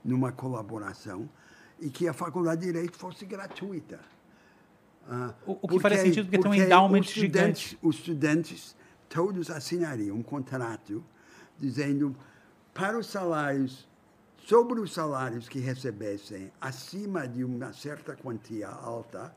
[0.03, 1.30] numa colaboração
[1.82, 4.00] e que a faculdade de Direito fosse gratuita.
[5.10, 7.77] Ah, O- o que faria sentido, porque tem um endowment gigante.
[7.82, 8.76] Os estudantes
[9.10, 11.03] todos assinariam um contrato
[11.60, 12.16] dizendo
[12.74, 13.88] para os salários,
[14.45, 19.35] sobre os salários que recebessem acima de uma certa quantia alta,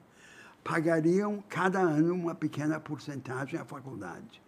[0.62, 4.40] pagariam cada ano uma pequena porcentagem à faculdade.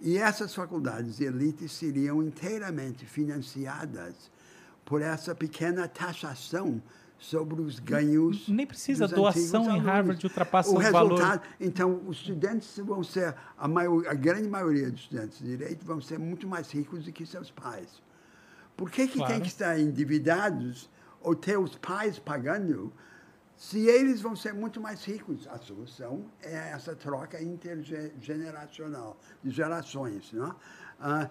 [0.00, 4.30] E essas faculdades de elite seriam inteiramente financiadas
[4.84, 6.80] por essa pequena taxação
[7.20, 8.48] sobre os ganhos.
[8.48, 9.84] Nem precisa, doação em alunos.
[9.86, 11.42] Harvard ultrapassa o o valor.
[11.60, 16.00] Então, os estudantes vão ser, a, maior, a grande maioria dos estudantes de direito vão
[16.00, 18.02] ser muito mais ricos do que seus pais.
[18.74, 19.34] Por que, que Claro.
[19.34, 20.88] tem que estar endividados
[21.20, 22.90] ou ter os pais pagando
[23.54, 25.46] se eles vão ser muito mais ricos?
[25.48, 30.32] A solução é essa troca intergeneracional, de gerações.
[30.32, 30.56] Não?
[30.98, 31.28] Ah,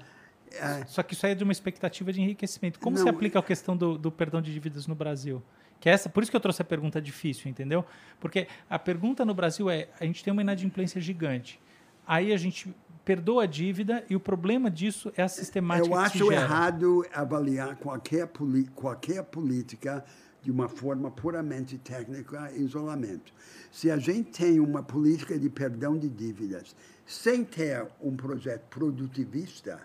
[0.52, 2.80] é, Só que isso aí é de uma expectativa de enriquecimento.
[2.80, 5.42] Como Não, se aplica a questão do, do perdão de dívidas no Brasil?
[5.80, 7.86] Que é essa, por isso que eu trouxe a pergunta difícil, entendeu?
[8.20, 11.60] Porque a pergunta no Brasil é: a gente tem uma inadimplência gigante.
[12.06, 12.74] Aí a gente
[13.06, 18.30] perdoa a dívida e o problema disso é a sistemática Eu acho errado avaliar qualquer,
[18.76, 20.04] qualquer política
[20.42, 23.34] de uma forma puramente técnica e isolamento.
[23.72, 26.76] Se a gente tem uma política de perdão de dívidas
[27.06, 29.80] sem ter um projeto produtivista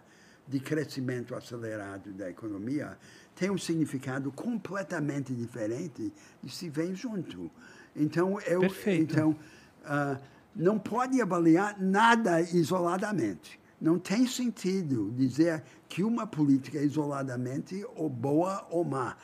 [0.47, 2.99] de crescimento acelerado da economia,
[3.35, 7.51] tem um significado completamente diferente de se vem junto.
[7.97, 9.13] Então, eu, Perfeito.
[9.13, 9.37] então
[9.85, 10.19] ah,
[10.55, 13.61] não pode avaliar nada isoladamente.
[13.81, 19.17] Não tem sentido dizer que uma política é isoladamente ou boa ou má.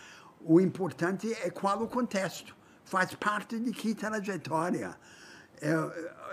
[0.44, 2.54] O importante é qual o contexto.
[2.84, 4.96] Faz parte de que trajetória.
[5.60, 5.70] É,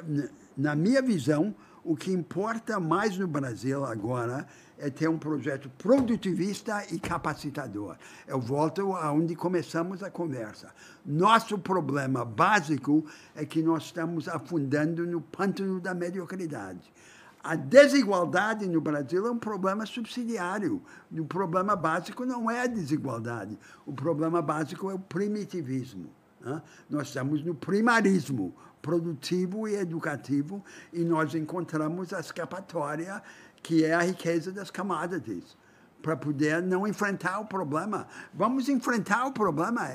[0.03, 1.53] n- na minha visão,
[1.87, 4.45] o que importa mais no Brasil agora
[4.77, 7.95] é ter um projeto produtivista e capacitador.
[8.27, 10.69] Eu volto aonde começamos a conversa.
[11.05, 16.93] Nosso problema básico é que nós estamos afundando no pântano da mediocridade.
[17.41, 20.81] A desigualdade no Brasil é um problema subsidiário.
[21.09, 23.57] O problema básico não é a desigualdade.
[23.85, 26.09] O problema básico é o primitivismo.
[26.41, 26.61] Né?
[26.89, 28.53] Nós estamos no primarismo
[28.87, 33.21] produtivo e educativo e nós encontramos a escapatória
[33.61, 35.57] que é a riqueza das commodities
[36.01, 38.07] para poder não enfrentar o problema.
[38.33, 39.89] Vamos enfrentar o problema.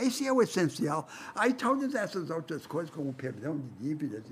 [0.00, 1.06] Esse é o essencial.
[1.36, 4.24] Aí todas essas outras coisas, como o perdão de dívidas,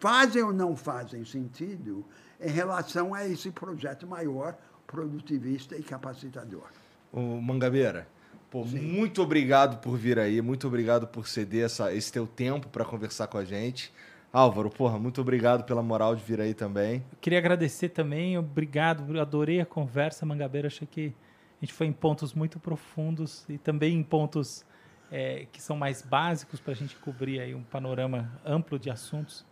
[0.00, 2.04] fazem ou não fazem sentido
[2.40, 4.58] em relação a esse projeto maior,
[4.88, 6.66] produtivista e capacitador.
[7.12, 8.08] O Mangabeira,
[8.52, 12.84] pô, muito obrigado por vir aí, muito obrigado por ceder essa, esse teu tempo para
[12.84, 13.90] conversar com a gente.
[14.30, 17.02] Álvaro, porra, muito obrigado pela moral de vir aí também.
[17.18, 21.14] queria agradecer também, obrigado, adorei a conversa, Mangabeira, achei que
[21.60, 24.66] a gente foi em pontos muito profundos e também em pontos
[25.10, 29.46] é, que são mais básicos para a gente cobrir aí um panorama amplo de assuntos.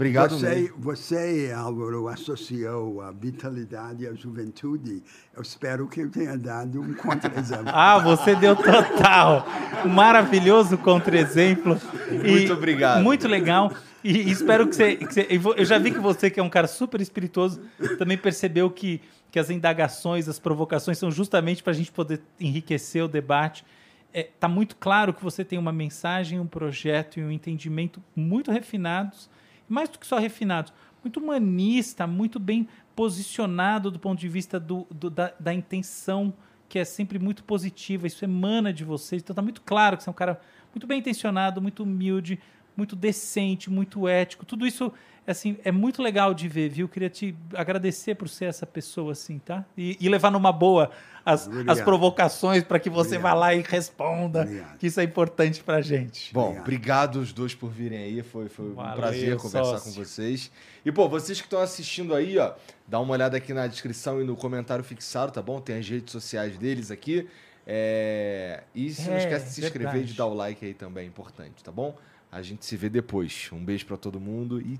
[0.00, 0.76] Obrigado você, mesmo.
[0.78, 5.02] Você, Álvaro, associou a vitalidade à juventude.
[5.36, 7.66] Eu espero que eu tenha dado um contra-exemplo.
[7.68, 9.46] ah, você deu total.
[9.84, 11.78] Um maravilhoso contra-exemplo.
[12.10, 13.02] Muito obrigado.
[13.02, 13.70] Muito legal.
[14.02, 16.66] E espero que você, que você, Eu já vi que você, que é um cara
[16.66, 17.60] super espirituoso,
[17.98, 23.04] também percebeu que, que as indagações, as provocações são justamente para a gente poder enriquecer
[23.04, 23.66] o debate.
[24.14, 28.02] Está é, tá muito claro que você tem uma mensagem, um projeto e um entendimento
[28.16, 29.28] muito refinados,
[29.72, 34.86] mais do que só refinados, muito humanista, muito bem posicionado do ponto de vista do,
[34.90, 36.34] do da, da intenção,
[36.68, 38.06] que é sempre muito positiva.
[38.06, 39.22] Isso emana de vocês.
[39.22, 40.40] Então está muito claro que você é um cara
[40.74, 42.38] muito bem intencionado, muito humilde,
[42.76, 44.44] muito decente, muito ético.
[44.44, 44.92] Tudo isso
[45.26, 46.88] assim, é muito legal de ver, viu?
[46.88, 49.64] Queria te agradecer por ser essa pessoa assim, tá?
[49.76, 50.90] E, e levar numa boa
[51.24, 53.22] as, as provocações para que você obrigado.
[53.22, 54.78] vá lá e responda, obrigado.
[54.78, 56.32] que isso é importante para gente.
[56.32, 56.62] Bom, obrigado.
[56.62, 59.92] obrigado os dois por virem aí, foi, foi Valeu, um prazer conversar sócio.
[59.92, 60.50] com vocês.
[60.84, 62.52] E, pô, vocês que estão assistindo aí, ó,
[62.86, 65.60] dá uma olhada aqui na descrição e no comentário fixado, tá bom?
[65.60, 67.28] Tem as redes sociais deles aqui.
[67.66, 68.62] É...
[68.74, 71.04] E se é, não esquece de se inscrever e de dar o like aí também,
[71.04, 71.94] é importante, tá bom?
[72.30, 73.48] A gente se vê depois.
[73.52, 74.78] Um beijo para todo mundo e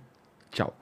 [0.51, 0.77] tchau.